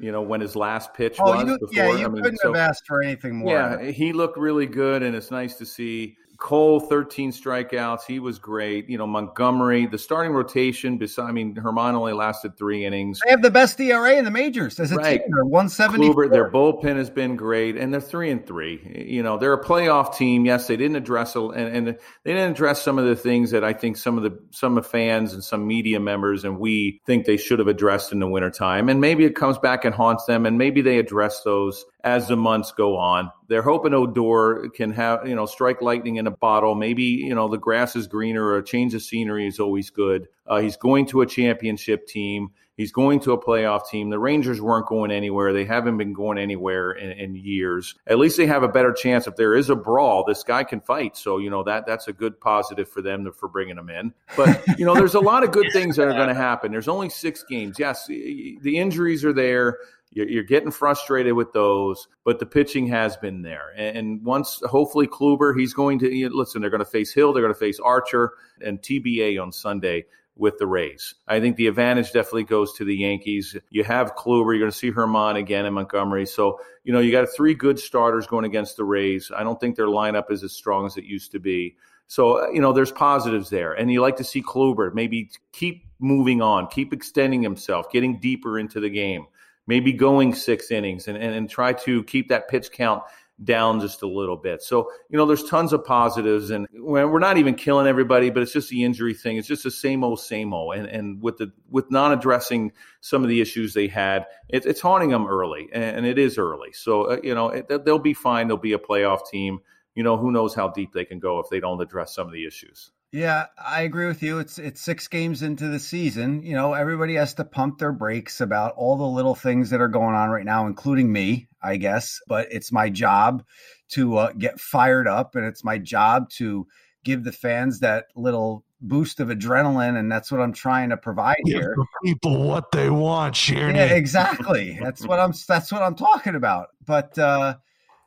you 0.00 0.10
know, 0.10 0.20
when 0.20 0.40
his 0.40 0.56
last 0.56 0.92
pitch 0.92 1.18
Oh, 1.20 1.36
was. 1.36 1.44
you, 1.46 1.56
before. 1.60 1.72
yeah, 1.72 1.96
you 1.96 2.04
I 2.04 2.08
mean, 2.08 2.22
couldn't 2.24 2.38
so- 2.40 2.52
have 2.52 2.70
asked 2.70 2.84
for 2.86 3.00
anything 3.00 3.36
more. 3.36 3.52
Yeah, 3.52 3.90
he 3.92 4.12
looked 4.12 4.36
really 4.36 4.66
good, 4.66 5.04
and 5.04 5.14
it's 5.14 5.30
nice 5.30 5.54
to 5.58 5.66
see. 5.66 6.16
Cole, 6.38 6.78
13 6.78 7.32
strikeouts. 7.32 8.06
He 8.06 8.20
was 8.20 8.38
great. 8.38 8.88
You 8.88 8.96
know, 8.96 9.08
Montgomery, 9.08 9.86
the 9.86 9.98
starting 9.98 10.32
rotation, 10.32 10.96
beside, 10.96 11.28
I 11.28 11.32
mean, 11.32 11.52
Germán 11.52 11.94
only 11.94 12.12
lasted 12.12 12.56
three 12.56 12.84
innings. 12.84 13.20
They 13.24 13.30
have 13.32 13.42
the 13.42 13.50
best 13.50 13.80
ERA 13.80 14.14
in 14.14 14.24
the 14.24 14.30
majors 14.30 14.78
as 14.78 14.92
a 14.92 14.96
Right. 14.96 15.20
team. 15.20 15.30
They're 15.34 15.44
170. 15.44 16.28
Their 16.28 16.48
bullpen 16.48 16.96
has 16.96 17.10
been 17.10 17.34
great, 17.34 17.76
and 17.76 17.92
they're 17.92 18.00
three 18.00 18.30
and 18.30 18.46
three. 18.46 18.80
You 19.08 19.24
know, 19.24 19.36
they're 19.36 19.52
a 19.52 19.62
playoff 19.62 20.16
team. 20.16 20.44
Yes, 20.44 20.68
they 20.68 20.76
didn't 20.76 20.96
address 20.96 21.34
and, 21.34 21.54
and 21.54 21.86
they 21.88 22.32
didn't 22.32 22.52
address 22.52 22.82
some 22.82 22.98
of 22.98 23.04
the 23.04 23.16
things 23.16 23.50
that 23.50 23.64
I 23.64 23.72
think 23.72 23.96
some 23.96 24.16
of 24.16 24.22
the 24.22 24.38
some 24.50 24.78
of 24.78 24.86
fans 24.86 25.34
and 25.34 25.42
some 25.42 25.66
media 25.66 25.98
members 25.98 26.44
and 26.44 26.60
we 26.60 27.00
think 27.04 27.26
they 27.26 27.36
should 27.36 27.58
have 27.58 27.68
addressed 27.68 28.12
in 28.12 28.20
the 28.20 28.28
wintertime. 28.28 28.88
And 28.88 29.00
maybe 29.00 29.24
it 29.24 29.34
comes 29.34 29.58
back 29.58 29.84
and 29.84 29.92
haunts 29.94 30.26
them, 30.26 30.46
and 30.46 30.56
maybe 30.56 30.82
they 30.82 30.98
address 30.98 31.42
those 31.42 31.84
as 32.04 32.28
the 32.28 32.36
months 32.36 32.72
go 32.72 32.96
on. 32.96 33.30
They're 33.48 33.62
hoping 33.62 33.94
Odor 33.94 34.68
can 34.74 34.92
have 34.92 35.26
you 35.26 35.34
know 35.34 35.46
strike 35.46 35.82
lightning 35.82 36.16
in 36.16 36.26
a 36.26 36.30
bottle. 36.30 36.74
Maybe 36.74 37.04
you 37.04 37.34
know 37.34 37.48
the 37.48 37.58
grass 37.58 37.96
is 37.96 38.06
greener 38.06 38.44
or 38.44 38.58
a 38.58 38.64
change 38.64 38.94
of 38.94 39.02
scenery 39.02 39.46
is 39.46 39.60
always 39.60 39.90
good. 39.90 40.28
Uh, 40.46 40.60
he's 40.60 40.76
going 40.76 41.06
to 41.06 41.20
a 41.20 41.26
championship 41.26 42.06
team 42.06 42.50
He's 42.78 42.92
going 42.92 43.18
to 43.20 43.32
a 43.32 43.42
playoff 43.42 43.88
team. 43.88 44.08
The 44.08 44.20
Rangers 44.20 44.60
weren't 44.60 44.86
going 44.86 45.10
anywhere. 45.10 45.52
They 45.52 45.64
haven't 45.64 45.98
been 45.98 46.12
going 46.12 46.38
anywhere 46.38 46.92
in, 46.92 47.10
in 47.10 47.34
years. 47.34 47.96
At 48.06 48.20
least 48.20 48.36
they 48.36 48.46
have 48.46 48.62
a 48.62 48.68
better 48.68 48.92
chance. 48.92 49.26
If 49.26 49.34
there 49.34 49.56
is 49.56 49.68
a 49.68 49.74
brawl, 49.74 50.22
this 50.24 50.44
guy 50.44 50.62
can 50.62 50.80
fight. 50.80 51.16
So 51.16 51.38
you 51.38 51.50
know 51.50 51.64
that 51.64 51.86
that's 51.86 52.06
a 52.06 52.12
good 52.12 52.40
positive 52.40 52.88
for 52.88 53.02
them 53.02 53.30
for 53.32 53.48
bringing 53.48 53.76
him 53.76 53.90
in. 53.90 54.14
But 54.36 54.62
you 54.78 54.86
know, 54.86 54.94
there's 54.94 55.16
a 55.16 55.20
lot 55.20 55.42
of 55.42 55.50
good 55.50 55.66
things 55.72 55.96
that 55.96 56.06
are 56.06 56.14
going 56.14 56.28
to 56.28 56.34
happen. 56.34 56.70
There's 56.70 56.86
only 56.86 57.08
six 57.08 57.42
games. 57.42 57.80
Yes, 57.80 58.06
the 58.06 58.78
injuries 58.78 59.24
are 59.24 59.32
there. 59.32 59.78
You're, 60.10 60.42
getting 60.42 60.70
frustrated 60.70 61.34
with 61.34 61.52
those, 61.52 62.08
but 62.24 62.38
the 62.38 62.46
pitching 62.46 62.86
has 62.88 63.16
been 63.16 63.42
there. 63.42 63.72
And, 63.76 63.96
and 63.96 64.24
once, 64.24 64.60
hopefully, 64.64 65.06
Kluber, 65.06 65.58
he's 65.58 65.74
going 65.74 65.98
to 66.00 66.12
you 66.12 66.28
know, 66.28 66.34
listen. 66.34 66.60
They're 66.60 66.70
going 66.70 66.84
to 66.84 66.90
face 66.90 67.12
Hill, 67.12 67.32
they're 67.32 67.42
going 67.42 67.54
to 67.54 67.58
face 67.58 67.78
Archer 67.78 68.32
and 68.64 68.80
TBA 68.80 69.40
on 69.40 69.52
Sunday 69.52 70.06
with 70.38 70.56
the 70.58 70.66
Rays. 70.66 71.14
I 71.26 71.40
think 71.40 71.56
the 71.56 71.66
advantage 71.66 72.12
definitely 72.12 72.44
goes 72.44 72.72
to 72.74 72.84
the 72.84 72.96
Yankees. 72.96 73.56
You 73.70 73.84
have 73.84 74.14
Kluber, 74.14 74.52
you're 74.52 74.60
going 74.60 74.70
to 74.70 74.76
see 74.76 74.92
Germán 74.92 75.36
again 75.36 75.66
in 75.66 75.74
Montgomery. 75.74 76.26
So, 76.26 76.60
you 76.84 76.92
know, 76.92 77.00
you 77.00 77.10
got 77.10 77.28
three 77.36 77.54
good 77.54 77.78
starters 77.78 78.26
going 78.26 78.44
against 78.44 78.76
the 78.76 78.84
Rays. 78.84 79.30
I 79.36 79.42
don't 79.42 79.60
think 79.60 79.76
their 79.76 79.86
lineup 79.86 80.30
is 80.30 80.44
as 80.44 80.52
strong 80.52 80.86
as 80.86 80.96
it 80.96 81.04
used 81.04 81.32
to 81.32 81.40
be. 81.40 81.76
So, 82.06 82.44
uh, 82.44 82.50
you 82.50 82.60
know, 82.60 82.72
there's 82.72 82.92
positives 82.92 83.50
there. 83.50 83.74
And 83.74 83.90
you 83.92 84.00
like 84.00 84.16
to 84.16 84.24
see 84.24 84.40
Kluber 84.40 84.94
maybe 84.94 85.30
keep 85.52 85.84
moving 85.98 86.40
on, 86.40 86.68
keep 86.68 86.92
extending 86.92 87.42
himself, 87.42 87.90
getting 87.90 88.18
deeper 88.20 88.58
into 88.58 88.80
the 88.80 88.88
game 88.88 89.26
maybe 89.68 89.92
going 89.92 90.34
six 90.34 90.72
innings 90.72 91.06
and, 91.06 91.16
and, 91.16 91.32
and 91.34 91.48
try 91.48 91.72
to 91.72 92.02
keep 92.04 92.30
that 92.30 92.48
pitch 92.48 92.72
count 92.72 93.04
down 93.44 93.78
just 93.78 94.02
a 94.02 94.06
little 94.06 94.36
bit. 94.36 94.62
So, 94.62 94.90
you 95.10 95.16
know, 95.16 95.24
there's 95.24 95.44
tons 95.44 95.72
of 95.72 95.84
positives 95.84 96.50
and 96.50 96.66
we're 96.74 97.20
not 97.20 97.38
even 97.38 97.54
killing 97.54 97.86
everybody, 97.86 98.30
but 98.30 98.42
it's 98.42 98.52
just 98.52 98.68
the 98.68 98.82
injury 98.82 99.14
thing. 99.14 99.36
It's 99.36 99.46
just 99.46 99.62
the 99.62 99.70
same 99.70 100.02
old, 100.02 100.18
same 100.18 100.52
old. 100.52 100.74
And, 100.74 100.86
and 100.86 101.22
with 101.22 101.36
the, 101.36 101.52
with 101.70 101.88
not 101.88 102.12
addressing 102.12 102.72
some 103.00 103.22
of 103.22 103.28
the 103.28 103.40
issues 103.40 103.74
they 103.74 103.86
had, 103.86 104.26
it, 104.48 104.66
it's 104.66 104.80
haunting 104.80 105.10
them 105.10 105.28
early 105.28 105.68
and, 105.72 106.04
it 106.04 106.18
is 106.18 106.36
early. 106.36 106.72
So, 106.72 107.02
uh, 107.02 107.20
you 107.22 107.34
know, 107.34 107.50
it, 107.50 107.84
they'll 107.84 108.00
be 108.00 108.14
fine. 108.14 108.48
They'll 108.48 108.56
be 108.56 108.72
a 108.72 108.78
playoff 108.78 109.28
team. 109.30 109.60
You 109.94 110.02
know, 110.02 110.16
who 110.16 110.32
knows 110.32 110.54
how 110.54 110.68
deep 110.68 110.92
they 110.92 111.04
can 111.04 111.20
go 111.20 111.38
if 111.38 111.48
they 111.48 111.60
don't 111.60 111.80
address 111.80 112.14
some 112.14 112.26
of 112.26 112.32
the 112.32 112.46
issues. 112.46 112.90
Yeah, 113.10 113.46
I 113.58 113.82
agree 113.82 114.06
with 114.06 114.22
you. 114.22 114.38
It's 114.38 114.58
it's 114.58 114.82
six 114.82 115.08
games 115.08 115.42
into 115.42 115.68
the 115.68 115.78
season. 115.78 116.42
You 116.42 116.54
know, 116.54 116.74
everybody 116.74 117.14
has 117.14 117.34
to 117.34 117.44
pump 117.44 117.78
their 117.78 117.92
brakes 117.92 118.42
about 118.42 118.74
all 118.76 118.98
the 118.98 119.06
little 119.06 119.34
things 119.34 119.70
that 119.70 119.80
are 119.80 119.88
going 119.88 120.14
on 120.14 120.28
right 120.28 120.44
now, 120.44 120.66
including 120.66 121.10
me, 121.10 121.48
I 121.62 121.76
guess. 121.76 122.20
But 122.26 122.48
it's 122.50 122.70
my 122.70 122.90
job 122.90 123.44
to 123.90 124.18
uh, 124.18 124.32
get 124.32 124.60
fired 124.60 125.08
up, 125.08 125.36
and 125.36 125.46
it's 125.46 125.64
my 125.64 125.78
job 125.78 126.28
to 126.32 126.66
give 127.02 127.24
the 127.24 127.32
fans 127.32 127.80
that 127.80 128.06
little 128.14 128.62
boost 128.82 129.20
of 129.20 129.28
adrenaline, 129.28 129.98
and 129.98 130.12
that's 130.12 130.30
what 130.30 130.42
I'm 130.42 130.52
trying 130.52 130.90
to 130.90 130.98
provide 130.98 131.38
give 131.46 131.60
here. 131.62 131.76
people 132.04 132.46
what 132.46 132.72
they 132.72 132.90
want. 132.90 133.48
Yeah, 133.48 133.94
exactly. 133.94 134.78
that's 134.82 135.06
what 135.06 135.18
I'm. 135.18 135.32
That's 135.48 135.72
what 135.72 135.80
I'm 135.80 135.94
talking 135.94 136.34
about. 136.34 136.68
But 136.84 137.18
uh, 137.18 137.56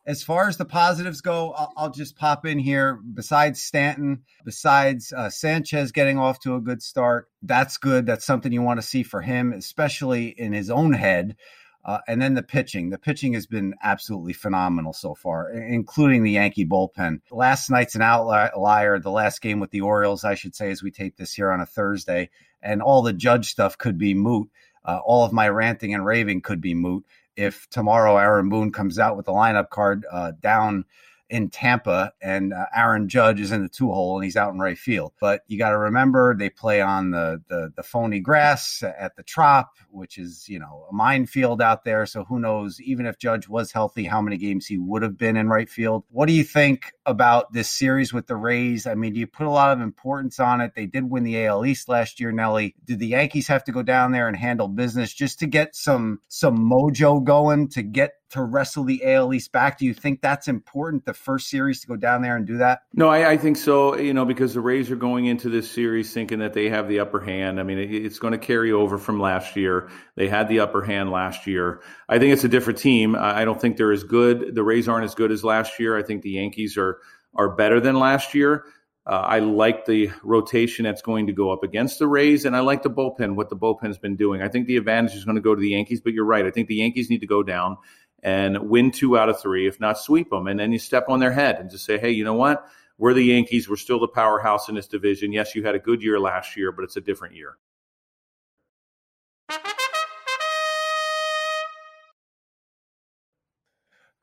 as 0.06 0.24
far 0.24 0.48
as 0.48 0.58
the 0.58 0.66
positives 0.66 1.22
go, 1.22 1.52
I'll, 1.52 1.74
I'll, 1.78 1.92
just 1.92 2.16
pop 2.16 2.46
in 2.46 2.58
here. 2.58 3.00
Besides 3.14 3.62
Stanton, 3.62 4.24
besides 4.44 5.14
uh, 5.14 5.30
Sanchez 5.30 5.92
getting 5.92 6.18
off 6.18 6.40
to 6.42 6.56
a 6.56 6.62
good 6.62 6.82
start, 6.82 7.30
that's 7.44 7.78
good. 7.78 8.06
That's 8.06 8.26
something 8.26 8.52
you 8.52 8.62
want 8.62 8.80
to 8.82 8.88
see 8.88 9.04
for 9.04 9.22
him, 9.22 9.54
especially 9.54 10.28
in 10.28 10.54
his 10.54 10.70
own 10.70 10.94
head. 10.94 11.36
Uh, 11.84 12.00
and 12.08 12.22
then 12.22 12.36
the 12.36 12.44
pitching. 12.44 12.90
The 12.90 13.00
pitching 13.00 13.34
has 13.34 13.48
been 13.48 13.74
absolutely 13.82 14.34
phenomenal 14.34 14.94
so 14.94 15.16
far, 15.16 15.50
including 15.52 16.24
the 16.24 16.32
Yankee 16.32 16.66
bullpen. 16.66 17.22
Last 17.32 17.70
night's 17.70 17.96
an 17.96 18.04
outlier. 18.04 19.00
The 19.00 19.10
last 19.10 19.42
game 19.42 19.60
with 19.60 19.72
the 19.72 19.82
Orioles, 19.82 20.24
I 20.24 20.36
should 20.36 20.56
say, 20.56 20.70
as 20.70 20.84
we 20.84 20.92
tape 20.92 21.18
this 21.18 21.34
here 21.34 21.52
on 21.52 21.60
a 21.60 21.66
Thursday, 21.66 22.30
and 22.62 22.84
all 22.84 23.02
the 23.02 23.14
judge 23.14 23.50
stuff 23.50 23.78
could 23.80 23.98
be 23.98 24.14
moot. 24.14 24.50
Uh, 24.86 25.00
all 25.04 25.24
of 25.26 25.34
my 25.34 25.48
ranting 25.50 25.94
and 25.94 26.06
raving 26.06 26.42
could 26.42 26.62
be 26.62 26.74
moot 26.74 27.04
if 27.36 27.68
tomorrow 27.70 28.18
Aaron 28.18 28.50
Boone 28.50 28.72
comes 28.72 29.00
out 29.00 29.18
with 29.18 29.26
the 29.26 29.32
lineup 29.32 29.70
card 29.70 30.06
uh, 30.12 30.34
down 30.42 30.86
in 31.32 31.50
Tampa, 31.50 32.12
and 32.22 32.54
uh, 32.54 32.66
Aaron 32.76 33.08
Judge 33.08 33.40
is 33.40 33.54
in 33.54 33.64
the 33.64 33.70
two 33.70 33.90
hole 33.90 34.18
and 34.18 34.26
he's 34.26 34.36
out 34.36 34.54
in 34.54 34.60
right 34.60 34.78
field. 34.78 35.14
But 35.20 35.44
you 35.48 35.58
got 35.58 35.70
to 35.70 35.78
remember 35.78 36.36
they 36.36 36.50
play 36.50 36.82
on 36.82 37.12
the, 37.12 37.42
the 37.48 37.72
the 37.74 37.84
phony 37.84 38.20
grass 38.20 38.84
at 38.84 39.16
the 39.16 39.24
Trop, 39.24 39.78
which 39.90 40.18
is 40.18 40.50
you 40.50 40.60
know 40.60 40.86
a 40.92 40.94
minefield 40.94 41.62
out 41.62 41.86
there. 41.86 42.06
So 42.06 42.26
who 42.26 42.38
knows? 42.38 42.82
Even 42.82 43.06
if 43.06 43.18
Judge 43.18 43.48
was 43.48 43.72
healthy, 43.72 44.04
how 44.04 44.22
many 44.22 44.38
games 44.38 44.66
he 44.66 44.78
would 44.78 45.04
have 45.04 45.18
been 45.18 45.38
in 45.38 45.48
right 45.48 45.70
field? 45.70 46.04
What 46.10 46.28
do 46.28 46.34
you 46.34 46.44
think 46.44 46.92
about 47.06 47.54
this 47.54 47.72
series 47.72 48.14
with 48.14 48.28
the 48.28 48.36
Rays? 48.36 48.86
I 48.86 48.96
mean, 48.96 49.14
do 49.14 49.20
you 49.22 49.28
put 49.28 49.48
a 49.48 49.52
lot 49.52 49.72
of 49.72 49.82
importance 49.82 50.38
on 50.38 50.60
it? 50.60 50.74
They 50.76 50.86
did 50.86 51.10
win 51.10 51.24
the 51.24 51.46
AL 51.46 51.66
East 51.66 51.88
last 51.88 52.20
year, 52.20 52.34
Nelly. 52.34 52.76
Did 52.84 53.00
the 53.00 53.08
Yankees 53.08 53.48
have 53.48 53.64
to 53.64 53.72
go 53.72 53.84
down 53.84 54.12
there 54.12 54.28
and 54.28 54.36
handle 54.36 54.68
business 54.68 55.14
just 55.14 55.40
to 55.40 55.48
get 55.48 55.78
some 55.78 56.20
some 56.28 56.58
mojo 56.58 57.24
going 57.24 57.70
to 57.70 57.84
get 57.84 58.16
to 58.32 58.42
wrestle 58.42 58.84
the 58.84 59.04
AL 59.06 59.34
East 59.34 59.52
back. 59.52 59.78
Do 59.78 59.86
you 59.86 59.94
think 59.94 60.22
that's 60.22 60.48
important, 60.48 61.06
the 61.06 61.14
first 61.14 61.50
series, 61.50 61.82
to 61.82 61.88
go 61.88 61.96
down 61.96 62.22
there 62.22 62.36
and 62.36 62.46
do 62.46 62.58
that? 62.58 62.84
No, 62.94 63.10
I, 63.10 63.32
I, 63.32 63.38
think 63.38 63.58
so. 63.58 63.98
You 63.98 64.14
know, 64.14 64.26
because 64.26 64.54
the 64.54 64.62
Rays 64.62 64.90
are 64.90 64.96
going 64.96 65.26
into 65.26 65.50
this 65.50 65.70
series 65.70 66.14
thinking 66.14 66.40
that 66.40 66.54
they 66.54 66.70
have 66.70 66.88
the 66.88 67.00
upper 67.00 67.20
hand. 67.20 67.60
I 67.60 67.64
mean, 67.64 67.78
it, 67.78 67.92
it's 67.92 68.20
going 68.20 68.32
to 68.32 68.38
carry 68.38 68.72
over 68.72 68.98
from 68.98 69.20
last 69.20 69.56
year. 69.56 69.90
They 70.16 70.28
had 70.28 70.48
the 70.48 70.62
upper 70.62 70.82
hand 70.82 71.12
last 71.12 71.48
year. 71.48 71.82
I 72.08 72.20
think 72.20 72.34
it's 72.34 72.44
a 72.44 72.50
different 72.50 72.80
team. 72.80 73.16
I, 73.16 73.42
I 73.42 73.46
don't 73.46 73.60
think 73.60 73.78
they're 73.78 73.92
as 73.92 74.04
good. 74.04 74.56
The 74.56 74.64
Rays 74.64 74.88
aren't 74.88 75.06
as 75.06 75.16
good 75.16 75.32
as 75.32 75.44
last 75.44 75.80
year. 75.80 75.98
I 75.98 76.04
think 76.04 76.22
the 76.22 76.32
Yankees 76.32 76.78
are 76.78 77.00
are 77.34 77.56
better 77.56 77.80
than 77.80 77.96
last 77.96 78.34
year. 78.34 78.66
Uh, 79.06 79.16
I 79.16 79.40
like 79.40 79.86
the 79.86 80.12
rotation 80.22 80.86
that's 80.86 81.02
going 81.02 81.26
to 81.26 81.34
go 81.34 81.52
up 81.52 81.64
against 81.64 81.98
the 81.98 82.08
Rays, 82.08 82.46
and 82.46 82.56
I 82.56 82.60
like 82.60 82.84
the 82.84 82.90
bullpen, 82.90 83.36
what 83.36 83.50
the 83.50 83.56
bullpen 83.56 83.88
has 83.88 83.98
been 83.98 84.16
doing. 84.16 84.44
I 84.44 84.48
think 84.48 84.68
the 84.68 84.78
advantage 84.78 85.16
is 85.16 85.26
going 85.26 85.36
to 85.36 85.42
go 85.42 85.56
to 85.56 85.62
the 85.62 85.70
Yankees, 85.70 86.02
but 86.02 86.14
you're 86.14 86.26
right. 86.26 86.46
I 86.46 86.52
think 86.52 86.68
the 86.68 86.76
Yankees 86.76 87.10
need 87.10 87.22
to 87.22 87.28
go 87.28 87.42
down 87.42 87.78
and 88.24 88.70
win 88.70 88.92
two 88.92 89.18
out 89.18 89.30
of 89.30 89.42
three, 89.42 89.68
if 89.68 89.80
not 89.80 89.98
sweep 89.98 90.30
them. 90.30 90.48
And 90.48 90.60
then 90.60 90.72
you 90.72 90.80
step 90.80 91.06
on 91.10 91.20
their 91.20 91.32
head 91.32 91.58
and 91.60 91.70
just 91.70 91.86
say, 91.86 91.98
hey, 91.98 92.12
you 92.12 92.24
know 92.24 92.36
what? 92.36 92.66
We're 92.98 93.14
the 93.14 93.24
Yankees. 93.24 93.68
We're 93.68 93.78
still 93.78 94.00
the 94.00 94.08
powerhouse 94.08 94.70
in 94.70 94.76
this 94.76 94.88
division. 94.88 95.32
Yes, 95.32 95.56
you 95.56 95.64
had 95.64 95.76
a 95.76 95.80
good 95.80 96.04
year 96.04 96.20
last 96.20 96.56
year, 96.56 96.72
but 96.72 96.84
it's 96.84 96.98
a 96.98 97.02
different 97.02 97.36
year. 97.36 97.58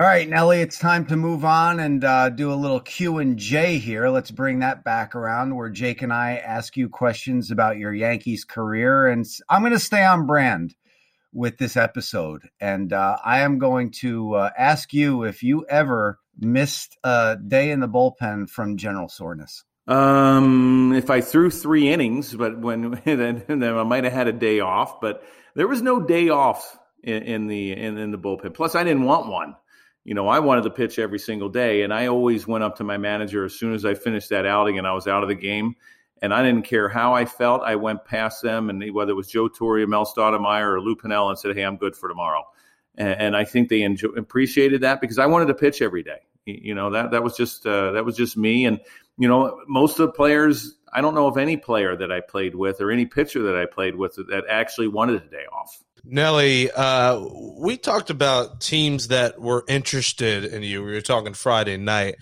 All 0.01 0.07
right, 0.07 0.29
Nelly, 0.29 0.61
it's 0.61 0.79
time 0.79 1.07
to 1.07 1.17
move 1.17 1.45
on 1.45 1.81
and 1.81 2.05
uh, 2.05 2.29
do 2.29 2.53
a 2.53 2.55
little 2.55 2.79
Q 2.79 3.19
and 3.19 3.37
J 3.37 3.79
here. 3.79 4.09
Let's 4.11 4.31
bring 4.31 4.61
that 4.61 4.85
back 4.85 5.17
around, 5.17 5.57
where 5.57 5.71
Jake 5.71 6.03
and 6.03 6.13
I 6.13 6.37
ask 6.37 6.77
you 6.77 6.89
questions 6.89 7.51
about 7.51 7.79
your 7.79 7.93
Yankees 7.93 8.45
career, 8.45 9.09
and 9.09 9.27
I'm 9.49 9.63
going 9.63 9.73
to 9.73 9.79
stay 9.81 10.05
on 10.05 10.25
brand 10.25 10.77
with 11.33 11.59
this 11.59 11.77
episode. 11.77 12.49
And 12.61 12.93
uh, 12.93 13.19
I 13.25 13.41
am 13.41 13.59
going 13.59 13.91
to 14.01 14.35
uh, 14.35 14.51
ask 14.57 14.93
you 14.93 15.25
if 15.25 15.43
you 15.43 15.67
ever 15.69 16.19
missed 16.39 16.97
a 17.05 17.37
day 17.37 17.71
in 17.71 17.81
the 17.81 17.89
bullpen 17.89 18.49
from 18.49 18.77
general 18.77 19.09
soreness. 19.09 19.65
Um, 19.87 20.93
if 20.95 21.09
I 21.11 21.21
threw 21.21 21.51
three 21.51 21.89
innings, 21.89 22.35
but 22.35 22.59
when 22.59 22.91
then, 23.05 23.45
then 23.49 23.65
I 23.65 23.83
might 23.83 24.05
have 24.05 24.13
had 24.13 24.29
a 24.29 24.33
day 24.33 24.61
off, 24.61 25.01
but 25.01 25.23
there 25.55 25.69
was 25.69 25.83
no 25.83 26.01
day 26.01 26.29
off 26.29 26.79
in, 27.03 27.23
in 27.23 27.47
the 27.47 27.73
in, 27.73 27.97
in 27.97 28.11
the 28.11 28.19
bullpen. 28.19 28.55
Plus, 28.55 28.75
I 28.75 28.85
didn't 28.85 29.05
want 29.05 29.29
one. 29.29 29.57
You 30.05 30.15
know, 30.15 30.29
I 30.29 30.39
wanted 30.39 30.65
to 30.65 30.71
pitch 30.71 30.99
every 30.99 31.19
single 31.19 31.49
day, 31.49 31.83
and 31.83 31.93
I 31.93 32.07
always 32.07 32.47
went 32.47 32.65
up 32.65 32.77
to 32.77 32.85
my 32.85 32.97
manager 32.97 33.45
as 33.45 33.55
soon 33.59 33.75
as 33.75 33.85
I 33.85 33.95
finished 33.95 34.31
that 34.31 34.47
outing 34.47 34.79
and 34.79 34.87
I 34.87 34.93
was 34.93 35.07
out 35.07 35.23
of 35.23 35.29
the 35.29 35.35
game 35.35 35.75
and 36.23 36.35
I 36.35 36.43
didn't 36.43 36.65
care 36.65 36.89
how 36.89 37.15
I 37.15 37.25
felt. 37.25 37.63
I 37.63 37.77
went 37.77 38.05
past 38.05 38.43
them, 38.43 38.71
and 38.71 38.93
whether 38.93 39.13
it 39.13 39.15
was 39.15 39.29
Joe 39.29 39.49
Torre, 39.49 39.87
Mel 39.87 40.05
Stottlemyre, 40.05 40.75
or 40.75 40.81
Lou 40.81 40.97
Piniella, 40.97 41.31
and 41.31 41.39
said, 41.39 41.57
"Hey, 41.57 41.63
I'm 41.63 41.77
good 41.77 41.97
for 41.97 42.09
tomorrow." 42.09 42.45
And, 42.97 43.21
and 43.21 43.37
I 43.37 43.45
think 43.45 43.69
they 43.69 43.83
enjoy, 43.83 44.09
appreciated 44.09 44.81
that 44.83 45.01
because 45.01 45.19
I 45.19 45.27
wanted 45.27 45.47
to 45.47 45.55
pitch 45.55 45.83
every 45.83 46.03
day. 46.03 46.21
You 46.47 46.75
know 46.75 46.91
that 46.91 47.11
that 47.11 47.23
was 47.23 47.37
just 47.37 47.67
uh, 47.67 47.93
that 47.93 48.05
was 48.05 48.17
just 48.17 48.37
me, 48.37 48.65
and 48.65 48.81
you 49.17 49.29
know 49.29 49.61
most 49.67 49.99
of 49.99 50.07
the 50.07 50.13
players. 50.13 50.75
I 50.91 51.03
don't 51.03 51.15
know 51.15 51.27
of 51.27 51.37
any 51.37 51.59
player 51.59 51.95
that 51.97 52.11
I 52.11 52.21
played 52.21 52.55
with 52.55 52.81
or 52.81 52.91
any 52.91 53.05
pitcher 53.05 53.43
that 53.43 53.57
I 53.57 53.67
played 53.67 53.95
with 53.95 54.17
that 54.17 54.45
actually 54.49 54.89
wanted 54.89 55.23
a 55.23 55.29
day 55.29 55.45
off. 55.53 55.83
Nelly, 56.03 56.71
uh, 56.71 57.23
we 57.59 57.77
talked 57.77 58.09
about 58.09 58.63
teams 58.63 59.09
that 59.09 59.39
were 59.39 59.65
interested 59.69 60.47
in 60.47 60.63
you. 60.63 60.83
We 60.83 60.93
were 60.93 61.03
talking 61.03 61.35
Friday 61.35 61.77
night 61.77 62.17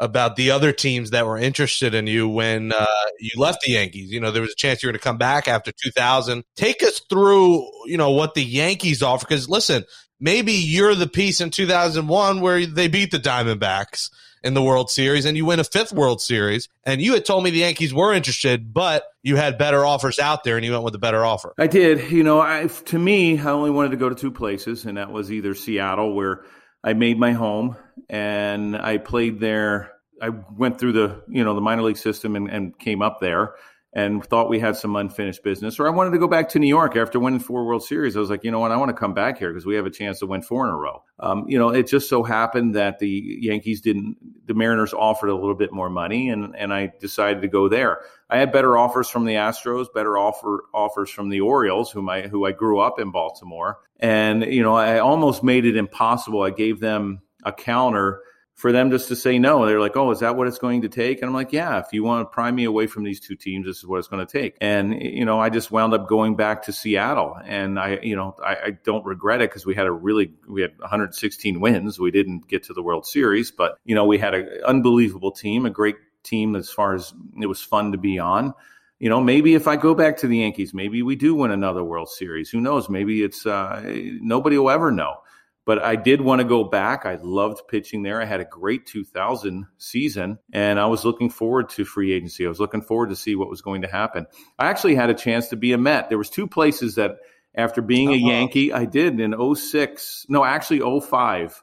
about 0.00 0.34
the 0.34 0.50
other 0.50 0.72
teams 0.72 1.10
that 1.10 1.26
were 1.26 1.36
interested 1.36 1.94
in 1.94 2.06
you 2.06 2.26
when 2.26 2.72
uh, 2.72 2.86
you 3.20 3.30
left 3.36 3.60
the 3.62 3.72
Yankees. 3.72 4.10
You 4.10 4.18
know, 4.18 4.32
there 4.32 4.42
was 4.42 4.52
a 4.52 4.56
chance 4.56 4.82
you 4.82 4.88
were 4.88 4.92
going 4.92 4.98
to 4.98 5.04
come 5.04 5.18
back 5.18 5.46
after 5.46 5.70
2000. 5.70 6.42
Take 6.56 6.82
us 6.82 7.00
through, 7.10 7.70
you 7.84 7.98
know, 7.98 8.10
what 8.10 8.34
the 8.34 8.42
Yankees 8.42 9.02
offer. 9.02 9.26
Because 9.28 9.48
listen, 9.48 9.84
maybe 10.18 10.52
you're 10.52 10.94
the 10.94 11.06
piece 11.06 11.42
in 11.42 11.50
2001 11.50 12.40
where 12.40 12.64
they 12.64 12.88
beat 12.88 13.10
the 13.10 13.18
Diamondbacks 13.18 14.08
in 14.42 14.54
the 14.54 14.62
World 14.62 14.90
Series 14.90 15.26
and 15.26 15.36
you 15.36 15.44
win 15.44 15.60
a 15.60 15.64
fifth 15.64 15.92
World 15.92 16.22
Series. 16.22 16.70
And 16.84 17.02
you 17.02 17.12
had 17.12 17.26
told 17.26 17.44
me 17.44 17.50
the 17.50 17.58
Yankees 17.58 17.92
were 17.92 18.14
interested, 18.14 18.72
but 18.72 19.04
you 19.22 19.36
had 19.36 19.58
better 19.58 19.84
offers 19.84 20.18
out 20.18 20.44
there 20.44 20.56
and 20.56 20.64
you 20.64 20.72
went 20.72 20.84
with 20.84 20.94
a 20.94 20.98
better 20.98 21.26
offer. 21.26 21.52
I 21.58 21.66
did. 21.66 22.10
You 22.10 22.22
know, 22.22 22.40
I, 22.40 22.68
to 22.86 22.98
me, 22.98 23.38
I 23.38 23.50
only 23.50 23.70
wanted 23.70 23.90
to 23.90 23.98
go 23.98 24.08
to 24.08 24.14
two 24.14 24.30
places, 24.30 24.86
and 24.86 24.96
that 24.96 25.12
was 25.12 25.30
either 25.30 25.54
Seattle, 25.54 26.14
where 26.14 26.42
I 26.82 26.94
made 26.94 27.18
my 27.18 27.32
home 27.32 27.76
and 28.08 28.76
I 28.76 28.98
played 28.98 29.40
there. 29.40 29.92
I 30.22 30.28
went 30.28 30.78
through 30.78 30.92
the 30.92 31.22
you 31.28 31.44
know 31.44 31.54
the 31.54 31.60
minor 31.60 31.82
league 31.82 31.96
system 31.96 32.36
and, 32.36 32.48
and 32.50 32.78
came 32.78 33.02
up 33.02 33.20
there, 33.20 33.54
and 33.92 34.24
thought 34.24 34.48
we 34.48 34.60
had 34.60 34.76
some 34.76 34.94
unfinished 34.94 35.42
business, 35.42 35.80
or 35.80 35.86
I 35.86 35.90
wanted 35.90 36.12
to 36.12 36.18
go 36.18 36.28
back 36.28 36.48
to 36.50 36.60
New 36.60 36.68
York 36.68 36.94
after 36.96 37.18
winning 37.18 37.40
four 37.40 37.66
World 37.66 37.82
Series. 37.82 38.16
I 38.16 38.20
was 38.20 38.30
like, 38.30 38.44
you 38.44 38.50
know 38.50 38.60
what, 38.60 38.70
I 38.70 38.76
want 38.76 38.90
to 38.90 38.96
come 38.96 39.14
back 39.14 39.38
here 39.38 39.50
because 39.50 39.66
we 39.66 39.74
have 39.74 39.86
a 39.86 39.90
chance 39.90 40.20
to 40.20 40.26
win 40.26 40.42
four 40.42 40.64
in 40.64 40.72
a 40.72 40.76
row. 40.76 41.02
Um, 41.18 41.44
you 41.48 41.58
know, 41.58 41.70
it 41.70 41.88
just 41.88 42.08
so 42.08 42.22
happened 42.22 42.76
that 42.76 43.00
the 43.00 43.38
Yankees 43.40 43.80
didn't, 43.80 44.16
the 44.46 44.54
Mariners 44.54 44.94
offered 44.94 45.28
a 45.28 45.34
little 45.34 45.56
bit 45.56 45.72
more 45.72 45.90
money, 45.90 46.30
and 46.30 46.54
and 46.56 46.72
I 46.72 46.92
decided 47.00 47.42
to 47.42 47.48
go 47.48 47.68
there. 47.68 48.00
I 48.28 48.38
had 48.38 48.52
better 48.52 48.78
offers 48.78 49.08
from 49.08 49.24
the 49.24 49.34
Astros, 49.34 49.86
better 49.92 50.16
offer 50.16 50.64
offers 50.72 51.10
from 51.10 51.28
the 51.28 51.40
Orioles, 51.40 51.90
whom 51.90 52.08
I 52.08 52.22
who 52.22 52.46
I 52.46 52.52
grew 52.52 52.78
up 52.78 53.00
in 53.00 53.10
Baltimore, 53.10 53.78
and 53.98 54.44
you 54.44 54.62
know, 54.62 54.76
I 54.76 55.00
almost 55.00 55.42
made 55.42 55.66
it 55.66 55.76
impossible. 55.76 56.42
I 56.42 56.50
gave 56.50 56.78
them 56.78 57.22
a 57.44 57.52
counter 57.52 58.20
for 58.54 58.72
them 58.72 58.90
just 58.90 59.08
to 59.08 59.16
say 59.16 59.38
no. 59.38 59.64
They're 59.66 59.80
like, 59.80 59.96
oh, 59.96 60.10
is 60.10 60.20
that 60.20 60.36
what 60.36 60.46
it's 60.46 60.58
going 60.58 60.82
to 60.82 60.88
take? 60.88 61.22
And 61.22 61.28
I'm 61.28 61.34
like, 61.34 61.52
yeah, 61.52 61.78
if 61.78 61.86
you 61.92 62.04
want 62.04 62.26
to 62.28 62.34
pry 62.34 62.50
me 62.50 62.64
away 62.64 62.86
from 62.86 63.04
these 63.04 63.18
two 63.18 63.34
teams, 63.34 63.66
this 63.66 63.78
is 63.78 63.86
what 63.86 63.98
it's 63.98 64.08
going 64.08 64.24
to 64.26 64.30
take. 64.30 64.56
And, 64.60 65.00
you 65.00 65.24
know, 65.24 65.40
I 65.40 65.48
just 65.48 65.70
wound 65.70 65.94
up 65.94 66.08
going 66.08 66.36
back 66.36 66.64
to 66.64 66.72
Seattle. 66.72 67.36
And 67.42 67.78
I, 67.78 68.00
you 68.02 68.16
know, 68.16 68.36
I, 68.44 68.56
I 68.66 68.70
don't 68.84 69.04
regret 69.06 69.40
it 69.40 69.50
because 69.50 69.64
we 69.64 69.74
had 69.74 69.86
a 69.86 69.92
really, 69.92 70.32
we 70.46 70.60
had 70.60 70.78
116 70.78 71.60
wins. 71.60 71.98
We 71.98 72.10
didn't 72.10 72.48
get 72.48 72.64
to 72.64 72.74
the 72.74 72.82
World 72.82 73.06
Series, 73.06 73.50
but, 73.50 73.78
you 73.84 73.94
know, 73.94 74.04
we 74.04 74.18
had 74.18 74.34
an 74.34 74.48
unbelievable 74.66 75.32
team, 75.32 75.64
a 75.64 75.70
great 75.70 75.96
team 76.22 76.54
as 76.54 76.70
far 76.70 76.94
as 76.94 77.14
it 77.40 77.46
was 77.46 77.62
fun 77.62 77.92
to 77.92 77.98
be 77.98 78.18
on 78.18 78.52
you 79.00 79.08
know, 79.08 79.20
maybe 79.20 79.54
if 79.54 79.66
I 79.66 79.76
go 79.76 79.94
back 79.94 80.18
to 80.18 80.26
the 80.26 80.36
Yankees, 80.36 80.74
maybe 80.74 81.02
we 81.02 81.16
do 81.16 81.34
win 81.34 81.50
another 81.50 81.82
World 81.82 82.10
Series. 82.10 82.50
Who 82.50 82.60
knows? 82.60 82.90
Maybe 82.90 83.22
it's 83.22 83.46
uh, 83.46 83.82
nobody 84.20 84.58
will 84.58 84.70
ever 84.70 84.92
know. 84.92 85.22
But 85.70 85.84
I 85.84 85.94
did 85.94 86.20
want 86.20 86.40
to 86.40 86.44
go 86.44 86.64
back. 86.64 87.06
I 87.06 87.14
loved 87.22 87.68
pitching 87.68 88.02
there. 88.02 88.20
I 88.20 88.24
had 88.24 88.40
a 88.40 88.44
great 88.44 88.86
2000 88.86 89.68
season, 89.78 90.40
and 90.52 90.80
I 90.80 90.86
was 90.86 91.04
looking 91.04 91.30
forward 91.30 91.68
to 91.68 91.84
free 91.84 92.12
agency. 92.12 92.44
I 92.44 92.48
was 92.48 92.58
looking 92.58 92.82
forward 92.82 93.10
to 93.10 93.14
see 93.14 93.36
what 93.36 93.48
was 93.48 93.62
going 93.62 93.82
to 93.82 93.86
happen. 93.86 94.26
I 94.58 94.66
actually 94.66 94.96
had 94.96 95.10
a 95.10 95.14
chance 95.14 95.50
to 95.50 95.56
be 95.56 95.72
a 95.72 95.78
Met. 95.78 96.08
There 96.08 96.18
was 96.18 96.28
two 96.28 96.48
places 96.48 96.96
that 96.96 97.18
after 97.54 97.82
being 97.82 98.08
a 98.08 98.16
uh-huh. 98.16 98.30
Yankee, 98.32 98.72
I 98.72 98.84
did 98.84 99.20
in 99.20 99.54
06. 99.54 100.26
No, 100.28 100.44
actually 100.44 100.80
05. 101.00 101.62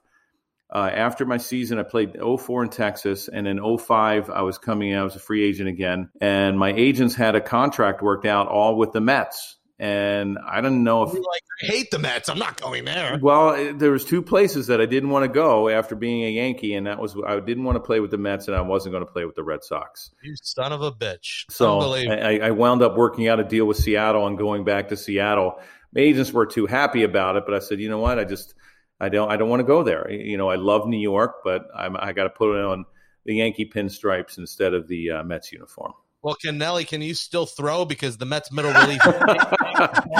Uh, 0.73 0.89
after 0.93 1.25
my 1.25 1.35
season, 1.35 1.77
I 1.77 1.83
played 1.83 2.15
04 2.17 2.63
in 2.63 2.69
Texas, 2.69 3.27
and 3.27 3.45
in 3.45 3.59
05, 3.77 4.29
I 4.29 4.43
was 4.43 4.57
coming 4.57 4.91
in. 4.91 4.97
I 4.99 5.03
was 5.03 5.17
a 5.17 5.19
free 5.19 5.43
agent 5.43 5.67
again, 5.67 6.11
and 6.21 6.57
my 6.57 6.71
agents 6.71 7.13
had 7.13 7.35
a 7.35 7.41
contract 7.41 8.01
worked 8.01 8.25
out 8.25 8.47
all 8.47 8.77
with 8.77 8.93
the 8.93 9.01
Mets 9.01 9.56
and 9.79 10.39
I 10.39 10.61
don't 10.61 10.83
know 10.83 11.03
if 11.03 11.13
you 11.13 11.19
like 11.19 11.43
I 11.61 11.65
hate 11.67 11.91
the 11.91 11.99
Mets. 11.99 12.29
I'm 12.29 12.39
not 12.39 12.59
going 12.59 12.85
there. 12.85 13.19
Well, 13.21 13.73
there 13.75 13.91
was 13.91 14.05
two 14.05 14.21
places 14.21 14.67
that 14.67 14.81
I 14.81 14.85
didn't 14.85 15.09
want 15.09 15.23
to 15.23 15.29
go 15.29 15.69
after 15.69 15.95
being 15.95 16.23
a 16.23 16.29
Yankee, 16.29 16.73
and 16.73 16.87
that 16.87 16.99
was 16.99 17.15
I 17.25 17.39
didn't 17.39 17.63
want 17.63 17.75
to 17.75 17.79
play 17.79 17.99
with 17.99 18.11
the 18.11 18.17
Mets, 18.17 18.47
and 18.47 18.55
I 18.55 18.61
wasn't 18.61 18.93
going 18.93 19.05
to 19.05 19.11
play 19.11 19.25
with 19.25 19.35
the 19.35 19.43
Red 19.43 19.63
Sox. 19.63 20.11
You 20.23 20.35
son 20.41 20.71
of 20.71 20.81
a 20.81 20.91
bitch! 20.91 21.45
So 21.49 21.79
I, 21.81 22.39
I 22.39 22.51
wound 22.51 22.81
up 22.81 22.95
working 22.95 23.27
out 23.27 23.39
a 23.39 23.43
deal 23.43 23.65
with 23.65 23.77
Seattle 23.77 24.25
and 24.25 24.37
going 24.37 24.63
back 24.63 24.89
to 24.89 24.97
Seattle. 24.97 25.59
My 25.93 26.01
agents 26.01 26.33
were 26.33 26.45
too 26.45 26.65
happy 26.65 27.03
about 27.03 27.35
it, 27.35 27.43
but 27.45 27.53
I 27.53 27.59
said, 27.59 27.79
you 27.79 27.89
know 27.89 27.99
what, 27.99 28.17
I 28.19 28.23
just 28.23 28.55
I 28.99 29.09
don't 29.09 29.31
I 29.31 29.37
don't 29.37 29.49
want 29.49 29.59
to 29.59 29.67
go 29.67 29.83
there. 29.83 30.09
You 30.09 30.37
know, 30.37 30.49
I 30.49 30.55
love 30.55 30.87
New 30.87 30.99
York, 30.99 31.43
but 31.43 31.67
I'm, 31.75 31.95
I 31.97 32.13
got 32.13 32.23
to 32.23 32.29
put 32.31 32.55
it 32.57 32.65
on 32.65 32.85
the 33.25 33.35
Yankee 33.35 33.69
pinstripes 33.69 34.37
instead 34.37 34.73
of 34.73 34.87
the 34.87 35.11
uh, 35.11 35.23
Mets 35.23 35.51
uniform. 35.51 35.93
Well, 36.23 36.35
can 36.41 36.57
Nelly, 36.57 36.83
can 36.83 37.01
you 37.01 37.13
still 37.13 37.45
throw 37.45 37.85
because 37.85 38.17
the 38.17 38.25
Mets 38.25 38.51
middle 38.51 38.73
relief? 38.73 39.01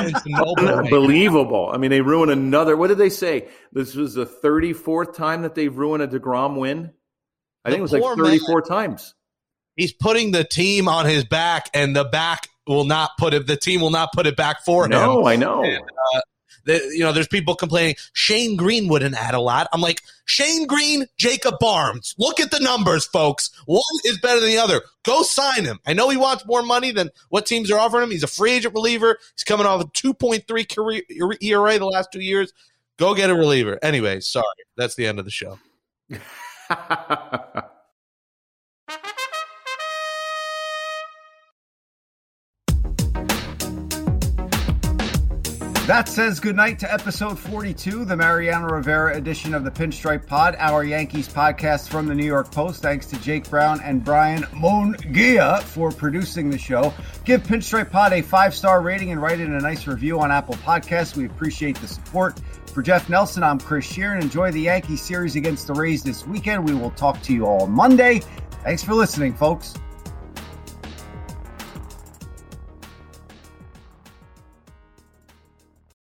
Is 0.06 0.24
unbelievable. 0.36 1.72
I 1.74 1.78
mean, 1.78 1.90
they 1.90 2.02
ruin 2.02 2.30
another. 2.30 2.78
What 2.78 2.88
did 2.88 3.00
they 3.00 3.10
say? 3.10 3.48
This 3.72 3.96
was 3.96 4.14
the 4.14 4.26
34th 4.26 5.16
time 5.16 5.42
that 5.42 5.56
they've 5.56 5.76
ruined 5.76 6.04
a 6.04 6.08
DeGrom 6.08 6.58
win. 6.58 6.92
I 7.66 7.70
the 7.70 7.72
think 7.72 7.80
it 7.80 7.82
was 7.82 7.94
like 7.94 8.04
34 8.04 8.56
man, 8.56 8.64
times. 8.64 9.16
He's 9.76 9.92
putting 9.92 10.32
the 10.32 10.44
team 10.44 10.88
on 10.88 11.06
his 11.06 11.26
back, 11.26 11.70
and 11.74 11.96
the 11.96 12.06
back 12.06 12.48
will 12.68 12.86
not 12.86 13.12
put 13.18 13.34
it. 13.34 13.48
The 13.48 13.58
team 13.58 13.82
will 13.82 13.90
not 13.90 14.14
put 14.14 14.28
it 14.28 14.36
back 14.36 14.64
for 14.64 14.86
him. 14.86 14.92
No, 14.92 15.26
I 15.26 15.36
know. 15.36 15.64
And, 15.64 15.84
uh, 15.84 16.22
you 16.68 17.00
know, 17.00 17.12
there's 17.12 17.28
people 17.28 17.56
complaining 17.56 17.96
Shane 18.14 18.56
Greene 18.56 18.88
wouldn't 18.88 19.16
add 19.16 19.34
a 19.34 19.40
lot. 19.40 19.68
I'm 19.74 19.82
like, 19.82 20.02
Shane 20.26 20.68
Greene, 20.68 21.06
Jacob 21.18 21.56
Barnes. 21.60 22.16
Look 22.18 22.40
at 22.40 22.52
the 22.52 22.60
numbers, 22.60 23.06
folks. 23.06 23.50
One 23.66 23.82
is 24.04 24.20
better 24.20 24.40
than 24.40 24.50
the 24.50 24.58
other. 24.58 24.82
Go 25.04 25.24
sign 25.24 25.64
him. 25.64 25.80
I 25.86 25.94
know 25.94 26.10
he 26.10 26.18
wants 26.18 26.46
more 26.46 26.62
money 26.62 26.92
than 26.92 27.10
what 27.30 27.46
teams 27.46 27.72
are 27.72 27.80
offering 27.80 28.04
him. 28.04 28.12
He's 28.12 28.24
a 28.24 28.28
free 28.28 28.52
agent 28.52 28.74
reliever. 28.74 29.18
He's 29.36 29.44
coming 29.44 29.66
off 29.66 29.82
a 29.82 29.86
2.3 29.86 30.76
career 30.76 31.02
ERA 31.42 31.80
the 31.80 31.86
last 31.86 32.12
two 32.12 32.22
years. 32.22 32.54
Go 32.98 33.14
get 33.16 33.30
a 33.30 33.36
reliever. 33.36 33.80
Anyway, 33.82 34.20
sorry. 34.20 34.46
That's 34.76 34.96
the 34.96 35.08
end 35.08 35.20
of 35.20 35.26
the 35.26 35.32
show. 35.32 35.60
That 45.88 46.10
says 46.10 46.42
goodnight 46.42 46.80
to 46.80 46.94
episode 46.94 47.40
42, 47.40 48.04
the 48.04 48.18
Mariano 48.18 48.68
Rivera 48.68 49.16
edition 49.16 49.54
of 49.54 49.64
the 49.64 49.72
Pinstripe 49.72 50.28
Pod, 50.28 50.58
our 50.60 50.84
Yankees 50.84 51.30
podcast 51.30 51.88
from 51.88 52.08
the 52.08 52.14
New 52.14 52.26
York 52.26 52.52
Post. 52.52 52.82
Thanks 52.82 53.06
to 53.06 53.22
Jake 53.22 53.50
Brown 53.50 53.80
and 53.80 54.04
Brian 54.04 54.44
Mongia 54.52 55.64
for 55.64 55.90
producing 55.90 56.50
the 56.50 56.58
show. 56.58 56.94
Give 57.24 57.42
Pinstripe 57.42 57.90
Pod 57.90 58.12
a 58.12 58.22
five 58.22 58.54
star 58.54 58.82
rating 58.82 59.14
and 59.14 59.22
write 59.22 59.40
in 59.40 59.54
a 59.54 59.62
nice 59.62 59.88
review 59.88 60.20
on 60.20 60.30
Apple 60.30 60.56
Podcasts. 60.56 61.16
We 61.16 61.26
appreciate 61.26 61.78
the 61.78 61.88
support. 61.88 62.38
For 62.74 62.82
Jeff 62.82 63.10
Nelson, 63.10 63.42
I'm 63.42 63.58
Chris 63.58 63.86
Shearn. 63.86 64.22
Enjoy 64.22 64.52
the 64.52 64.60
Yankees 64.60 65.02
series 65.02 65.38
against 65.38 65.68
the 65.68 65.74
Rays 65.74 66.04
this 66.04 66.28
weekend. 66.28 66.68
We 66.68 66.76
will 66.76 66.92
talk 66.92 67.22
to 67.22 67.34
you 67.34 67.46
all 67.46 67.66
Monday. 67.66 68.20
Thanks 68.62 68.84
for 68.84 68.94
listening, 68.94 69.34
folks. 69.34 69.74